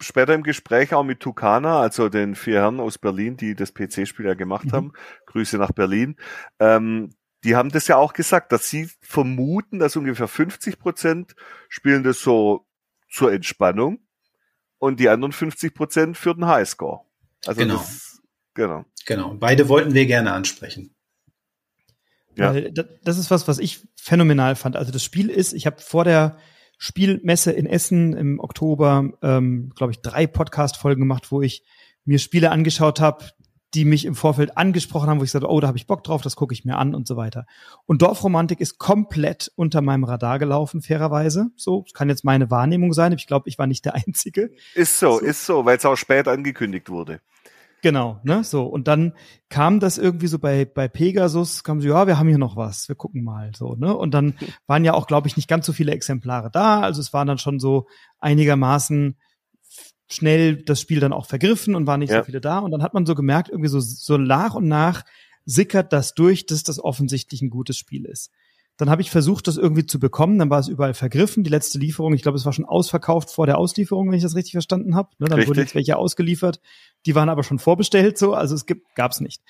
später 0.00 0.34
im 0.34 0.42
Gespräch 0.42 0.92
auch 0.92 1.04
mit 1.04 1.20
Tukana, 1.20 1.80
also 1.80 2.08
den 2.08 2.34
vier 2.34 2.60
Herren 2.60 2.80
aus 2.80 2.98
Berlin, 2.98 3.36
die 3.36 3.54
das 3.54 3.72
PC-Spiel 3.72 4.26
ja 4.26 4.34
gemacht 4.34 4.66
mhm. 4.66 4.72
haben. 4.72 4.92
Grüße 5.26 5.56
nach 5.56 5.72
Berlin. 5.72 6.16
Ähm, 6.58 7.14
die 7.44 7.56
haben 7.56 7.70
das 7.70 7.88
ja 7.88 7.96
auch 7.96 8.12
gesagt, 8.12 8.52
dass 8.52 8.68
sie 8.68 8.90
vermuten, 9.00 9.78
dass 9.78 9.96
ungefähr 9.96 10.28
50 10.28 10.78
Prozent 10.78 11.34
spielen 11.68 12.02
das 12.02 12.20
so 12.20 12.66
zur 13.10 13.32
Entspannung. 13.32 13.98
und 14.78 14.98
die 14.98 15.08
anderen 15.10 15.32
50 15.32 15.74
Prozent 15.74 16.16
für 16.16 16.34
den 16.34 16.46
Highscore. 16.46 17.02
Also 17.46 17.60
genau. 17.60 17.76
Das, 17.76 18.22
genau. 18.54 18.84
Genau. 19.06 19.34
Beide 19.34 19.68
wollten 19.68 19.94
wir 19.94 20.06
gerne 20.06 20.32
ansprechen. 20.32 20.94
Ja. 22.36 22.54
Weil 22.54 22.72
das 22.72 23.18
ist 23.18 23.30
was, 23.30 23.46
was 23.46 23.58
ich 23.58 23.86
phänomenal 23.96 24.56
fand. 24.56 24.76
Also 24.76 24.90
das 24.90 25.04
Spiel 25.04 25.28
ist, 25.28 25.52
ich 25.52 25.66
habe 25.66 25.80
vor 25.80 26.04
der 26.04 26.38
Spielmesse 26.78 27.52
in 27.52 27.66
Essen 27.66 28.14
im 28.14 28.40
Oktober, 28.40 29.12
ähm, 29.22 29.70
glaube 29.76 29.92
ich, 29.92 30.00
drei 30.00 30.26
Podcast-Folgen 30.26 31.00
gemacht, 31.00 31.30
wo 31.30 31.42
ich 31.42 31.62
mir 32.04 32.18
Spiele 32.18 32.50
angeschaut 32.50 33.00
habe, 33.00 33.26
die 33.74 33.84
mich 33.84 34.04
im 34.04 34.14
Vorfeld 34.14 34.56
angesprochen 34.56 35.08
haben, 35.08 35.20
wo 35.20 35.24
ich 35.24 35.30
sagte, 35.30 35.48
oh, 35.48 35.60
da 35.60 35.68
habe 35.68 35.78
ich 35.78 35.86
Bock 35.86 36.02
drauf, 36.02 36.22
das 36.22 36.36
gucke 36.36 36.52
ich 36.52 36.64
mir 36.64 36.76
an 36.76 36.94
und 36.94 37.06
so 37.06 37.16
weiter. 37.16 37.46
Und 37.86 38.02
Dorfromantik 38.02 38.60
ist 38.60 38.78
komplett 38.78 39.52
unter 39.54 39.80
meinem 39.80 40.04
Radar 40.04 40.38
gelaufen, 40.38 40.82
fairerweise. 40.82 41.50
So, 41.56 41.84
kann 41.94 42.08
jetzt 42.08 42.24
meine 42.24 42.50
Wahrnehmung 42.50 42.92
sein. 42.92 43.12
Ich 43.12 43.26
glaube, 43.26 43.48
ich 43.48 43.58
war 43.58 43.66
nicht 43.66 43.84
der 43.84 43.94
Einzige. 43.94 44.50
Ist 44.74 44.98
so, 44.98 45.18
so. 45.18 45.24
ist 45.24 45.46
so, 45.46 45.64
weil 45.64 45.76
es 45.76 45.84
auch 45.84 45.96
spät 45.96 46.26
angekündigt 46.26 46.90
wurde. 46.90 47.20
Genau, 47.82 48.20
ne, 48.24 48.44
so. 48.44 48.64
Und 48.64 48.88
dann 48.88 49.14
kam 49.48 49.80
das 49.80 49.96
irgendwie 49.96 50.26
so 50.26 50.38
bei, 50.38 50.66
bei 50.66 50.86
Pegasus, 50.88 51.64
kam 51.64 51.80
so, 51.80 51.88
ja, 51.88 52.06
wir 52.06 52.18
haben 52.18 52.28
hier 52.28 52.38
noch 52.38 52.56
was, 52.56 52.88
wir 52.88 52.96
gucken 52.96 53.24
mal, 53.24 53.52
so, 53.56 53.74
ne. 53.74 53.96
Und 53.96 54.12
dann 54.12 54.34
waren 54.66 54.84
ja 54.84 54.92
auch, 54.92 55.06
glaube 55.06 55.28
ich, 55.28 55.36
nicht 55.36 55.48
ganz 55.48 55.64
so 55.64 55.72
viele 55.72 55.92
Exemplare 55.92 56.50
da. 56.50 56.80
Also 56.80 57.00
es 57.00 57.12
waren 57.12 57.26
dann 57.26 57.38
schon 57.38 57.58
so 57.58 57.86
einigermaßen 58.18 59.16
schnell 60.10 60.56
das 60.56 60.80
Spiel 60.80 61.00
dann 61.00 61.12
auch 61.12 61.26
vergriffen 61.26 61.74
und 61.74 61.86
waren 61.86 62.00
nicht 62.00 62.10
ja. 62.10 62.18
so 62.18 62.24
viele 62.24 62.40
da. 62.40 62.58
Und 62.58 62.70
dann 62.70 62.82
hat 62.82 62.94
man 62.94 63.06
so 63.06 63.14
gemerkt, 63.14 63.48
irgendwie 63.48 63.68
so, 63.68 63.80
so 63.80 64.16
nach 64.16 64.54
und 64.54 64.68
nach 64.68 65.04
sickert 65.44 65.92
das 65.92 66.14
durch, 66.14 66.46
dass 66.46 66.62
das 66.62 66.82
offensichtlich 66.82 67.42
ein 67.42 67.50
gutes 67.50 67.76
Spiel 67.76 68.04
ist. 68.04 68.30
Dann 68.76 68.88
habe 68.88 69.02
ich 69.02 69.10
versucht, 69.10 69.46
das 69.46 69.58
irgendwie 69.58 69.84
zu 69.84 70.00
bekommen. 70.00 70.38
Dann 70.38 70.48
war 70.48 70.58
es 70.58 70.68
überall 70.68 70.94
vergriffen. 70.94 71.44
Die 71.44 71.50
letzte 71.50 71.78
Lieferung, 71.78 72.14
ich 72.14 72.22
glaube, 72.22 72.38
es 72.38 72.46
war 72.46 72.54
schon 72.54 72.64
ausverkauft 72.64 73.30
vor 73.30 73.44
der 73.44 73.58
Auslieferung, 73.58 74.08
wenn 74.08 74.16
ich 74.16 74.22
das 74.22 74.34
richtig 74.34 74.52
verstanden 74.52 74.94
habe. 74.94 75.10
Ne, 75.18 75.26
dann 75.26 75.36
richtig. 75.36 75.48
wurden 75.48 75.60
jetzt 75.60 75.74
welche 75.74 75.96
ausgeliefert. 75.98 76.60
Die 77.04 77.14
waren 77.14 77.28
aber 77.28 77.42
schon 77.42 77.58
vorbestellt, 77.58 78.16
so. 78.16 78.32
Also 78.32 78.54
es 78.54 78.64
gibt, 78.64 78.94
gab's 78.94 79.20
nicht. 79.20 79.42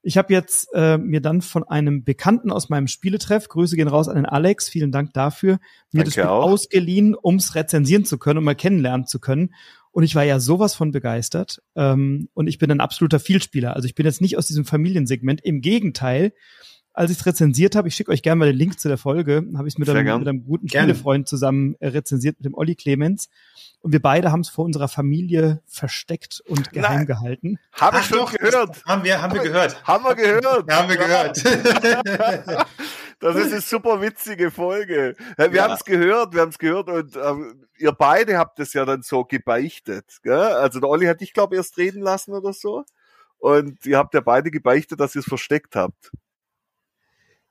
Ich 0.00 0.16
habe 0.16 0.32
jetzt 0.32 0.68
äh, 0.74 0.96
mir 0.96 1.20
dann 1.20 1.42
von 1.42 1.64
einem 1.64 2.04
Bekannten 2.04 2.52
aus 2.52 2.68
meinem 2.68 2.86
Spieletreff, 2.86 3.48
Grüße 3.48 3.74
gehen 3.74 3.88
raus 3.88 4.08
an 4.08 4.14
den 4.14 4.26
Alex, 4.26 4.68
vielen 4.68 4.92
Dank 4.92 5.12
dafür, 5.12 5.54
mir 5.54 5.58
Danke 5.92 6.04
das 6.04 6.12
Spiel 6.14 6.24
auch. 6.24 6.44
ausgeliehen, 6.44 7.16
ums 7.20 7.56
rezensieren 7.56 8.04
zu 8.04 8.16
können, 8.16 8.38
um 8.38 8.44
mal 8.44 8.54
kennenlernen 8.54 9.06
zu 9.06 9.18
können. 9.18 9.54
Und 9.90 10.02
ich 10.02 10.14
war 10.14 10.24
ja 10.24 10.40
sowas 10.40 10.74
von 10.74 10.90
begeistert. 10.90 11.62
Ähm, 11.74 12.28
und 12.34 12.46
ich 12.46 12.58
bin 12.58 12.70
ein 12.70 12.80
absoluter 12.80 13.20
Vielspieler. 13.20 13.74
Also 13.74 13.86
ich 13.86 13.94
bin 13.94 14.06
jetzt 14.06 14.20
nicht 14.20 14.36
aus 14.36 14.46
diesem 14.46 14.64
Familiensegment. 14.64 15.40
Im 15.44 15.60
Gegenteil, 15.60 16.32
als 16.92 17.10
ich 17.10 17.18
es 17.18 17.26
rezensiert 17.26 17.76
habe, 17.76 17.88
ich 17.88 17.94
schicke 17.94 18.10
euch 18.10 18.22
gerne 18.22 18.40
mal 18.40 18.46
den 18.46 18.56
Link 18.56 18.80
zu 18.80 18.88
der 18.88 18.98
Folge, 18.98 19.46
habe 19.56 19.68
ich 19.68 19.74
es 19.74 19.78
mit, 19.78 19.88
einem, 19.88 20.18
mit 20.18 20.28
einem 20.28 20.44
guten 20.44 20.66
gerne. 20.66 20.88
Spielefreund 20.88 21.28
zusammen 21.28 21.76
äh, 21.78 21.88
rezensiert 21.88 22.38
mit 22.38 22.46
dem 22.46 22.54
Olli 22.54 22.74
Clemens. 22.74 23.28
Und 23.80 23.92
wir 23.92 24.02
beide 24.02 24.32
haben 24.32 24.40
es 24.40 24.48
vor 24.48 24.64
unserer 24.64 24.88
Familie 24.88 25.62
versteckt 25.66 26.42
und 26.48 26.72
geheim 26.72 26.96
Nein. 26.96 27.06
gehalten. 27.06 27.58
Habe 27.72 27.98
ich 27.98 28.06
schon 28.06 28.18
doch, 28.18 28.32
gehört. 28.32 28.84
Haben 28.84 29.04
wir, 29.04 29.22
haben 29.22 29.32
wir 29.32 29.42
gehört. 29.42 29.84
Haben 29.84 30.04
wir 30.04 30.14
gehört. 30.16 30.72
haben 30.72 30.88
wir 30.88 30.96
gehört. 30.96 31.38
Das 33.20 33.34
ist 33.36 33.52
eine 33.52 33.60
super 33.60 34.00
witzige 34.00 34.50
Folge. 34.50 35.16
Wir 35.36 35.52
ja. 35.52 35.64
haben 35.64 35.74
es 35.74 35.84
gehört, 35.84 36.34
wir 36.34 36.40
haben 36.40 36.50
es 36.50 36.58
gehört 36.58 36.88
und 36.88 37.16
äh, 37.16 37.34
ihr 37.78 37.92
beide 37.92 38.38
habt 38.38 38.60
es 38.60 38.72
ja 38.74 38.84
dann 38.84 39.02
so 39.02 39.24
gebeichtet. 39.24 40.18
Gell? 40.22 40.34
Also 40.34 40.78
der 40.78 40.88
Olli 40.88 41.06
hat 41.06 41.20
dich, 41.20 41.32
glaube 41.32 41.54
ich, 41.54 41.58
erst 41.58 41.78
reden 41.78 42.00
lassen 42.00 42.32
oder 42.32 42.52
so. 42.52 42.84
Und 43.38 43.84
ihr 43.86 43.98
habt 43.98 44.14
ja 44.14 44.20
beide 44.20 44.50
gebeichtet, 44.50 45.00
dass 45.00 45.14
ihr 45.14 45.20
es 45.20 45.28
versteckt 45.28 45.74
habt. 45.74 46.12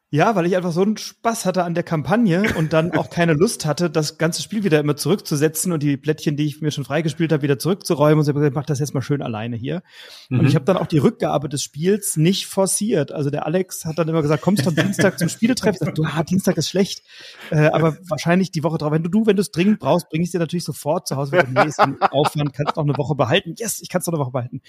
Ja, 0.09 0.37
weil 0.37 0.45
ich 0.45 0.55
einfach 0.55 0.71
so 0.71 0.83
einen 0.83 0.95
Spaß 0.95 1.45
hatte 1.45 1.65
an 1.65 1.73
der 1.73 1.83
Kampagne 1.83 2.55
und 2.57 2.71
dann 2.71 2.93
auch 2.93 3.09
keine 3.09 3.33
Lust 3.33 3.65
hatte, 3.65 3.89
das 3.89 4.17
ganze 4.17 4.41
Spiel 4.41 4.63
wieder 4.63 4.79
immer 4.79 4.95
zurückzusetzen 4.95 5.73
und 5.73 5.83
die 5.83 5.97
Plättchen, 5.97 6.37
die 6.37 6.45
ich 6.45 6.61
mir 6.61 6.71
schon 6.71 6.85
freigespielt 6.85 7.33
habe, 7.33 7.43
wieder 7.43 7.59
zurückzuräumen. 7.59 8.19
Und 8.19 8.23
so 8.23 8.29
habe 8.29 8.39
gesagt, 8.39 8.55
mach 8.55 8.65
das 8.65 8.79
jetzt 8.79 8.93
mal 8.93 9.01
schön 9.01 9.21
alleine 9.21 9.57
hier. 9.57 9.83
Mhm. 10.29 10.39
Und 10.39 10.45
ich 10.47 10.55
habe 10.55 10.63
dann 10.63 10.77
auch 10.77 10.85
die 10.85 10.99
Rückgabe 10.99 11.49
des 11.49 11.61
Spiels 11.61 12.15
nicht 12.15 12.47
forciert. 12.47 13.11
Also 13.11 13.29
der 13.29 13.45
Alex 13.45 13.83
hat 13.83 13.99
dann 13.99 14.07
immer 14.07 14.21
gesagt, 14.21 14.41
kommst 14.41 14.65
du 14.65 14.69
am 14.69 14.77
Dienstag 14.77 15.19
zum 15.19 15.27
Spieletreff? 15.27 15.75
Ich 15.75 15.79
sag, 15.79 15.93
du, 15.93 16.05
ah, 16.05 16.23
Dienstag 16.23 16.55
ist 16.55 16.69
schlecht. 16.69 17.03
Äh, 17.51 17.67
aber 17.67 17.97
wahrscheinlich 18.07 18.51
die 18.51 18.63
Woche 18.63 18.77
drauf. 18.77 18.93
Wenn 18.93 19.03
du, 19.03 19.09
du 19.09 19.25
wenn 19.25 19.35
du 19.35 19.41
es 19.41 19.51
dringend 19.51 19.79
brauchst, 19.79 20.07
bring 20.07 20.21
ich 20.21 20.31
dir 20.31 20.39
natürlich 20.39 20.63
sofort 20.63 21.05
zu 21.05 21.17
Hause. 21.17 21.33
Wenn 21.33 21.53
du 21.53 21.59
ein 21.59 22.01
Aufwand, 22.01 22.53
kannst 22.53 22.77
noch 22.77 22.85
eine 22.85 22.97
Woche 22.97 23.15
behalten. 23.15 23.55
Yes, 23.57 23.81
ich 23.81 23.89
kann 23.89 23.99
es 23.99 24.07
noch 24.07 24.13
eine 24.13 24.21
Woche 24.21 24.31
behalten. 24.31 24.61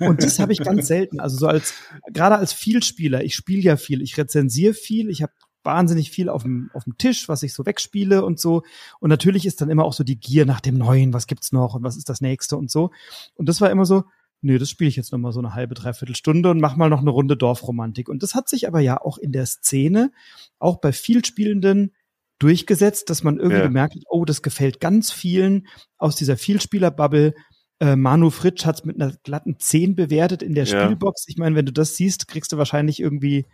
Und 0.00 0.24
das 0.24 0.40
habe 0.40 0.52
ich 0.52 0.58
ganz 0.58 0.88
selten. 0.88 1.20
Also 1.20 1.36
so 1.36 1.46
als, 1.46 1.74
gerade 2.12 2.34
als 2.38 2.52
Vielspieler, 2.52 3.22
ich 3.22 3.36
spiele 3.36 3.62
ja 3.62 3.76
viel, 3.76 4.02
ich 4.02 4.18
rezensiere 4.18 4.79
viel, 4.80 5.10
ich 5.10 5.22
habe 5.22 5.32
wahnsinnig 5.62 6.10
viel 6.10 6.28
auf 6.28 6.42
dem, 6.42 6.70
auf 6.72 6.84
dem 6.84 6.96
Tisch, 6.96 7.28
was 7.28 7.42
ich 7.42 7.52
so 7.52 7.66
wegspiele 7.66 8.24
und 8.24 8.40
so. 8.40 8.62
Und 8.98 9.10
natürlich 9.10 9.46
ist 9.46 9.60
dann 9.60 9.70
immer 9.70 9.84
auch 9.84 9.92
so 9.92 10.04
die 10.04 10.18
Gier 10.18 10.46
nach 10.46 10.60
dem 10.60 10.76
Neuen, 10.76 11.12
was 11.12 11.26
gibt's 11.26 11.52
noch 11.52 11.74
und 11.74 11.82
was 11.82 11.96
ist 11.96 12.08
das 12.08 12.20
nächste 12.20 12.56
und 12.56 12.70
so. 12.70 12.90
Und 13.34 13.48
das 13.48 13.60
war 13.60 13.70
immer 13.70 13.84
so, 13.84 14.04
nö, 14.42 14.58
das 14.58 14.70
spiele 14.70 14.88
ich 14.88 14.96
jetzt 14.96 15.12
noch 15.12 15.18
mal 15.18 15.32
so 15.32 15.40
eine 15.40 15.54
halbe, 15.54 15.74
dreiviertel 15.74 16.16
Stunde 16.16 16.50
und 16.50 16.60
mach 16.60 16.76
mal 16.76 16.88
noch 16.88 17.00
eine 17.00 17.10
Runde 17.10 17.36
Dorfromantik. 17.36 18.08
Und 18.08 18.22
das 18.22 18.34
hat 18.34 18.48
sich 18.48 18.66
aber 18.66 18.80
ja 18.80 19.00
auch 19.00 19.18
in 19.18 19.32
der 19.32 19.46
Szene, 19.46 20.12
auch 20.58 20.78
bei 20.78 20.92
Vielspielenden 20.92 21.92
durchgesetzt, 22.38 23.10
dass 23.10 23.22
man 23.22 23.36
irgendwie 23.36 23.58
ja. 23.58 23.66
gemerkt 23.66 23.94
hat, 23.94 24.02
oh, 24.08 24.24
das 24.24 24.40
gefällt 24.42 24.80
ganz 24.80 25.10
vielen 25.12 25.66
aus 25.98 26.16
dieser 26.16 26.38
Vielspieler-Bubble. 26.38 27.34
Äh, 27.80 27.96
Manu 27.96 28.30
Fritsch 28.30 28.64
hat's 28.64 28.84
mit 28.84 29.00
einer 29.00 29.14
glatten 29.24 29.58
10 29.58 29.94
bewertet 29.94 30.42
in 30.42 30.54
der 30.54 30.64
ja. 30.64 30.84
Spielbox. 30.84 31.24
Ich 31.28 31.36
meine, 31.36 31.54
wenn 31.54 31.66
du 31.66 31.72
das 31.72 31.96
siehst, 31.96 32.28
kriegst 32.28 32.52
du 32.52 32.56
wahrscheinlich 32.56 32.98
irgendwie 32.98 33.46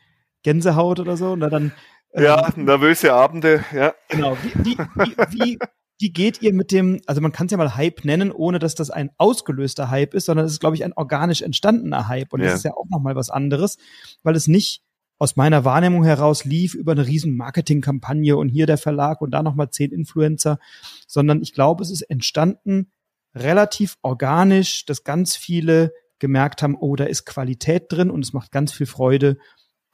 Gänsehaut 0.42 1.00
oder 1.00 1.16
so. 1.16 1.32
Und 1.32 1.40
dann, 1.40 1.72
ähm, 2.12 2.24
ja, 2.24 2.48
nervöse 2.56 3.12
Abende, 3.12 3.64
ja. 3.72 3.94
Genau. 4.08 4.36
Wie, 4.42 4.76
wie, 4.76 4.78
wie, 4.78 5.58
wie, 5.98 6.12
geht 6.12 6.42
ihr 6.42 6.52
mit 6.52 6.72
dem, 6.72 7.00
also 7.06 7.20
man 7.20 7.32
kann 7.32 7.46
es 7.46 7.52
ja 7.52 7.58
mal 7.58 7.76
Hype 7.76 8.04
nennen, 8.04 8.30
ohne 8.30 8.58
dass 8.58 8.74
das 8.74 8.90
ein 8.90 9.10
ausgelöster 9.18 9.90
Hype 9.90 10.14
ist, 10.14 10.26
sondern 10.26 10.46
es 10.46 10.52
ist, 10.52 10.60
glaube 10.60 10.76
ich, 10.76 10.84
ein 10.84 10.92
organisch 10.92 11.42
entstandener 11.42 12.08
Hype. 12.08 12.32
Und 12.32 12.40
ja. 12.40 12.46
das 12.46 12.56
ist 12.56 12.64
ja 12.64 12.72
auch 12.72 12.86
nochmal 12.90 13.16
was 13.16 13.30
anderes, 13.30 13.78
weil 14.22 14.36
es 14.36 14.48
nicht 14.48 14.82
aus 15.18 15.36
meiner 15.36 15.64
Wahrnehmung 15.64 16.04
heraus 16.04 16.44
lief 16.44 16.74
über 16.74 16.92
eine 16.92 17.06
riesen 17.06 17.36
Marketingkampagne 17.36 18.36
und 18.36 18.48
hier 18.48 18.66
der 18.66 18.78
Verlag 18.78 19.20
und 19.22 19.30
da 19.30 19.42
nochmal 19.42 19.70
zehn 19.70 19.90
Influencer, 19.90 20.58
sondern 21.06 21.42
ich 21.42 21.54
glaube, 21.54 21.82
es 21.82 21.90
ist 21.90 22.02
entstanden 22.02 22.92
relativ 23.34 23.96
organisch, 24.02 24.84
dass 24.84 25.04
ganz 25.04 25.36
viele 25.36 25.92
gemerkt 26.18 26.62
haben, 26.62 26.76
oh, 26.78 26.96
da 26.96 27.04
ist 27.04 27.26
Qualität 27.26 27.84
drin 27.90 28.10
und 28.10 28.24
es 28.24 28.32
macht 28.32 28.50
ganz 28.50 28.72
viel 28.72 28.86
Freude 28.86 29.38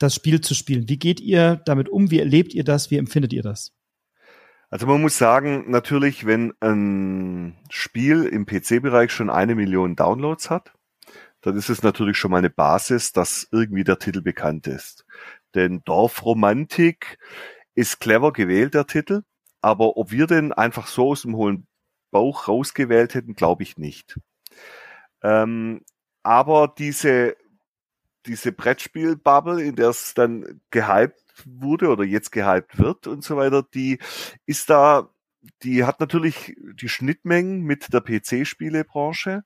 das 0.03 0.15
Spiel 0.15 0.41
zu 0.41 0.55
spielen. 0.55 0.89
Wie 0.89 0.99
geht 0.99 1.21
ihr 1.21 1.61
damit 1.65 1.89
um? 1.89 2.11
Wie 2.11 2.19
erlebt 2.19 2.55
ihr 2.55 2.65
das? 2.65 2.91
Wie 2.91 2.99
empfindet 2.99 3.33
ihr 3.33 3.43
das? 3.43 3.73
Also 4.71 4.87
man 4.87 5.03
muss 5.03 5.19
sagen, 5.19 5.71
natürlich, 5.71 6.25
wenn 6.25 6.55
ein 6.61 7.59
Spiel 7.69 8.25
im 8.25 8.47
PC-Bereich 8.47 9.13
schon 9.13 9.29
eine 9.29 9.55
Million 9.55 9.97
Downloads 9.97 10.49
hat, 10.49 10.73
dann 11.43 11.57
ist 11.57 11.69
es 11.69 11.83
natürlich 11.83 12.17
schon 12.17 12.31
mal 12.31 12.39
eine 12.39 12.51
Basis, 12.51 13.13
dass 13.13 13.47
irgendwie 13.51 13.85
der 13.85 13.99
Titel 13.99 14.23
bekannt 14.23 14.67
ist. 14.67 15.05
Denn 15.55 15.83
Dorfromantik 15.85 17.19
ist 17.75 18.01
clever 18.01 18.33
gewählt, 18.33 18.75
der 18.75 18.87
Titel. 18.87 19.23
Aber 19.61 19.97
ob 19.97 20.11
wir 20.11 20.27
den 20.27 20.53
einfach 20.53 20.87
so 20.87 21.11
aus 21.11 21.23
dem 21.23 21.37
hohlen 21.37 21.67
Bauch 22.11 22.49
rausgewählt 22.49 23.15
hätten, 23.15 23.35
glaube 23.35 23.63
ich 23.65 23.77
nicht. 23.77 24.19
Ähm, 25.23 25.83
aber 26.23 26.73
diese 26.79 27.37
diese 28.27 28.53
Brettspiel-Bubble, 28.53 29.63
in 29.63 29.77
der 29.77 29.91
es 29.91 30.15
dann 30.15 30.61
gehypt 30.71 31.21
wurde 31.45 31.89
oder 31.89 32.05
jetzt 32.05 32.33
gehypt 32.33 32.79
wird 32.79 33.07
und 33.07 33.25
so 33.25 33.37
weiter, 33.37 33.63
die 33.63 33.99
ist 34.47 34.71
da, 34.71 35.09
die 35.63 35.85
hat 35.85 36.01
natürlich 36.01 36.57
die 36.75 36.89
Schnittmengen 36.89 37.63
mit 37.63 37.93
der 37.93 38.01
PC-Spielebranche, 38.01 39.45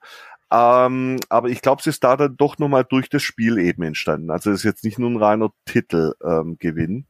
ähm, 0.51 1.18
aber 1.29 1.49
ich 1.49 1.61
glaube, 1.61 1.81
es 1.81 1.87
ist 1.87 2.05
da 2.05 2.16
dann 2.16 2.37
doch 2.37 2.59
nochmal 2.59 2.85
durch 2.85 3.09
das 3.09 3.22
Spiel 3.22 3.59
eben 3.59 3.83
entstanden. 3.83 4.31
Also 4.31 4.51
es 4.51 4.59
ist 4.59 4.64
jetzt 4.64 4.85
nicht 4.85 4.99
nur 4.99 5.11
ein 5.11 5.16
reiner 5.16 5.51
Titelgewinn. 5.64 6.93
Ähm, 6.93 7.07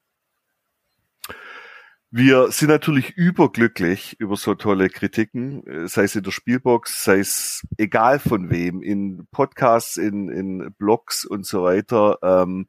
wir 2.17 2.51
sind 2.51 2.69
natürlich 2.69 3.17
überglücklich 3.17 4.19
über 4.19 4.37
so 4.37 4.55
tolle 4.55 4.89
Kritiken, 4.89 5.67
äh, 5.67 5.87
sei 5.87 6.05
es 6.05 6.17
in 6.17 6.23
der 6.23 6.31
Spielbox, 6.31 7.05
sei 7.05 7.19
es 7.19 7.67
egal 7.77 8.19
von 8.19 8.51
wem, 8.51 8.83
in 8.83 9.27
Podcasts, 9.31 9.99
in, 9.99 10.31
in 10.31 10.73
Blogs 10.79 11.27
und 11.27 11.45
so 11.45 11.65
weiter. 11.65 12.19
Ähm, 12.23 12.69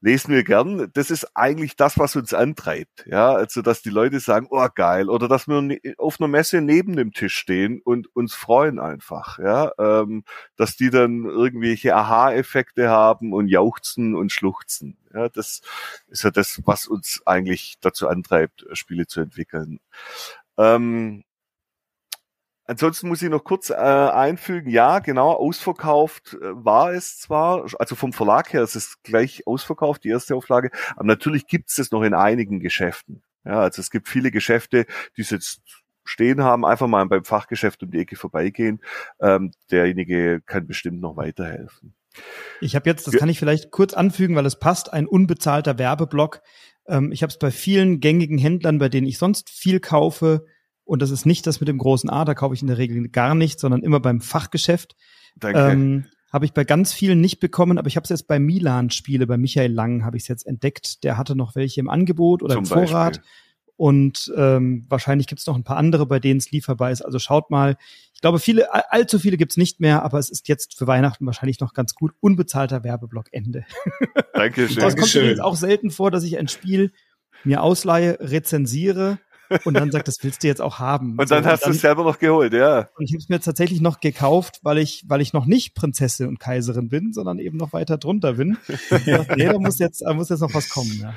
lesen 0.00 0.34
wir 0.34 0.44
gern. 0.44 0.90
Das 0.92 1.10
ist 1.10 1.26
eigentlich 1.34 1.76
das, 1.76 1.98
was 1.98 2.16
uns 2.16 2.34
antreibt. 2.34 3.06
Ja, 3.06 3.32
also, 3.32 3.62
dass 3.62 3.82
die 3.82 3.90
Leute 3.90 4.20
sagen, 4.20 4.46
oh 4.50 4.68
geil, 4.74 5.08
oder 5.08 5.28
dass 5.28 5.48
wir 5.48 5.62
ne, 5.62 5.80
auf 5.98 6.20
einer 6.20 6.28
Messe 6.28 6.60
neben 6.60 6.96
dem 6.96 7.12
Tisch 7.12 7.36
stehen 7.36 7.80
und 7.82 8.14
uns 8.14 8.34
freuen 8.34 8.78
einfach. 8.78 9.38
Ja, 9.38 9.72
ähm, 9.78 10.24
dass 10.56 10.76
die 10.76 10.90
dann 10.90 11.24
irgendwelche 11.24 11.94
Aha-Effekte 11.96 12.88
haben 12.88 13.32
und 13.32 13.48
jauchzen 13.48 14.14
und 14.14 14.32
schluchzen. 14.32 14.98
Ja, 15.14 15.28
das 15.28 15.62
ist 16.08 16.24
ja 16.24 16.30
das, 16.30 16.60
was 16.64 16.86
uns 16.86 17.22
eigentlich 17.26 17.76
dazu 17.80 18.08
antreibt, 18.08 18.66
Spiele 18.72 19.06
zu 19.06 19.20
entwickeln. 19.20 19.80
Ähm, 20.58 21.24
Ansonsten 22.66 23.08
muss 23.08 23.22
ich 23.22 23.30
noch 23.30 23.44
kurz 23.44 23.70
äh, 23.70 23.74
einfügen, 23.74 24.70
ja, 24.70 24.98
genau, 24.98 25.32
ausverkauft 25.32 26.34
äh, 26.34 26.38
war 26.52 26.92
es 26.92 27.18
zwar, 27.18 27.66
also 27.78 27.94
vom 27.94 28.12
Verlag 28.12 28.52
her 28.52 28.62
ist 28.62 28.76
es 28.76 29.02
gleich 29.02 29.46
ausverkauft, 29.46 30.04
die 30.04 30.08
erste 30.08 30.34
Auflage, 30.34 30.70
aber 30.96 31.06
natürlich 31.06 31.46
gibt 31.46 31.70
es 31.70 31.76
das 31.76 31.90
noch 31.90 32.02
in 32.02 32.14
einigen 32.14 32.60
Geschäften. 32.60 33.22
Ja, 33.44 33.60
also 33.60 33.80
es 33.80 33.90
gibt 33.90 34.08
viele 34.08 34.32
Geschäfte, 34.32 34.86
die 35.16 35.22
es 35.22 35.30
jetzt 35.30 35.60
stehen 36.04 36.42
haben, 36.42 36.64
einfach 36.64 36.88
mal 36.88 37.04
beim 37.06 37.24
Fachgeschäft 37.24 37.82
um 37.82 37.90
die 37.90 37.98
Ecke 37.98 38.16
vorbeigehen. 38.16 38.80
Ähm, 39.20 39.52
derjenige 39.70 40.40
kann 40.44 40.66
bestimmt 40.66 41.00
noch 41.00 41.16
weiterhelfen. 41.16 41.94
Ich 42.60 42.74
habe 42.74 42.88
jetzt, 42.88 43.06
das 43.06 43.16
kann 43.16 43.28
ich 43.28 43.38
vielleicht 43.38 43.70
kurz 43.70 43.92
anfügen, 43.92 44.36
weil 44.36 44.46
es 44.46 44.58
passt, 44.58 44.92
ein 44.92 45.06
unbezahlter 45.06 45.78
Werbeblock. 45.78 46.40
Ähm, 46.88 47.12
ich 47.12 47.22
habe 47.22 47.30
es 47.30 47.38
bei 47.38 47.50
vielen 47.50 48.00
gängigen 48.00 48.38
Händlern, 48.38 48.78
bei 48.78 48.88
denen 48.88 49.06
ich 49.06 49.18
sonst 49.18 49.50
viel 49.50 49.80
kaufe, 49.80 50.46
und 50.86 51.02
das 51.02 51.10
ist 51.10 51.26
nicht 51.26 51.46
das 51.46 51.60
mit 51.60 51.68
dem 51.68 51.78
großen 51.78 52.08
A, 52.08 52.24
da 52.24 52.34
kaufe 52.34 52.54
ich 52.54 52.62
in 52.62 52.68
der 52.68 52.78
Regel 52.78 53.08
gar 53.08 53.34
nicht, 53.34 53.60
sondern 53.60 53.82
immer 53.82 54.00
beim 54.00 54.20
Fachgeschäft. 54.20 54.96
Danke. 55.36 55.58
Ähm, 55.58 56.06
habe 56.32 56.44
ich 56.44 56.52
bei 56.52 56.64
ganz 56.64 56.92
vielen 56.92 57.20
nicht 57.20 57.40
bekommen, 57.40 57.78
aber 57.78 57.88
ich 57.88 57.96
habe 57.96 58.04
es 58.04 58.10
jetzt 58.10 58.28
bei 58.28 58.38
Milan-Spiele, 58.38 59.26
bei 59.26 59.36
Michael 59.36 59.72
Lang 59.72 60.04
habe 60.04 60.16
ich 60.16 60.24
es 60.24 60.28
jetzt 60.28 60.46
entdeckt. 60.46 61.02
Der 61.04 61.16
hatte 61.16 61.34
noch 61.34 61.54
welche 61.54 61.80
im 61.80 61.90
Angebot 61.90 62.42
oder 62.42 62.54
Zum 62.54 62.64
im 62.64 62.66
Vorrat. 62.66 63.16
Beispiel. 63.16 63.30
Und 63.76 64.32
ähm, 64.36 64.86
wahrscheinlich 64.88 65.26
gibt 65.26 65.40
es 65.40 65.46
noch 65.46 65.56
ein 65.56 65.64
paar 65.64 65.76
andere, 65.76 66.06
bei 66.06 66.18
denen 66.18 66.38
es 66.38 66.50
lieferbar 66.50 66.90
ist. 66.90 67.02
Also 67.02 67.18
schaut 67.18 67.50
mal. 67.50 67.76
Ich 68.14 68.22
glaube, 68.22 68.38
viele, 68.38 68.72
allzu 68.90 69.18
viele 69.18 69.36
gibt's 69.36 69.58
nicht 69.58 69.80
mehr, 69.80 70.02
aber 70.02 70.18
es 70.18 70.30
ist 70.30 70.48
jetzt 70.48 70.78
für 70.78 70.86
Weihnachten 70.86 71.26
wahrscheinlich 71.26 71.60
noch 71.60 71.74
ganz 71.74 71.94
gut. 71.94 72.12
Unbezahlter 72.20 72.84
Werbeblock 72.84 73.28
Ende. 73.32 73.66
Dankeschön. 74.32 74.76
Das 74.76 74.96
kommt 74.96 75.14
mir 75.14 75.44
auch 75.44 75.56
selten 75.56 75.90
vor, 75.90 76.10
dass 76.10 76.24
ich 76.24 76.38
ein 76.38 76.48
Spiel 76.48 76.92
mir 77.44 77.62
ausleihe, 77.62 78.18
rezensiere 78.20 79.18
und 79.64 79.74
dann 79.74 79.90
sagt, 79.90 80.08
das 80.08 80.16
willst 80.22 80.42
du 80.42 80.46
jetzt 80.46 80.60
auch 80.60 80.78
haben. 80.78 81.18
Und 81.18 81.30
dann 81.30 81.44
so, 81.44 81.50
hast 81.50 81.66
du 81.66 81.70
es 81.70 81.80
selber 81.80 82.04
noch 82.04 82.18
geholt, 82.18 82.52
ja. 82.52 82.88
Und 82.96 83.04
ich 83.04 83.12
habe 83.12 83.18
es 83.18 83.28
mir 83.28 83.40
tatsächlich 83.40 83.80
noch 83.80 84.00
gekauft, 84.00 84.60
weil 84.62 84.78
ich, 84.78 85.04
weil 85.06 85.20
ich 85.20 85.32
noch 85.32 85.46
nicht 85.46 85.74
Prinzessin 85.74 86.28
und 86.28 86.40
Kaiserin 86.40 86.88
bin, 86.88 87.12
sondern 87.12 87.38
eben 87.38 87.56
noch 87.56 87.72
weiter 87.72 87.98
drunter 87.98 88.34
bin. 88.34 88.58
nee, 89.36 89.46
da 89.46 89.58
muss 89.58 89.78
jetzt, 89.78 90.02
da 90.02 90.14
muss 90.14 90.28
jetzt 90.28 90.40
noch 90.40 90.54
was 90.54 90.68
kommen, 90.68 90.98
ja. 91.00 91.14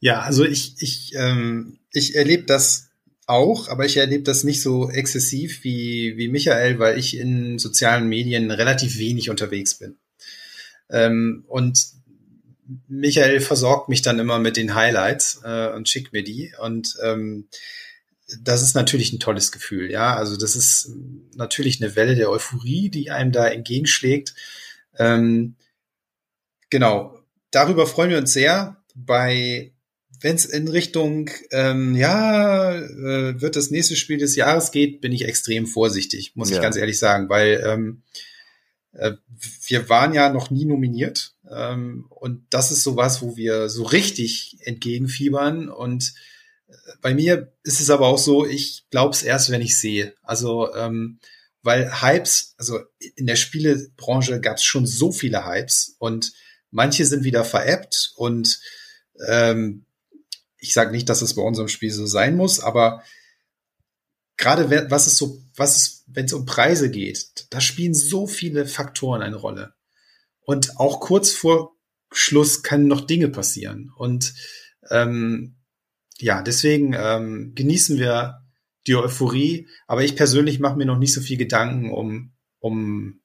Ja, 0.00 0.20
also 0.20 0.44
ich, 0.44 0.76
ich, 0.78 1.12
ähm, 1.14 1.78
ich 1.92 2.16
erlebe 2.16 2.44
das 2.44 2.90
auch, 3.26 3.68
aber 3.68 3.84
ich 3.84 3.96
erlebe 3.96 4.24
das 4.24 4.44
nicht 4.44 4.62
so 4.62 4.90
exzessiv 4.90 5.62
wie, 5.62 6.16
wie 6.16 6.28
Michael, 6.28 6.78
weil 6.78 6.98
ich 6.98 7.16
in 7.16 7.58
sozialen 7.58 8.08
Medien 8.08 8.50
relativ 8.50 8.98
wenig 8.98 9.30
unterwegs 9.30 9.78
bin. 9.78 9.98
Ähm, 10.90 11.44
und 11.46 11.99
Michael 12.88 13.40
versorgt 13.40 13.88
mich 13.88 14.02
dann 14.02 14.18
immer 14.18 14.38
mit 14.38 14.56
den 14.56 14.74
Highlights 14.74 15.40
äh, 15.44 15.68
und 15.68 15.88
schickt 15.88 16.12
mir 16.12 16.22
die. 16.22 16.52
Und 16.60 16.96
ähm, 17.02 17.48
das 18.42 18.62
ist 18.62 18.74
natürlich 18.74 19.12
ein 19.12 19.20
tolles 19.20 19.52
Gefühl, 19.52 19.90
ja. 19.90 20.14
Also 20.14 20.36
das 20.36 20.56
ist 20.56 20.90
natürlich 21.34 21.82
eine 21.82 21.96
Welle 21.96 22.14
der 22.14 22.30
Euphorie, 22.30 22.88
die 22.88 23.10
einem 23.10 23.32
da 23.32 23.48
entgegenschlägt. 23.48 24.34
Ähm, 24.98 25.56
genau. 26.68 27.18
Darüber 27.50 27.86
freuen 27.86 28.10
wir 28.10 28.18
uns 28.18 28.32
sehr. 28.32 28.76
Bei 28.94 29.72
wenn 30.20 30.36
es 30.36 30.44
in 30.44 30.68
Richtung, 30.68 31.30
ähm, 31.50 31.96
ja, 31.96 32.74
äh, 32.74 33.40
wird 33.40 33.56
das 33.56 33.70
nächste 33.70 33.96
Spiel 33.96 34.18
des 34.18 34.36
Jahres 34.36 34.70
geht, 34.70 35.00
bin 35.00 35.12
ich 35.12 35.24
extrem 35.24 35.66
vorsichtig, 35.66 36.32
muss 36.34 36.50
ja. 36.50 36.56
ich 36.56 36.62
ganz 36.62 36.76
ehrlich 36.76 36.98
sagen, 36.98 37.30
weil 37.30 37.62
ähm, 37.66 38.02
äh, 38.12 38.29
wir 38.92 39.88
waren 39.88 40.14
ja 40.14 40.30
noch 40.30 40.50
nie 40.50 40.64
nominiert 40.64 41.34
ähm, 41.48 42.06
und 42.10 42.44
das 42.50 42.70
ist 42.70 42.82
sowas, 42.82 43.22
wo 43.22 43.36
wir 43.36 43.68
so 43.68 43.84
richtig 43.84 44.58
entgegenfiebern 44.62 45.68
und 45.68 46.12
äh, 46.68 46.72
bei 47.00 47.14
mir 47.14 47.52
ist 47.62 47.80
es 47.80 47.90
aber 47.90 48.08
auch 48.08 48.18
so, 48.18 48.46
ich 48.46 48.86
glaube 48.90 49.14
es 49.14 49.22
erst, 49.22 49.50
wenn 49.50 49.60
ich 49.62 49.78
sehe. 49.78 50.14
Also 50.22 50.74
ähm, 50.74 51.20
weil 51.62 52.00
Hypes, 52.00 52.54
also 52.56 52.80
in 53.16 53.26
der 53.26 53.36
Spielebranche 53.36 54.40
gab 54.40 54.56
es 54.56 54.64
schon 54.64 54.86
so 54.86 55.12
viele 55.12 55.46
Hypes 55.46 55.94
und 55.98 56.32
manche 56.70 57.04
sind 57.04 57.22
wieder 57.22 57.44
veräppt 57.44 58.12
und 58.16 58.60
ähm, 59.28 59.84
ich 60.58 60.72
sage 60.74 60.90
nicht, 60.90 61.08
dass 61.08 61.22
es 61.22 61.34
bei 61.34 61.42
unserem 61.42 61.68
Spiel 61.68 61.90
so 61.90 62.06
sein 62.06 62.36
muss, 62.36 62.60
aber 62.60 63.02
gerade 64.36 64.90
was 64.90 65.06
ist 65.06 65.16
so, 65.16 65.38
was 65.60 66.00
wenn 66.12 66.24
es 66.24 66.32
um 66.32 66.46
Preise 66.46 66.90
geht, 66.90 67.46
da 67.50 67.60
spielen 67.60 67.94
so 67.94 68.26
viele 68.26 68.66
Faktoren 68.66 69.22
eine 69.22 69.36
Rolle. 69.36 69.74
Und 70.40 70.78
auch 70.78 71.00
kurz 71.00 71.30
vor 71.30 71.76
Schluss 72.10 72.62
können 72.62 72.88
noch 72.88 73.02
Dinge 73.02 73.28
passieren. 73.28 73.92
Und 73.96 74.34
ähm, 74.90 75.56
ja, 76.18 76.42
deswegen 76.42 76.94
ähm, 76.98 77.52
genießen 77.54 77.98
wir 77.98 78.42
die 78.86 78.96
Euphorie. 78.96 79.68
Aber 79.86 80.02
ich 80.02 80.16
persönlich 80.16 80.58
mache 80.58 80.76
mir 80.76 80.86
noch 80.86 80.98
nicht 80.98 81.14
so 81.14 81.20
viel 81.20 81.36
Gedanken 81.36 81.92
um, 81.92 82.32
um, 82.58 83.20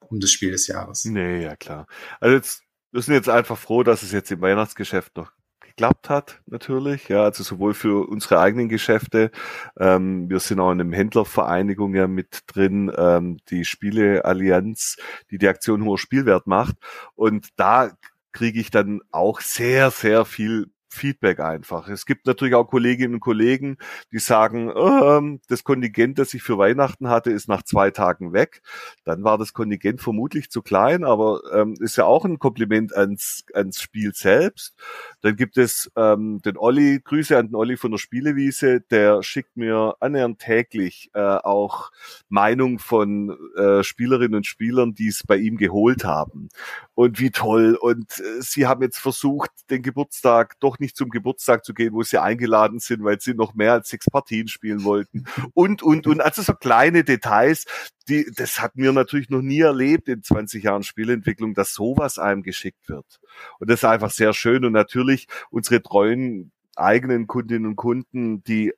um 0.00 0.20
das 0.20 0.30
Spiel 0.30 0.52
des 0.52 0.68
Jahres. 0.68 1.04
Nee, 1.04 1.42
ja 1.42 1.56
klar. 1.56 1.86
Also 2.20 2.36
jetzt, 2.36 2.62
wir 2.92 3.02
sind 3.02 3.14
jetzt 3.14 3.28
einfach 3.28 3.58
froh, 3.58 3.82
dass 3.82 4.02
es 4.02 4.12
jetzt 4.12 4.30
im 4.30 4.40
Weihnachtsgeschäft 4.40 5.16
noch 5.16 5.32
geklappt 5.72 6.10
hat, 6.10 6.40
natürlich. 6.46 7.08
Ja, 7.08 7.24
also 7.24 7.42
sowohl 7.42 7.74
für 7.74 8.08
unsere 8.08 8.38
eigenen 8.40 8.68
Geschäfte. 8.68 9.30
Ähm, 9.78 10.28
wir 10.28 10.38
sind 10.38 10.60
auch 10.60 10.70
in 10.70 10.80
einem 10.80 10.92
Händlervereinigung 10.92 11.94
ja 11.94 12.06
mit 12.06 12.40
drin, 12.46 12.92
ähm, 12.96 13.38
die 13.48 13.64
Spieleallianz, 13.64 14.96
die 15.30 15.38
die 15.38 15.48
Aktion 15.48 15.84
hoher 15.84 15.98
Spielwert 15.98 16.46
macht. 16.46 16.76
Und 17.14 17.48
da 17.56 17.90
kriege 18.32 18.60
ich 18.60 18.70
dann 18.70 19.00
auch 19.10 19.40
sehr, 19.40 19.90
sehr 19.90 20.24
viel 20.24 20.66
Feedback 20.92 21.40
einfach. 21.40 21.88
Es 21.88 22.06
gibt 22.06 22.26
natürlich 22.26 22.54
auch 22.54 22.64
Kolleginnen 22.64 23.14
und 23.14 23.20
Kollegen, 23.20 23.78
die 24.12 24.18
sagen, 24.18 24.70
ähm, 24.76 25.40
das 25.48 25.64
Kontingent, 25.64 26.18
das 26.18 26.34
ich 26.34 26.42
für 26.42 26.58
Weihnachten 26.58 27.08
hatte, 27.08 27.30
ist 27.30 27.48
nach 27.48 27.62
zwei 27.62 27.90
Tagen 27.90 28.32
weg. 28.32 28.62
Dann 29.04 29.24
war 29.24 29.38
das 29.38 29.52
Kontingent 29.52 30.00
vermutlich 30.00 30.50
zu 30.50 30.62
klein, 30.62 31.04
aber 31.04 31.40
ähm, 31.52 31.74
ist 31.80 31.96
ja 31.96 32.04
auch 32.04 32.24
ein 32.24 32.38
Kompliment 32.38 32.94
ans, 32.94 33.44
ans 33.54 33.80
Spiel 33.80 34.12
selbst. 34.14 34.74
Dann 35.22 35.36
gibt 35.36 35.56
es 35.56 35.90
ähm, 35.96 36.40
den 36.44 36.56
Olli, 36.56 37.00
Grüße 37.02 37.36
an 37.36 37.48
den 37.48 37.54
Olli 37.54 37.76
von 37.76 37.90
der 37.90 37.98
Spielewiese, 37.98 38.80
der 38.80 39.22
schickt 39.22 39.56
mir 39.56 39.96
annähernd 40.00 40.38
täglich 40.38 41.10
äh, 41.14 41.20
auch 41.20 41.90
Meinung 42.28 42.78
von 42.78 43.36
äh, 43.56 43.82
Spielerinnen 43.82 44.36
und 44.36 44.46
Spielern, 44.46 44.94
die 44.94 45.08
es 45.08 45.24
bei 45.26 45.36
ihm 45.36 45.56
geholt 45.56 46.04
haben. 46.04 46.48
Und 46.94 47.18
wie 47.18 47.30
toll. 47.30 47.76
Und 47.80 48.20
äh, 48.20 48.40
sie 48.40 48.66
haben 48.66 48.82
jetzt 48.82 48.98
versucht, 48.98 49.50
den 49.70 49.82
Geburtstag 49.82 50.60
doch 50.60 50.78
nicht 50.82 50.96
zum 50.96 51.08
Geburtstag 51.08 51.64
zu 51.64 51.72
gehen, 51.72 51.94
wo 51.94 52.02
sie 52.02 52.20
eingeladen 52.20 52.78
sind, 52.78 53.02
weil 53.04 53.20
sie 53.20 53.34
noch 53.34 53.54
mehr 53.54 53.72
als 53.72 53.88
sechs 53.88 54.10
Partien 54.10 54.48
spielen 54.48 54.84
wollten. 54.84 55.24
Und, 55.54 55.82
und, 55.82 56.06
und. 56.06 56.20
Also 56.20 56.42
so 56.42 56.52
kleine 56.52 57.04
Details, 57.04 57.64
die, 58.08 58.30
das 58.36 58.60
hat 58.60 58.76
mir 58.76 58.92
natürlich 58.92 59.30
noch 59.30 59.42
nie 59.42 59.60
erlebt 59.60 60.08
in 60.08 60.22
20 60.22 60.64
Jahren 60.64 60.82
Spielentwicklung, 60.82 61.54
dass 61.54 61.72
sowas 61.72 62.18
einem 62.18 62.42
geschickt 62.42 62.88
wird. 62.88 63.20
Und 63.58 63.70
das 63.70 63.80
ist 63.80 63.84
einfach 63.84 64.10
sehr 64.10 64.34
schön. 64.34 64.64
Und 64.64 64.72
natürlich 64.72 65.28
unsere 65.50 65.82
treuen 65.82 66.52
eigenen 66.76 67.26
Kundinnen 67.26 67.66
und 67.66 67.76
Kunden, 67.76 68.42
die 68.44 68.72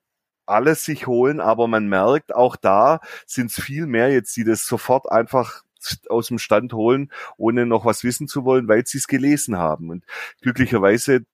alles 0.47 0.85
sich 0.85 1.07
holen, 1.07 1.41
aber 1.41 1.69
man 1.69 1.89
merkt, 1.89 2.35
auch 2.35 2.57
da 2.57 3.01
sind 3.27 3.51
es 3.51 3.61
viel 3.61 3.87
mehr 3.87 4.11
jetzt, 4.13 4.37
die 4.37 4.45
das 4.45 4.67
sofort 4.67 5.11
einfach 5.11 5.63
aus 6.09 6.29
dem 6.29 6.39
Stand 6.39 6.73
holen, 6.73 7.11
ohne 7.37 7.67
noch 7.67 7.85
was 7.85 8.05
wissen 8.05 8.29
zu 8.29 8.45
wollen, 8.45 8.69
weil 8.69 8.87
sie 8.87 8.99
es 8.99 9.07
gelesen 9.07 9.59
haben. 9.59 9.91
Und 9.91 10.05
glücklicherweise 10.41 11.25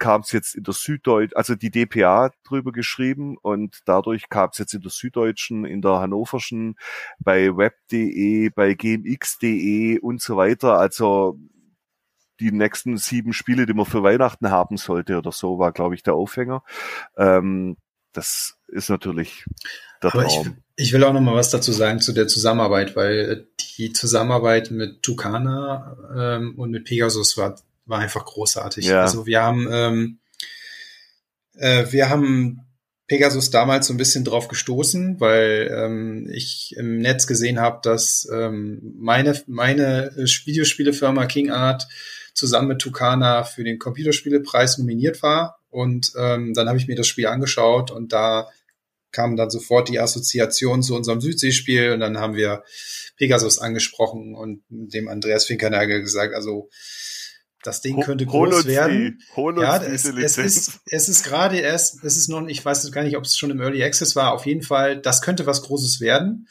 kam 0.00 0.22
es 0.22 0.32
jetzt 0.32 0.56
in 0.56 0.64
der 0.64 0.74
Süddeutschen, 0.74 1.36
also 1.36 1.54
die 1.54 1.70
DPA 1.70 2.32
drüber 2.42 2.72
geschrieben 2.72 3.36
und 3.40 3.82
dadurch 3.84 4.28
kam 4.28 4.48
es 4.50 4.58
jetzt 4.58 4.74
in 4.74 4.80
der 4.80 4.90
Süddeutschen, 4.90 5.64
in 5.64 5.82
der 5.82 6.00
Hannoverschen, 6.00 6.76
bei 7.20 7.56
web.de, 7.56 8.48
bei 8.48 8.74
gmx.de 8.74 10.00
und 10.00 10.20
so 10.20 10.36
weiter. 10.36 10.78
Also 10.78 11.38
die 12.40 12.50
nächsten 12.50 12.96
sieben 12.96 13.32
Spiele, 13.32 13.66
die 13.66 13.74
man 13.74 13.86
für 13.86 14.02
Weihnachten 14.02 14.50
haben 14.50 14.78
sollte 14.78 15.18
oder 15.18 15.30
so, 15.30 15.58
war, 15.58 15.72
glaube 15.72 15.94
ich, 15.94 16.02
der 16.02 16.14
Aufhänger. 16.14 16.64
Ähm, 17.16 17.76
das 18.12 18.56
ist 18.66 18.88
natürlich 18.88 19.44
der 20.02 20.14
Aber 20.14 20.24
Traum. 20.24 20.56
Ich, 20.76 20.86
ich 20.86 20.92
will 20.92 21.04
auch 21.04 21.12
noch 21.12 21.20
mal 21.20 21.34
was 21.34 21.50
dazu 21.50 21.70
sagen 21.72 22.00
zu 22.00 22.12
der 22.12 22.26
Zusammenarbeit, 22.26 22.96
weil 22.96 23.46
die 23.78 23.92
Zusammenarbeit 23.92 24.70
mit 24.70 25.02
Tucana 25.02 25.96
ähm, 26.16 26.58
und 26.58 26.70
mit 26.70 26.86
Pegasus 26.86 27.36
war 27.36 27.56
war 27.90 27.98
einfach 27.98 28.24
großartig. 28.24 28.86
Ja. 28.86 29.02
Also 29.02 29.26
wir 29.26 29.42
haben, 29.42 29.68
ähm, 29.70 30.18
äh, 31.58 31.86
wir 31.90 32.08
haben 32.08 32.66
Pegasus 33.06 33.50
damals 33.50 33.88
so 33.88 33.94
ein 33.94 33.98
bisschen 33.98 34.24
drauf 34.24 34.46
gestoßen, 34.46 35.18
weil 35.18 35.68
ähm, 35.76 36.30
ich 36.32 36.74
im 36.76 36.98
Netz 36.98 37.26
gesehen 37.26 37.58
habe, 37.58 37.80
dass 37.82 38.28
ähm, 38.32 38.94
meine, 38.98 39.40
meine 39.48 40.12
Videospielefirma 40.14 41.26
King 41.26 41.50
Art 41.50 41.88
zusammen 42.34 42.68
mit 42.68 42.78
Tucana 42.78 43.42
für 43.42 43.64
den 43.64 43.80
Computerspielepreis 43.80 44.78
nominiert 44.78 45.22
war. 45.22 45.58
Und 45.70 46.12
ähm, 46.16 46.54
dann 46.54 46.68
habe 46.68 46.78
ich 46.78 46.86
mir 46.86 46.94
das 46.94 47.08
Spiel 47.08 47.26
angeschaut 47.26 47.90
und 47.90 48.12
da 48.12 48.48
kam 49.12 49.36
dann 49.36 49.50
sofort 49.50 49.88
die 49.88 49.98
Assoziation 49.98 50.84
zu 50.84 50.94
unserem 50.94 51.20
Südseespiel 51.20 51.90
und 51.92 52.00
dann 52.00 52.18
haben 52.18 52.34
wir 52.34 52.62
Pegasus 53.16 53.58
angesprochen 53.58 54.34
und 54.34 54.62
dem 54.68 55.08
Andreas 55.08 55.46
Finkernagel 55.46 56.00
gesagt, 56.00 56.34
also 56.34 56.70
das 57.62 57.80
Ding 57.82 58.00
könnte 58.00 58.26
groß 58.26 58.64
werden. 58.66 59.20
Ja, 59.36 59.76
es, 59.82 60.04
es, 60.04 60.38
ist, 60.38 60.80
es 60.86 61.08
ist 61.08 61.24
gerade 61.24 61.58
erst, 61.58 62.02
es 62.04 62.16
ist 62.16 62.28
noch, 62.28 62.46
ich 62.46 62.64
weiß 62.64 62.90
gar 62.92 63.04
nicht, 63.04 63.16
ob 63.16 63.24
es 63.24 63.36
schon 63.36 63.50
im 63.50 63.60
Early 63.60 63.82
Access 63.82 64.16
war. 64.16 64.32
Auf 64.32 64.46
jeden 64.46 64.62
Fall, 64.62 64.98
das 65.00 65.20
könnte 65.20 65.46
was 65.46 65.62
Großes 65.62 66.00
werden. 66.00 66.48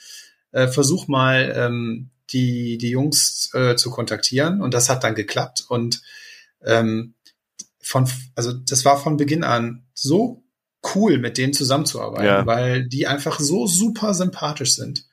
Äh, 0.51 0.67
versuch 0.67 1.07
mal, 1.07 1.53
ähm, 1.55 2.11
die, 2.31 2.77
die 2.77 2.91
Jungs 2.91 3.49
äh, 3.53 3.75
zu 3.75 3.89
kontaktieren. 3.89 4.61
Und 4.61 4.73
das 4.73 4.89
hat 4.89 5.03
dann 5.03 5.15
geklappt. 5.15 5.65
Und 5.67 6.01
ähm, 6.63 7.15
von, 7.81 8.07
also 8.35 8.53
das 8.53 8.85
war 8.85 9.01
von 9.01 9.17
Beginn 9.17 9.43
an 9.43 9.87
so 9.93 10.43
cool, 10.93 11.17
mit 11.17 11.37
denen 11.37 11.53
zusammenzuarbeiten, 11.53 12.25
ja. 12.25 12.45
weil 12.45 12.87
die 12.87 13.07
einfach 13.07 13.39
so 13.39 13.67
super 13.67 14.13
sympathisch 14.13 14.75
sind. 14.75 15.05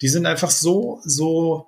Die 0.00 0.08
sind 0.08 0.26
einfach 0.26 0.50
so, 0.50 1.00
so 1.04 1.66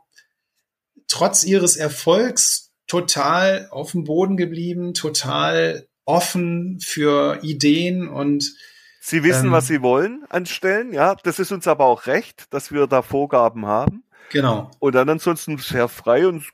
trotz 1.09 1.45
ihres 1.45 1.77
Erfolgs 1.77 2.64
total 2.95 3.69
auf 3.71 3.91
dem 3.91 4.05
Boden 4.05 4.37
geblieben, 4.37 4.95
total 4.95 5.89
offen 6.05 6.79
für 6.81 7.41
Ideen 7.43 8.09
und 8.09 8.55
Sie 9.01 9.23
wissen, 9.23 9.47
ähm, 9.47 9.53
was 9.53 9.67
sie 9.67 9.83
wollen 9.83 10.25
anstellen, 10.31 10.95
ja. 10.95 11.15
Das 11.25 11.39
ist 11.39 11.53
uns 11.53 11.67
aber 11.67 11.85
auch 11.85 12.07
recht, 12.07 12.47
dass 12.55 12.73
wir 12.73 12.87
da 12.87 13.03
Vorgaben 13.03 13.67
haben. 13.67 14.03
Genau. 14.31 14.71
Und 14.79 14.95
dann 14.95 15.11
ansonsten 15.11 15.59
sehr 15.59 15.89
frei 15.89 16.27
und 16.27 16.45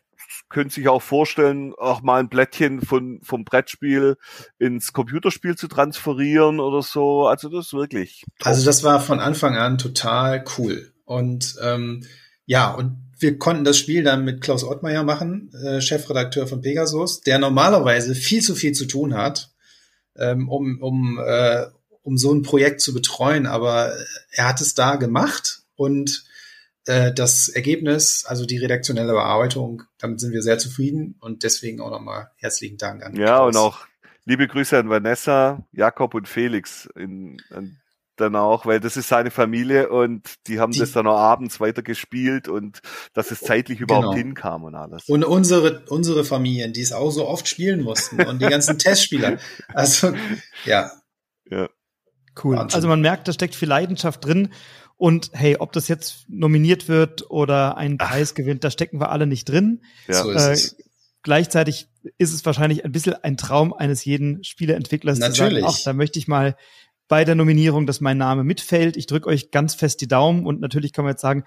können 0.49 0.69
sich 0.69 0.89
auch 0.89 1.01
vorstellen, 1.01 1.75
auch 1.79 2.03
mal 2.03 2.19
ein 2.19 2.29
Blättchen 2.29 2.81
von, 2.81 3.21
vom 3.23 3.45
Brettspiel 3.45 4.17
ins 4.59 4.93
Computerspiel 4.93 5.57
zu 5.57 5.69
transferieren 5.69 6.59
oder 6.59 6.83
so. 6.83 7.29
Also 7.29 7.49
das 7.51 7.67
ist 7.67 7.73
wirklich. 7.73 8.25
Top. 8.41 8.49
Also 8.49 8.65
das 8.65 8.83
war 8.83 8.99
von 8.99 9.21
Anfang 9.21 9.57
an 9.57 9.79
total 9.79 10.45
cool. 10.59 10.93
Und 11.05 11.55
ähm, 11.63 12.05
ja, 12.47 12.73
und 12.73 13.10
wir 13.21 13.39
konnten 13.39 13.65
das 13.65 13.79
Spiel 13.79 14.03
dann 14.03 14.25
mit 14.25 14.41
Klaus 14.41 14.65
Ottmeier 14.65 15.05
machen, 15.05 15.53
äh, 15.65 15.81
Chefredakteur 15.81 16.47
von 16.47 16.63
Pegasus, 16.63 17.21
der 17.21 17.39
normalerweise 17.39 18.15
viel 18.15 18.43
zu 18.43 18.55
viel 18.55 18.73
zu 18.73 18.87
tun 18.87 19.15
hat, 19.15 19.51
ähm, 20.17 20.49
um, 20.49 20.81
um, 20.83 21.21
äh, 21.23 21.67
um 22.03 22.17
so 22.17 22.33
ein 22.33 22.43
Projekt 22.43 22.81
zu 22.81 22.95
betreuen. 22.95 23.47
Aber 23.47 23.93
er 24.33 24.49
hat 24.49 24.61
es 24.61 24.75
da 24.75 24.97
gemacht 24.97 25.63
und 25.77 26.25
äh, 26.87 27.13
das 27.13 27.49
Ergebnis, 27.49 28.25
also 28.27 28.47
die 28.47 28.59
redaktionelle 28.59 29.13
Bearbeitung, 29.13 29.83
damit 29.99 30.21
sind 30.21 30.33
wir 30.33 30.43
sehr 30.43 30.59
zufrieden 30.59 31.17
und 31.21 31.43
deswegen 31.43 31.81
auch 31.81 31.91
nochmal 31.91 32.31
herzlichen 32.37 32.79
Dank 32.79 33.05
an. 33.05 33.17
Ja, 33.17 33.37
Klaus. 33.37 33.49
und 33.49 33.61
auch 33.61 33.87
liebe 34.25 34.49
Grüße 34.49 34.79
an 34.79 34.89
Vanessa, 34.89 35.67
Jakob 35.73 36.15
und 36.15 36.27
Felix 36.27 36.89
in, 36.97 37.41
an, 37.51 37.80
dann 38.21 38.37
auch, 38.37 38.67
weil 38.67 38.81
das 38.81 38.97
ist 38.97 39.09
seine 39.09 39.31
Familie 39.31 39.89
und 39.89 40.35
die 40.47 40.61
haben 40.61 40.73
die, 40.73 40.79
das 40.79 40.93
dann 40.93 41.07
auch 41.07 41.19
abends 41.19 41.61
weitergespielt 41.61 42.49
und 42.49 42.81
dass 43.15 43.31
es 43.31 43.41
zeitlich 43.41 43.81
überhaupt 43.81 44.15
genau. 44.15 44.17
hinkam 44.17 44.65
und 44.65 44.75
alles. 44.75 45.09
Und 45.09 45.25
unsere, 45.25 45.85
unsere 45.89 46.25
Familien, 46.25 46.73
die 46.73 46.83
es 46.83 46.93
auch 46.93 47.11
so 47.11 47.27
oft 47.27 47.49
spielen 47.49 47.83
mussten 47.83 48.23
und 48.23 48.41
die 48.41 48.47
ganzen 48.47 48.79
Testspieler. 48.79 49.39
Also, 49.69 50.13
ja. 50.65 50.91
Ja. 51.51 51.69
Cool. 52.43 52.57
Wahnsinn. 52.57 52.77
Also 52.77 52.89
man 52.89 53.01
merkt, 53.01 53.29
da 53.29 53.33
steckt 53.33 53.55
viel 53.55 53.69
Leidenschaft 53.69 54.25
drin 54.25 54.51
und 54.97 55.31
hey, 55.33 55.57
ob 55.59 55.73
das 55.73 55.89
jetzt 55.89 56.27
nominiert 56.29 56.87
wird 56.87 57.31
oder 57.31 57.77
einen 57.77 57.97
Preis 57.97 58.33
Ach. 58.33 58.35
gewinnt, 58.35 58.65
da 58.65 58.71
stecken 58.71 59.01
wir 59.01 59.11
alle 59.11 59.27
nicht 59.27 59.49
drin. 59.49 59.83
Ja. 60.07 60.23
So 60.23 60.31
ist 60.31 60.43
äh, 60.43 60.53
es. 60.53 60.77
Gleichzeitig 61.23 61.89
ist 62.17 62.33
es 62.33 62.47
wahrscheinlich 62.47 62.85
ein 62.85 62.93
bisschen 62.93 63.15
ein 63.15 63.37
Traum 63.37 63.73
eines 63.73 64.05
jeden 64.05 64.43
Spieleentwicklers 64.45 65.19
Natürlich. 65.19 65.65
zu 65.65 65.71
sagen, 65.71 65.77
ach, 65.79 65.85
da 65.85 65.93
möchte 65.93 66.19
ich 66.19 66.29
mal 66.29 66.57
bei 67.11 67.25
der 67.25 67.35
Nominierung, 67.35 67.87
dass 67.87 68.01
mein 68.01 68.19
Name 68.19 68.45
mitfällt. 68.45 68.97
Ich 68.97 69.07
drücke 69.07 69.29
euch 69.29 69.51
ganz 69.51 69.75
fest 69.75 70.01
die 70.01 70.07
Daumen 70.07 70.47
und 70.47 70.61
natürlich 70.61 70.93
kann 70.93 71.05
man 71.05 71.13
jetzt 71.13 71.21
sagen, 71.21 71.43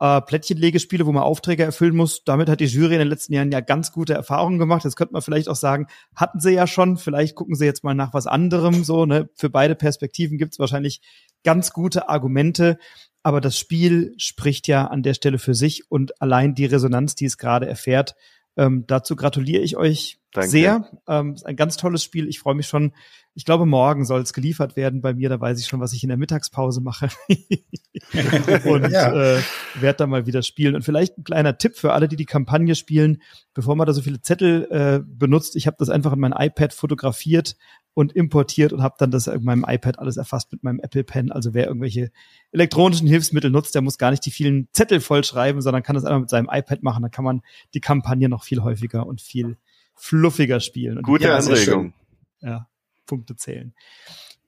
äh, 0.00 0.20
Plättchenlegespiele, 0.20 1.06
wo 1.06 1.12
man 1.12 1.22
Aufträge 1.22 1.62
erfüllen 1.62 1.94
muss. 1.94 2.24
Damit 2.24 2.48
hat 2.48 2.58
die 2.58 2.64
Jury 2.64 2.94
in 2.94 2.98
den 2.98 3.08
letzten 3.08 3.32
Jahren 3.32 3.52
ja 3.52 3.60
ganz 3.60 3.92
gute 3.92 4.12
Erfahrungen 4.12 4.58
gemacht. 4.58 4.84
Das 4.84 4.96
könnte 4.96 5.12
man 5.12 5.22
vielleicht 5.22 5.48
auch 5.48 5.54
sagen, 5.54 5.86
hatten 6.16 6.40
sie 6.40 6.50
ja 6.50 6.66
schon. 6.66 6.96
Vielleicht 6.96 7.36
gucken 7.36 7.54
sie 7.54 7.64
jetzt 7.64 7.84
mal 7.84 7.94
nach 7.94 8.12
was 8.12 8.26
anderem. 8.26 8.82
So, 8.82 9.06
ne? 9.06 9.30
Für 9.36 9.50
beide 9.50 9.76
Perspektiven 9.76 10.36
gibt 10.36 10.54
es 10.54 10.58
wahrscheinlich 10.58 11.00
ganz 11.44 11.72
gute 11.72 12.08
Argumente. 12.08 12.76
Aber 13.22 13.40
das 13.40 13.56
Spiel 13.56 14.14
spricht 14.16 14.66
ja 14.66 14.88
an 14.88 15.04
der 15.04 15.14
Stelle 15.14 15.38
für 15.38 15.54
sich 15.54 15.90
und 15.92 16.20
allein 16.20 16.56
die 16.56 16.66
Resonanz, 16.66 17.14
die 17.14 17.26
es 17.26 17.38
gerade 17.38 17.68
erfährt, 17.68 18.16
ähm, 18.56 18.84
dazu 18.86 19.16
gratuliere 19.16 19.62
ich 19.62 19.76
euch 19.76 20.18
Danke. 20.32 20.50
sehr. 20.50 20.90
Ähm, 21.08 21.34
ist 21.34 21.46
ein 21.46 21.56
ganz 21.56 21.76
tolles 21.76 22.02
Spiel. 22.02 22.28
Ich 22.28 22.38
freue 22.38 22.54
mich 22.54 22.66
schon. 22.66 22.92
Ich 23.34 23.44
glaube, 23.44 23.66
morgen 23.66 24.04
soll 24.04 24.20
es 24.20 24.32
geliefert 24.32 24.76
werden 24.76 25.00
bei 25.00 25.14
mir. 25.14 25.28
Da 25.28 25.40
weiß 25.40 25.60
ich 25.60 25.66
schon, 25.66 25.80
was 25.80 25.92
ich 25.92 26.02
in 26.02 26.08
der 26.08 26.18
Mittagspause 26.18 26.80
mache. 26.80 27.08
und 28.64 28.90
ja. 28.90 29.36
äh, 29.36 29.40
werde 29.74 29.96
da 29.98 30.06
mal 30.06 30.26
wieder 30.26 30.42
spielen. 30.42 30.74
Und 30.76 30.82
vielleicht 30.82 31.18
ein 31.18 31.24
kleiner 31.24 31.58
Tipp 31.58 31.76
für 31.76 31.92
alle, 31.92 32.08
die 32.08 32.16
die 32.16 32.26
Kampagne 32.26 32.74
spielen, 32.74 33.22
bevor 33.54 33.74
man 33.74 33.86
da 33.86 33.92
so 33.92 34.02
viele 34.02 34.20
Zettel 34.20 34.68
äh, 34.70 35.00
benutzt. 35.04 35.56
Ich 35.56 35.66
habe 35.66 35.76
das 35.78 35.88
einfach 35.88 36.12
in 36.12 36.20
mein 36.20 36.32
iPad 36.32 36.72
fotografiert 36.72 37.56
und 37.94 38.12
importiert 38.12 38.72
und 38.72 38.82
habe 38.82 38.96
dann 38.98 39.10
das 39.10 39.28
in 39.28 39.44
meinem 39.44 39.64
iPad 39.66 40.00
alles 40.00 40.16
erfasst 40.16 40.50
mit 40.52 40.62
meinem 40.62 40.80
Apple 40.80 41.04
Pen. 41.04 41.30
Also 41.30 41.54
wer 41.54 41.66
irgendwelche 41.66 42.10
elektronischen 42.50 43.06
Hilfsmittel 43.06 43.50
nutzt, 43.50 43.74
der 43.74 43.82
muss 43.82 43.98
gar 43.98 44.10
nicht 44.10 44.26
die 44.26 44.32
vielen 44.32 44.68
Zettel 44.72 45.00
vollschreiben, 45.00 45.62
sondern 45.62 45.82
kann 45.82 45.94
das 45.94 46.04
einfach 46.04 46.20
mit 46.20 46.30
seinem 46.30 46.48
iPad 46.50 46.82
machen. 46.82 47.02
Da 47.02 47.08
kann 47.08 47.24
man 47.24 47.42
die 47.72 47.80
Kampagne 47.80 48.28
noch 48.28 48.42
viel 48.42 48.62
häufiger 48.62 49.06
und 49.06 49.22
viel 49.22 49.56
fluffiger 49.94 50.58
spielen. 50.60 50.98
Und 50.98 51.04
Gute 51.04 51.32
Anregung. 51.32 51.94
Ja, 52.40 52.68
Punkte 53.06 53.36
zählen. 53.36 53.74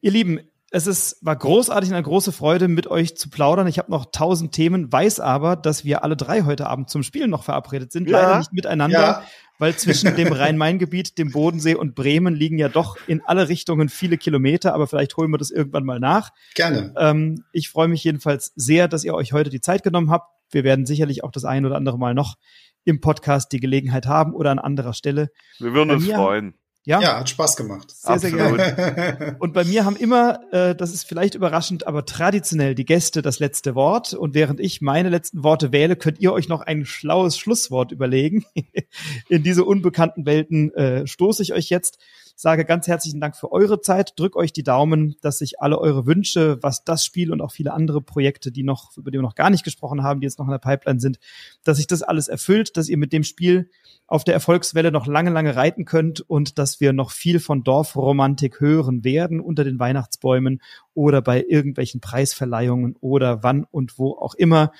Ihr 0.00 0.10
Lieben, 0.10 0.40
es 0.70 0.86
ist, 0.86 1.24
war 1.24 1.36
großartig 1.36 1.90
und 1.90 1.96
eine 1.96 2.02
große 2.02 2.32
Freude, 2.32 2.68
mit 2.68 2.88
euch 2.88 3.16
zu 3.16 3.30
plaudern. 3.30 3.68
Ich 3.68 3.78
habe 3.78 3.90
noch 3.90 4.06
tausend 4.06 4.52
Themen, 4.52 4.92
weiß 4.92 5.20
aber, 5.20 5.54
dass 5.54 5.84
wir 5.84 6.02
alle 6.02 6.16
drei 6.16 6.42
heute 6.42 6.66
Abend 6.66 6.90
zum 6.90 7.02
Spielen 7.02 7.30
noch 7.30 7.44
verabredet 7.44 7.92
sind. 7.92 8.10
Ja. 8.10 8.20
Leider 8.20 8.38
nicht 8.38 8.52
miteinander, 8.52 9.00
ja. 9.00 9.22
Weil 9.58 9.76
zwischen 9.76 10.14
dem 10.16 10.32
Rhein-Main-Gebiet, 10.32 11.18
dem 11.18 11.32
Bodensee 11.32 11.74
und 11.74 11.94
Bremen 11.94 12.34
liegen 12.34 12.58
ja 12.58 12.68
doch 12.68 12.96
in 13.06 13.22
alle 13.22 13.48
Richtungen 13.48 13.88
viele 13.88 14.18
Kilometer, 14.18 14.74
aber 14.74 14.86
vielleicht 14.86 15.16
holen 15.16 15.30
wir 15.30 15.38
das 15.38 15.50
irgendwann 15.50 15.84
mal 15.84 16.00
nach. 16.00 16.30
Gerne. 16.54 16.94
Ähm, 16.98 17.44
ich 17.52 17.68
freue 17.68 17.88
mich 17.88 18.04
jedenfalls 18.04 18.52
sehr, 18.56 18.88
dass 18.88 19.04
ihr 19.04 19.14
euch 19.14 19.32
heute 19.32 19.50
die 19.50 19.60
Zeit 19.60 19.82
genommen 19.82 20.10
habt. 20.10 20.30
Wir 20.50 20.64
werden 20.64 20.86
sicherlich 20.86 21.24
auch 21.24 21.32
das 21.32 21.44
ein 21.44 21.66
oder 21.66 21.76
andere 21.76 21.98
Mal 21.98 22.14
noch 22.14 22.36
im 22.84 23.00
Podcast 23.00 23.52
die 23.52 23.60
Gelegenheit 23.60 24.06
haben 24.06 24.32
oder 24.32 24.50
an 24.50 24.58
anderer 24.58 24.92
Stelle. 24.92 25.30
Wir 25.58 25.74
würden 25.74 25.90
uns 25.90 26.06
freuen. 26.06 26.54
Ja, 26.86 27.00
ja, 27.00 27.18
hat 27.18 27.28
Spaß 27.28 27.56
gemacht. 27.56 27.90
Sehr, 27.90 28.10
Absolut. 28.12 28.60
sehr 28.60 28.72
gerne. 28.74 29.36
Und 29.40 29.52
bei 29.52 29.64
mir 29.64 29.84
haben 29.84 29.96
immer, 29.96 30.40
äh, 30.52 30.72
das 30.76 30.94
ist 30.94 31.02
vielleicht 31.04 31.34
überraschend, 31.34 31.84
aber 31.84 32.06
traditionell 32.06 32.76
die 32.76 32.84
Gäste 32.84 33.22
das 33.22 33.40
letzte 33.40 33.74
Wort. 33.74 34.14
Und 34.14 34.34
während 34.34 34.60
ich 34.60 34.80
meine 34.80 35.08
letzten 35.08 35.42
Worte 35.42 35.72
wähle, 35.72 35.96
könnt 35.96 36.20
ihr 36.20 36.32
euch 36.32 36.48
noch 36.48 36.60
ein 36.60 36.86
schlaues 36.86 37.38
Schlusswort 37.38 37.90
überlegen. 37.90 38.44
In 39.28 39.42
diese 39.42 39.64
unbekannten 39.64 40.26
Welten 40.26 40.72
äh, 40.74 41.08
stoße 41.08 41.42
ich 41.42 41.52
euch 41.52 41.70
jetzt 41.70 41.98
sage 42.36 42.66
ganz 42.66 42.86
herzlichen 42.86 43.18
Dank 43.18 43.34
für 43.34 43.50
eure 43.50 43.80
Zeit, 43.80 44.12
drück 44.16 44.36
euch 44.36 44.52
die 44.52 44.62
Daumen, 44.62 45.16
dass 45.22 45.38
sich 45.38 45.60
alle 45.60 45.78
eure 45.78 46.04
Wünsche, 46.04 46.58
was 46.62 46.84
das 46.84 47.02
Spiel 47.02 47.32
und 47.32 47.40
auch 47.40 47.50
viele 47.50 47.72
andere 47.72 48.02
Projekte, 48.02 48.52
die 48.52 48.62
noch, 48.62 48.94
über 48.98 49.10
die 49.10 49.16
wir 49.16 49.22
noch 49.22 49.34
gar 49.34 49.48
nicht 49.48 49.64
gesprochen 49.64 50.02
haben, 50.02 50.20
die 50.20 50.26
jetzt 50.26 50.38
noch 50.38 50.44
in 50.44 50.52
der 50.52 50.58
Pipeline 50.58 51.00
sind, 51.00 51.18
dass 51.64 51.78
sich 51.78 51.86
das 51.86 52.02
alles 52.02 52.28
erfüllt, 52.28 52.76
dass 52.76 52.90
ihr 52.90 52.98
mit 52.98 53.14
dem 53.14 53.24
Spiel 53.24 53.70
auf 54.06 54.22
der 54.22 54.34
Erfolgswelle 54.34 54.92
noch 54.92 55.06
lange, 55.06 55.30
lange 55.30 55.56
reiten 55.56 55.86
könnt 55.86 56.20
und 56.20 56.58
dass 56.58 56.78
wir 56.78 56.92
noch 56.92 57.10
viel 57.10 57.40
von 57.40 57.64
Dorfromantik 57.64 58.60
hören 58.60 59.02
werden 59.02 59.40
unter 59.40 59.64
den 59.64 59.78
Weihnachtsbäumen 59.78 60.60
oder 60.92 61.22
bei 61.22 61.42
irgendwelchen 61.42 62.02
Preisverleihungen 62.02 62.96
oder 63.00 63.42
wann 63.42 63.64
und 63.64 63.98
wo 63.98 64.12
auch 64.12 64.34
immer 64.34 64.72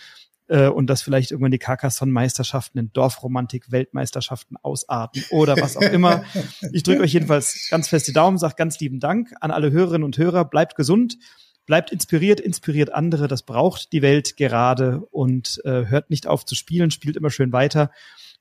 äh, 0.48 0.68
und 0.68 0.88
dass 0.88 1.02
vielleicht 1.02 1.30
irgendwann 1.30 1.50
die 1.50 1.58
Carcassonne-Meisterschaften 1.58 2.78
in 2.78 2.92
Dorfromantik-Weltmeisterschaften 2.92 4.56
ausarten 4.62 5.24
oder 5.30 5.56
was 5.56 5.76
auch 5.76 5.82
immer. 5.82 6.24
ich 6.72 6.82
drücke 6.82 7.02
euch 7.02 7.12
jedenfalls 7.12 7.68
ganz 7.70 7.88
fest 7.88 8.08
die 8.08 8.12
Daumen, 8.12 8.38
sage 8.38 8.54
ganz 8.56 8.78
lieben 8.80 9.00
Dank 9.00 9.32
an 9.40 9.50
alle 9.50 9.70
Hörerinnen 9.70 10.04
und 10.04 10.18
Hörer. 10.18 10.44
Bleibt 10.44 10.76
gesund, 10.76 11.18
bleibt 11.66 11.90
inspiriert, 11.90 12.40
inspiriert 12.40 12.92
andere. 12.92 13.28
Das 13.28 13.42
braucht 13.42 13.92
die 13.92 14.02
Welt 14.02 14.36
gerade 14.36 15.00
und 15.10 15.60
äh, 15.64 15.86
hört 15.86 16.10
nicht 16.10 16.26
auf 16.26 16.44
zu 16.44 16.54
spielen, 16.54 16.90
spielt 16.90 17.16
immer 17.16 17.30
schön 17.30 17.52
weiter. 17.52 17.90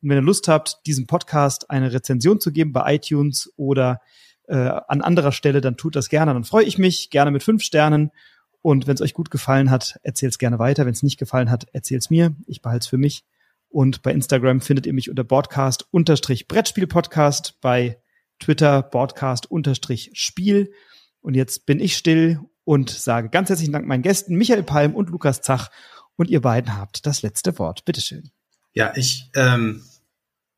Und 0.01 0.09
wenn 0.09 0.17
ihr 0.17 0.21
Lust 0.21 0.47
habt, 0.47 0.85
diesem 0.85 1.07
Podcast 1.07 1.69
eine 1.69 1.91
Rezension 1.91 2.39
zu 2.39 2.51
geben 2.51 2.73
bei 2.73 2.95
iTunes 2.95 3.51
oder 3.55 4.01
äh, 4.47 4.55
an 4.55 5.01
anderer 5.01 5.31
Stelle, 5.31 5.61
dann 5.61 5.77
tut 5.77 5.95
das 5.95 6.09
gerne. 6.09 6.33
Dann 6.33 6.43
freue 6.43 6.65
ich 6.65 6.77
mich 6.77 7.09
gerne 7.09 7.31
mit 7.31 7.43
fünf 7.43 7.63
Sternen 7.63 8.11
und 8.65 8.87
wenn 8.87 8.95
es 8.95 9.01
euch 9.01 9.13
gut 9.13 9.29
gefallen 9.29 9.69
hat, 9.69 9.99
erzählt 10.01 10.31
es 10.31 10.39
gerne 10.39 10.57
weiter. 10.57 10.87
Wenn 10.87 10.93
es 10.93 11.03
nicht 11.03 11.19
gefallen 11.19 11.51
hat, 11.51 11.67
erzählt 11.73 12.01
es 12.01 12.09
mir. 12.09 12.35
Ich 12.47 12.63
behalte 12.63 12.85
es 12.85 12.87
für 12.87 12.97
mich. 12.97 13.23
Und 13.69 14.01
bei 14.01 14.11
Instagram 14.11 14.59
findet 14.59 14.87
ihr 14.87 14.93
mich 14.93 15.07
unter 15.07 15.23
Broadcast-Brettspiel-Podcast, 15.23 17.61
bei 17.61 18.01
Twitter 18.39 18.81
Broadcast-Spiel. 18.81 20.73
Und 21.21 21.35
jetzt 21.35 21.67
bin 21.67 21.79
ich 21.79 21.95
still 21.95 22.39
und 22.63 22.89
sage 22.89 23.29
ganz 23.29 23.49
herzlichen 23.49 23.71
Dank 23.71 23.85
meinen 23.85 24.01
Gästen 24.01 24.35
Michael 24.35 24.63
Palm 24.63 24.95
und 24.95 25.11
Lukas 25.11 25.43
Zach. 25.43 25.69
Und 26.15 26.31
ihr 26.31 26.41
beiden 26.41 26.75
habt 26.75 27.05
das 27.05 27.21
letzte 27.21 27.59
Wort. 27.59 27.85
Bitteschön. 27.85 28.31
Ja, 28.73 28.93
ich, 28.95 29.29
ähm, 29.35 29.83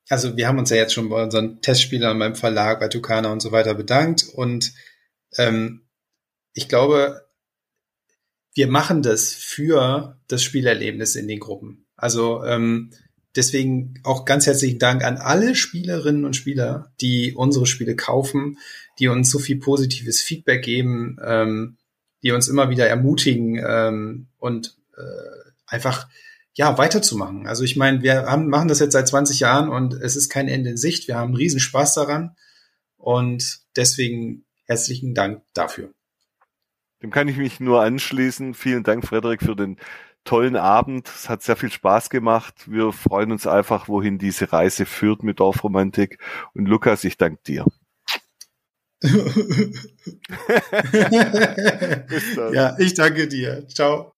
also 0.08 0.38
wir 0.38 0.48
haben 0.48 0.60
uns 0.60 0.70
ja 0.70 0.78
jetzt 0.78 0.94
schon 0.94 1.10
bei 1.10 1.22
unseren 1.22 1.62
Testspielern 1.62 2.18
beim 2.18 2.36
Verlag, 2.36 2.80
bei 2.80 2.88
Tucana 2.88 3.34
und 3.34 3.42
so 3.42 3.52
weiter 3.52 3.74
bedankt. 3.74 4.24
Und 4.34 4.72
ähm, 5.38 5.82
ich 6.54 6.70
glaube, 6.70 7.27
wir 8.58 8.68
machen 8.68 9.04
das 9.04 9.34
für 9.34 10.18
das 10.28 10.42
Spielerlebnis 10.42 11.16
in 11.16 11.28
den 11.28 11.40
Gruppen. 11.40 11.86
Also 11.96 12.44
ähm, 12.44 12.90
deswegen 13.36 13.94
auch 14.04 14.26
ganz 14.26 14.48
herzlichen 14.48 14.80
Dank 14.80 15.04
an 15.04 15.18
alle 15.18 15.54
Spielerinnen 15.54 16.26
und 16.26 16.36
Spieler, 16.36 16.92
die 17.00 17.36
unsere 17.36 17.68
Spiele 17.68 17.96
kaufen, 17.96 18.58
die 18.98 19.10
uns 19.10 19.30
so 19.30 19.38
viel 19.38 19.60
positives 19.60 20.24
Feedback 20.24 20.64
geben, 20.64 21.18
ähm, 21.24 21.78
die 22.24 22.32
uns 22.32 22.48
immer 22.48 22.72
wieder 22.72 22.88
ermutigen 22.88 23.64
ähm, 23.64 24.28
und 24.40 24.76
äh, 24.98 25.52
einfach 25.68 26.08
ja 26.56 26.80
weiterzumachen. 26.80 27.46
Also 27.46 27.64
ich 27.64 27.76
meine, 27.76 28.02
wir 28.02 28.26
haben, 28.26 28.50
machen 28.50 28.70
das 28.70 28.80
jetzt 28.80 28.94
seit 28.94 29.08
20 29.08 29.40
Jahren 29.40 29.70
und 29.70 29.94
es 29.94 30.16
ist 30.16 30.30
kein 30.30 30.48
Ende 30.48 30.72
in 30.72 30.78
Sicht. 30.78 31.08
Wir 31.08 31.18
haben 31.18 31.36
riesen 31.36 31.60
Spaß 31.60 31.94
daran 31.94 32.36
und 32.98 33.60
deswegen 33.76 34.46
herzlichen 34.66 35.14
Dank 35.14 35.44
dafür. 35.54 35.94
Dem 37.02 37.12
kann 37.12 37.28
ich 37.28 37.38
mich 37.38 37.60
nur 37.60 37.82
anschließen. 37.82 38.54
Vielen 38.54 38.84
Dank, 38.84 39.06
Frederik, 39.06 39.42
für 39.42 39.56
den 39.56 39.78
tollen 40.24 40.56
Abend. 40.56 41.08
Es 41.08 41.30
hat 41.30 41.44
sehr 41.44 41.56
viel 41.56 41.72
Spaß 41.72 42.10
gemacht. 42.10 42.56
Wir 42.68 42.92
freuen 42.92 43.32
uns 43.32 43.48
einfach, 43.48 43.88
wohin 43.88 44.18
diese 44.18 44.52
Reise 44.52 44.86
führt 44.86 45.24
mit 45.24 45.40
Dorfromantik. 45.40 46.20
Und 46.54 46.68
Lukas, 46.68 47.04
ich 47.04 47.18
danke 47.18 47.42
dir. 47.46 47.66
ja, 52.54 52.76
ich 52.80 52.94
danke 52.94 53.28
dir. 53.28 53.68
Ciao. 53.68 54.14